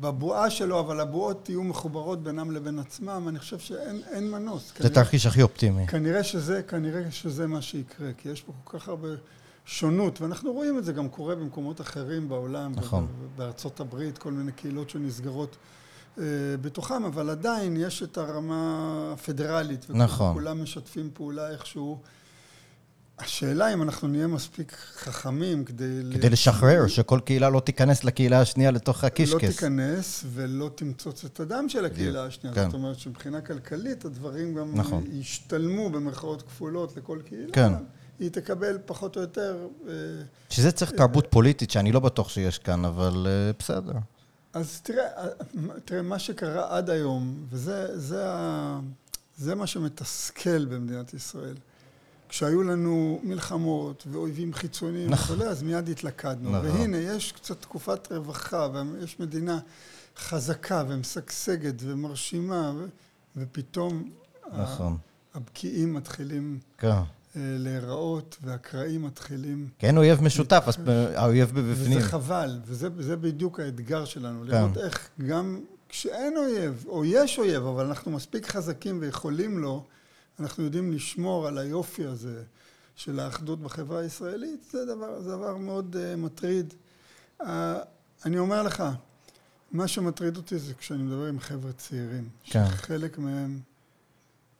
בבועה 0.00 0.50
שלו, 0.50 0.80
אבל 0.80 1.00
הבועות 1.00 1.48
יהיו 1.48 1.62
מחוברות 1.62 2.22
בינם 2.22 2.50
לבין 2.50 2.78
עצמם, 2.78 3.26
אני 3.28 3.38
חושב 3.38 3.58
שאין 3.58 4.30
מנוס. 4.30 4.72
זה 4.78 4.94
תרחיש 4.94 5.26
הכי 5.26 5.42
אופטימי. 5.42 5.86
כנראה 5.86 6.24
שזה, 6.24 6.62
כנראה 6.62 7.10
שזה 7.10 7.46
מה 7.46 7.62
שיקרה, 7.62 8.08
כי 8.18 8.28
יש 8.28 8.42
פה 8.42 8.52
כל 8.64 8.78
כך 8.78 8.88
הרבה 8.88 9.08
שונות, 9.64 10.20
ואנחנו 10.20 10.52
רואים 10.52 10.78
את 10.78 10.84
זה 10.84 10.92
גם 10.92 11.08
קורה 11.08 11.34
במקומות 11.34 11.80
אחרים 11.80 12.28
בעולם. 12.28 12.72
נכון. 12.76 13.06
בארצות 13.36 13.80
הברית, 13.80 14.18
כל 14.18 14.32
מיני 14.32 14.52
קהילות 14.52 14.90
שנסגרות. 14.90 15.56
אה, 16.18 16.24
בתוכם, 16.60 17.04
אבל 17.04 17.30
עדיין 17.30 17.76
יש 17.76 18.02
את 18.02 18.18
הרמה 18.18 19.10
הפדרלית. 19.12 19.86
נכון. 19.88 20.30
וכולם 20.30 20.62
משתפים 20.62 21.10
פעולה 21.14 21.50
איכשהו. 21.50 21.98
השאלה 23.18 23.72
אם 23.72 23.82
אנחנו 23.82 24.08
נהיה 24.08 24.26
מספיק 24.26 24.76
חכמים 24.96 25.64
כדי... 25.64 26.02
כדי 26.12 26.30
לשחרר, 26.30 26.86
שכל 26.86 27.20
קהילה 27.24 27.50
לא 27.50 27.60
תיכנס 27.60 28.04
לקהילה 28.04 28.40
השנייה 28.40 28.70
לתוך 28.70 29.04
הקישקס. 29.04 29.42
לא 29.42 29.48
תיכנס 29.48 30.24
ולא 30.32 30.70
תמצוץ 30.74 31.24
את 31.24 31.40
הדם 31.40 31.68
של 31.68 31.84
הקהילה 31.84 32.24
השנייה. 32.24 32.54
כן. 32.54 32.64
זאת 32.64 32.74
אומרת 32.74 32.98
שמבחינה 32.98 33.40
כלכלית 33.40 34.04
הדברים 34.04 34.54
גם 34.54 34.74
נכון. 34.74 35.04
ישתלמו 35.12 35.90
במרכאות 35.90 36.42
כפולות 36.42 36.96
לכל 36.96 37.18
קהילה. 37.24 37.52
כן. 37.52 37.72
היא 38.18 38.30
תקבל 38.30 38.78
פחות 38.86 39.16
או 39.16 39.20
יותר... 39.20 39.66
אה, 39.88 39.92
שזה 40.50 40.72
צריך 40.72 40.90
תרבות 40.90 41.26
פוליטית, 41.30 41.70
שאני 41.70 41.92
לא 41.92 42.00
בטוח 42.00 42.28
שיש 42.28 42.58
כאן, 42.58 42.84
אבל 42.84 43.26
אה, 43.26 43.50
בסדר. 43.58 43.92
אז 44.52 44.80
תראה, 44.80 45.04
אה, 45.16 45.28
תראה, 45.84 46.02
מה 46.02 46.18
שקרה 46.18 46.76
עד 46.76 46.90
היום, 46.90 47.46
וזה 47.50 47.98
זה, 47.98 48.24
זה 49.36 49.54
מה 49.54 49.66
שמתסכל 49.66 50.64
במדינת 50.64 51.14
ישראל. 51.14 51.56
כשהיו 52.28 52.62
לנו 52.62 53.20
מלחמות 53.22 54.06
ואויבים 54.10 54.54
חיצוניים 54.54 55.10
נכון. 55.10 55.36
וכולי, 55.36 55.50
אז 55.50 55.62
מיד 55.62 55.88
התלכדנו. 55.88 56.50
נכון. 56.50 56.66
והנה, 56.66 56.96
יש 56.96 57.32
קצת 57.32 57.60
תקופת 57.60 58.12
רווחה, 58.12 58.68
ויש 58.74 59.20
מדינה 59.20 59.58
חזקה 60.18 60.84
ומשגשגת 60.88 61.74
ומרשימה, 61.78 62.72
ו... 62.76 62.86
ופתאום 63.36 64.10
נכון. 64.58 64.96
הבקיעים 65.34 65.94
מתחילים 65.94 66.58
כן. 66.78 66.88
אה, 66.88 67.02
להיראות, 67.36 68.36
והקרעים 68.42 69.02
מתחילים... 69.02 69.68
כן, 69.78 69.96
אויב 69.96 70.22
משותף, 70.22 70.64
אז 70.66 70.76
האויב 71.14 71.50
בבפנים. 71.54 71.98
וזה 71.98 72.08
חבל, 72.08 72.60
וזה 72.66 73.16
בדיוק 73.16 73.60
האתגר 73.60 74.04
שלנו, 74.04 74.40
כן. 74.40 74.46
לראות 74.46 74.78
איך 74.78 75.08
גם 75.26 75.60
כשאין 75.88 76.36
אויב, 76.36 76.84
או 76.88 77.04
יש 77.04 77.38
אויב, 77.38 77.66
אבל 77.66 77.86
אנחנו 77.86 78.10
מספיק 78.10 78.46
חזקים 78.46 78.98
ויכולים 79.00 79.58
לו, 79.58 79.84
אנחנו 80.40 80.64
יודעים 80.64 80.92
לשמור 80.92 81.46
על 81.46 81.58
היופי 81.58 82.04
הזה 82.04 82.42
של 82.96 83.20
האחדות 83.20 83.60
בחברה 83.60 84.00
הישראלית, 84.00 84.64
זה 84.70 84.84
דבר, 84.86 85.20
זה 85.20 85.30
דבר 85.30 85.56
מאוד 85.56 85.96
uh, 85.96 86.16
מטריד. 86.16 86.74
Uh, 87.42 87.44
אני 88.24 88.38
אומר 88.38 88.62
לך, 88.62 88.84
מה 89.72 89.88
שמטריד 89.88 90.36
אותי 90.36 90.58
זה 90.58 90.74
כשאני 90.74 91.02
מדבר 91.02 91.26
עם 91.26 91.40
חבר'ה 91.40 91.72
צעירים, 91.72 92.28
כן. 92.44 92.64
שחלק 92.70 93.18
מהם 93.18 93.60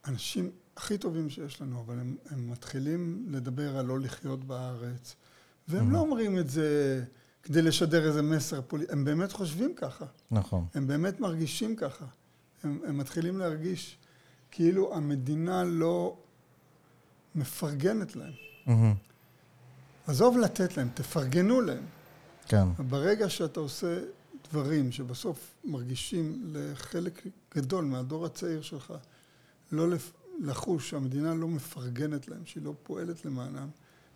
אנשים 0.07 0.51
הכי 0.77 0.97
טובים 0.97 1.29
שיש 1.29 1.61
לנו, 1.61 1.79
אבל 1.85 1.99
הם, 1.99 2.15
הם 2.29 2.51
מתחילים 2.51 3.25
לדבר 3.29 3.77
על 3.77 3.85
לא 3.85 3.99
לחיות 3.99 4.43
בארץ, 4.43 5.15
והם 5.67 5.89
mm-hmm. 5.89 5.93
לא 5.93 5.99
אומרים 5.99 6.39
את 6.39 6.49
זה 6.49 7.03
כדי 7.43 7.61
לשדר 7.61 8.07
איזה 8.07 8.21
מסר 8.21 8.61
פוליטי, 8.61 8.91
הם 8.91 9.05
באמת 9.05 9.31
חושבים 9.31 9.73
ככה. 9.75 10.05
נכון. 10.31 10.65
הם 10.73 10.87
באמת 10.87 11.19
מרגישים 11.19 11.75
ככה. 11.75 12.05
הם, 12.63 12.79
הם 12.87 12.97
מתחילים 12.97 13.37
להרגיש 13.37 13.97
כאילו 14.57 14.95
המדינה 14.95 15.63
לא 15.63 16.15
מפרגנת 17.35 18.15
להם. 18.15 18.31
Mm-hmm. 18.67 18.71
עזוב 20.07 20.37
לתת 20.37 20.77
להם, 20.77 20.89
תפרגנו 20.93 21.61
להם. 21.61 21.83
כן. 22.47 22.67
ברגע 22.89 23.29
שאתה 23.29 23.59
עושה 23.59 23.99
דברים 24.49 24.91
שבסוף 24.91 25.55
מרגישים 25.63 26.43
לחלק 26.53 27.27
גדול 27.55 27.85
מהדור 27.85 28.25
הצעיר 28.25 28.61
שלך, 28.61 28.93
לא 29.71 29.87
לחוש 30.39 30.89
שהמדינה 30.89 31.33
לא 31.33 31.47
מפרגנת 31.47 32.27
להם, 32.27 32.41
שהיא 32.45 32.63
לא 32.63 32.73
פועלת 32.83 33.25
למענם, 33.25 33.69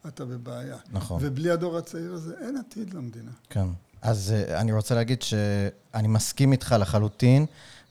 אתה 0.08 0.26
בבעיה. 0.26 0.78
נכון. 0.92 1.20
ובלי 1.26 1.52
הדור 1.52 1.78
הצעיר 1.78 2.14
הזה 2.14 2.34
אין 2.42 2.58
עתיד 2.58 2.94
למדינה. 2.94 3.32
כן. 3.50 3.68
אז 4.02 4.34
uh, 4.34 4.52
אני 4.52 4.72
רוצה 4.72 4.96
להגיד 4.96 5.22
שאני 5.22 6.08
מסכים 6.08 6.52
איתך 6.52 6.76
לחלוטין, 6.80 7.46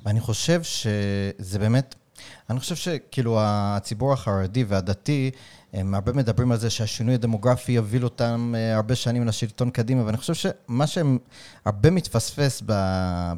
ואני 0.05 0.20
חושב 0.20 0.62
שזה 0.62 1.59
באמת 1.59 1.94
אני 2.51 2.61
חושב 2.61 2.75
שכאילו 2.75 3.39
הציבור 3.41 4.12
החרדי 4.12 4.64
והדתי, 4.64 5.31
הם 5.73 5.95
הרבה 5.95 6.12
מדברים 6.12 6.53
על 6.53 6.59
זה 6.59 6.71
שהשינוי 6.71 7.14
הדמוגרפי 7.14 7.73
יוביל 7.73 8.05
אותם 8.05 8.55
אה, 8.57 8.77
הרבה 8.77 8.95
שנים 8.95 9.27
לשלטון 9.27 9.71
קדימה, 9.71 10.05
ואני 10.07 10.16
חושב 10.16 10.35
שמה 10.35 10.87
שהם 10.87 11.18
הרבה 11.64 11.91
מתפספס, 11.91 12.62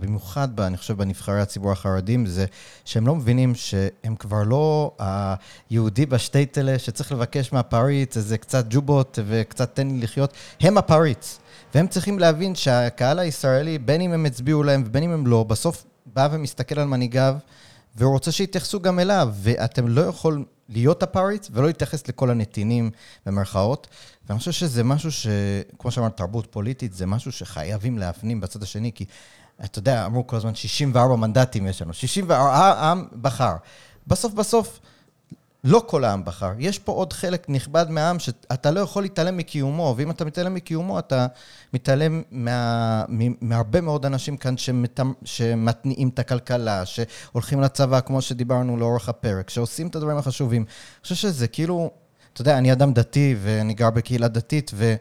במיוחד, 0.00 0.60
אני 0.60 0.76
חושב, 0.76 0.96
בנבחרי 0.96 1.40
הציבור 1.40 1.72
החרדים, 1.72 2.26
זה 2.26 2.46
שהם 2.84 3.06
לא 3.06 3.14
מבינים 3.14 3.54
שהם 3.54 4.16
כבר 4.18 4.42
לא 4.42 4.96
היהודי 4.98 6.06
בשטייטלה 6.06 6.78
שצריך 6.78 7.12
לבקש 7.12 7.52
מהפריץ 7.52 8.16
איזה 8.16 8.38
קצת 8.38 8.64
ג'ובות 8.70 9.18
וקצת 9.26 9.74
תן 9.74 9.88
לי 9.88 10.00
לחיות, 10.00 10.32
הם 10.60 10.78
הפריץ. 10.78 11.38
והם 11.74 11.86
צריכים 11.86 12.18
להבין 12.18 12.54
שהקהל 12.54 13.18
הישראלי, 13.18 13.78
בין 13.78 14.00
אם 14.00 14.12
הם 14.12 14.26
הצביעו 14.26 14.62
להם 14.62 14.82
ובין 14.86 15.02
אם 15.02 15.10
הם 15.10 15.26
לא, 15.26 15.42
בסוף 15.42 15.84
בא 16.06 16.28
ומסתכל 16.32 16.80
על 16.80 16.86
מנהיגיו. 16.86 17.36
והוא 17.94 18.12
רוצה 18.12 18.32
שיתייחסו 18.32 18.80
גם 18.80 18.98
אליו, 18.98 19.28
ואתם 19.34 19.88
לא 19.88 20.00
יכולים 20.00 20.44
להיות 20.68 21.02
הפריץ 21.02 21.48
ולא 21.52 21.66
להתייחס 21.66 22.08
לכל 22.08 22.30
הנתינים 22.30 22.90
במרכאות. 23.26 23.88
ואני 24.26 24.38
חושב 24.38 24.52
שזה 24.52 24.84
משהו 24.84 25.12
ש... 25.12 25.26
כמו 25.78 25.90
שאמרת, 25.90 26.16
תרבות 26.16 26.46
פוליטית, 26.50 26.92
זה 26.92 27.06
משהו 27.06 27.32
שחייבים 27.32 27.98
להפנים 27.98 28.40
בצד 28.40 28.62
השני, 28.62 28.92
כי 28.94 29.04
אתה 29.64 29.78
יודע, 29.78 30.06
אמרו 30.06 30.26
כל 30.26 30.36
הזמן 30.36 30.54
64 30.54 31.16
מנדטים 31.16 31.66
יש 31.66 31.82
לנו, 31.82 31.92
64, 31.92 32.36
העם 32.54 33.06
בחר. 33.22 33.54
בסוף 34.06 34.32
בסוף, 34.32 34.80
לא 35.64 35.84
כל 35.86 36.04
העם 36.04 36.24
בחר. 36.24 36.52
יש 36.58 36.78
פה 36.78 36.92
עוד 36.92 37.12
חלק 37.12 37.48
נכבד 37.48 37.86
מהעם 37.90 38.18
שאתה 38.18 38.70
לא 38.70 38.80
יכול 38.80 39.02
להתעלם 39.02 39.36
מקיומו, 39.36 39.94
ואם 39.96 40.10
אתה 40.10 40.24
מתעלם 40.24 40.54
מקיומו, 40.54 40.98
אתה 40.98 41.26
מתעלם 41.74 42.22
מה, 42.30 43.04
מהרבה 43.40 43.80
מאוד 43.80 44.06
אנשים 44.06 44.36
כאן 44.36 44.56
שמת, 44.56 45.00
שמתניעים 45.24 46.08
את 46.08 46.18
הכלכלה, 46.18 46.86
שהולכים 46.86 47.60
לצבא, 47.60 48.00
כמו 48.00 48.22
שדיברנו 48.22 48.76
לאורך 48.76 49.08
הפרק, 49.08 49.50
שעושים 49.50 49.86
את 49.86 49.96
הדברים 49.96 50.18
החשובים. 50.18 50.62
אני 50.62 51.02
חושב 51.02 51.14
שזה 51.14 51.48
כאילו, 51.48 51.90
אתה 52.32 52.40
יודע, 52.40 52.58
אני 52.58 52.72
אדם 52.72 52.92
דתי 52.92 53.36
ואני 53.42 53.74
גר 53.74 53.90
בקהילה 53.90 54.28
דתית, 54.28 54.70
ו... 54.74 54.94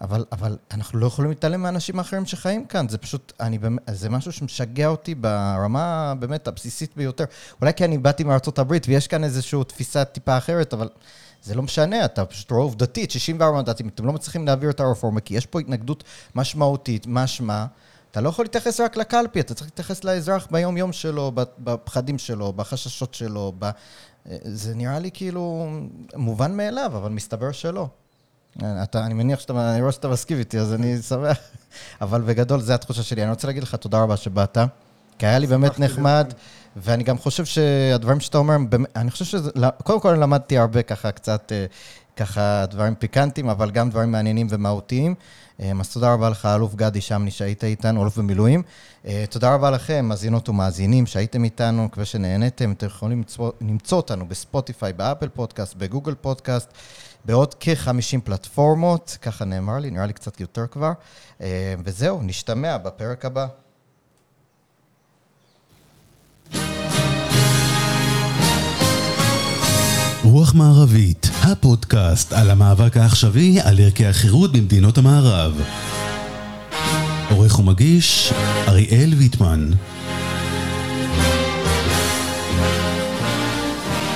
אבל, 0.00 0.24
אבל 0.32 0.56
אנחנו 0.70 0.98
לא 0.98 1.06
יכולים 1.06 1.30
להתעלם 1.30 1.62
מאנשים 1.62 1.98
אחרים 1.98 2.26
שחיים 2.26 2.66
כאן, 2.66 2.88
זה 2.88 2.98
פשוט, 2.98 3.32
אני 3.40 3.58
זה 3.92 4.10
משהו 4.10 4.32
שמשגע 4.32 4.86
אותי 4.86 5.14
ברמה 5.14 6.14
באמת 6.18 6.48
הבסיסית 6.48 6.96
ביותר. 6.96 7.24
אולי 7.60 7.74
כי 7.74 7.84
אני 7.84 7.98
באתי 7.98 8.24
הברית 8.58 8.88
ויש 8.88 9.08
כאן 9.08 9.24
איזושהי 9.24 9.64
תפיסה 9.64 10.04
טיפה 10.04 10.36
אחרת, 10.36 10.72
אבל 10.72 10.88
זה 11.42 11.54
לא 11.54 11.62
משנה, 11.62 12.04
אתה 12.04 12.24
פשוט 12.24 12.50
רואה 12.50 12.62
עובדתית, 12.62 13.10
64 13.10 13.56
מנדטים, 13.56 13.88
אתם 13.88 14.06
לא 14.06 14.12
מצליחים 14.12 14.46
להעביר 14.46 14.70
את 14.70 14.80
הרפורמה, 14.80 15.20
כי 15.20 15.34
יש 15.34 15.46
פה 15.46 15.60
התנגדות 15.60 16.04
משמעותית, 16.34 17.06
משמע, 17.06 17.66
אתה 18.10 18.20
לא 18.20 18.28
יכול 18.28 18.44
להתייחס 18.44 18.80
רק 18.80 18.96
לקלפי, 18.96 19.40
אתה 19.40 19.54
צריך 19.54 19.66
להתייחס 19.66 20.04
לאזרח 20.04 20.48
ביום-יום 20.50 20.92
שלו, 20.92 21.32
בפחדים 21.58 22.18
שלו, 22.18 22.52
בחששות 22.52 23.14
שלו, 23.14 23.52
ב... 23.58 23.70
זה 24.44 24.74
נראה 24.74 24.98
לי 24.98 25.10
כאילו 25.14 25.70
מובן 26.16 26.56
מאליו, 26.56 26.92
אבל 26.96 27.10
מסתבר 27.10 27.52
שלא. 27.52 27.88
אתה, 28.62 29.06
אני 29.06 29.14
מניח 29.14 29.40
שאתה, 29.40 29.72
אני 29.72 29.80
רואה 29.80 29.92
שאתה 29.92 30.08
מסכים 30.08 30.38
איתי, 30.38 30.58
אז 30.58 30.74
אני 30.74 31.02
שמח. 31.02 31.38
אבל 32.00 32.20
בגדול, 32.20 32.60
זו 32.60 32.72
התחושה 32.72 33.02
שלי. 33.02 33.22
אני 33.22 33.30
רוצה 33.30 33.46
להגיד 33.46 33.62
לך 33.62 33.74
תודה 33.74 34.02
רבה 34.02 34.16
שבאת, 34.16 34.58
כי 35.18 35.26
היה 35.26 35.38
לי 35.38 35.46
באמת 35.46 35.78
נחמד, 35.78 36.32
ואני 36.76 37.04
גם 37.04 37.18
חושב 37.18 37.44
שהדברים 37.44 38.20
שאתה 38.20 38.38
אומר, 38.38 38.56
אני 38.96 39.10
חושב 39.10 39.24
שזה, 39.24 39.50
קודם 39.84 40.00
כל 40.00 40.12
למדתי 40.12 40.58
הרבה 40.58 40.82
ככה, 40.82 41.12
קצת, 41.12 41.52
אה, 41.52 41.66
ככה 42.16 42.66
דברים 42.66 42.94
פיקנטיים, 42.94 43.48
אבל 43.48 43.70
גם 43.70 43.90
דברים 43.90 44.12
מעניינים 44.12 44.46
ומהותיים. 44.50 45.14
אה, 45.60 45.72
אז 45.80 45.92
תודה 45.92 46.12
רבה 46.12 46.30
לך, 46.30 46.46
אלוף 46.46 46.74
גדי 46.74 47.00
שמני, 47.00 47.30
שהיית 47.30 47.64
איתנו, 47.64 48.02
אלוף 48.02 48.18
במילואים. 48.18 48.62
אה, 49.06 49.24
תודה 49.30 49.54
רבה 49.54 49.70
לכם, 49.70 50.04
מאזינות 50.04 50.48
ומאזינים, 50.48 51.06
שהייתם 51.06 51.44
איתנו, 51.44 51.84
מקווה 51.84 52.04
שנהניתם. 52.04 52.72
אתם 52.72 52.86
יכולים 52.86 53.22
למצוא 53.60 53.96
אותנו 53.96 54.28
בספוטיפיי, 54.28 54.92
באפל 54.92 55.28
פודקאסט, 55.28 55.74
בגוגל 55.74 56.14
פודקאסט. 56.14 56.68
בעוד 57.24 57.54
כ-50 57.60 58.20
פלטפורמות, 58.24 59.18
ככה 59.22 59.44
נאמר 59.44 59.78
לי, 59.78 59.90
נראה 59.90 60.06
לי 60.06 60.12
קצת 60.12 60.40
יותר 60.40 60.66
כבר. 60.66 60.92
אה, 61.40 61.74
וזהו, 61.84 62.22
נשתמע 62.22 62.78
בפרק 62.78 63.24
הבא. 63.24 63.46
רוח 70.24 70.54
מערבית, 70.54 71.30
הפודקאסט 71.42 72.32
על 72.32 72.50
המאבק 72.50 72.96
העכשווי 72.96 73.60
על 73.60 73.80
ערכי 73.80 74.06
החירות 74.06 74.52
במדינות 74.52 74.98
המערב. 74.98 75.62
עורך 77.30 77.58
ומגיש, 77.58 78.32
אריאל 78.68 79.14
ויטמן. 79.18 79.70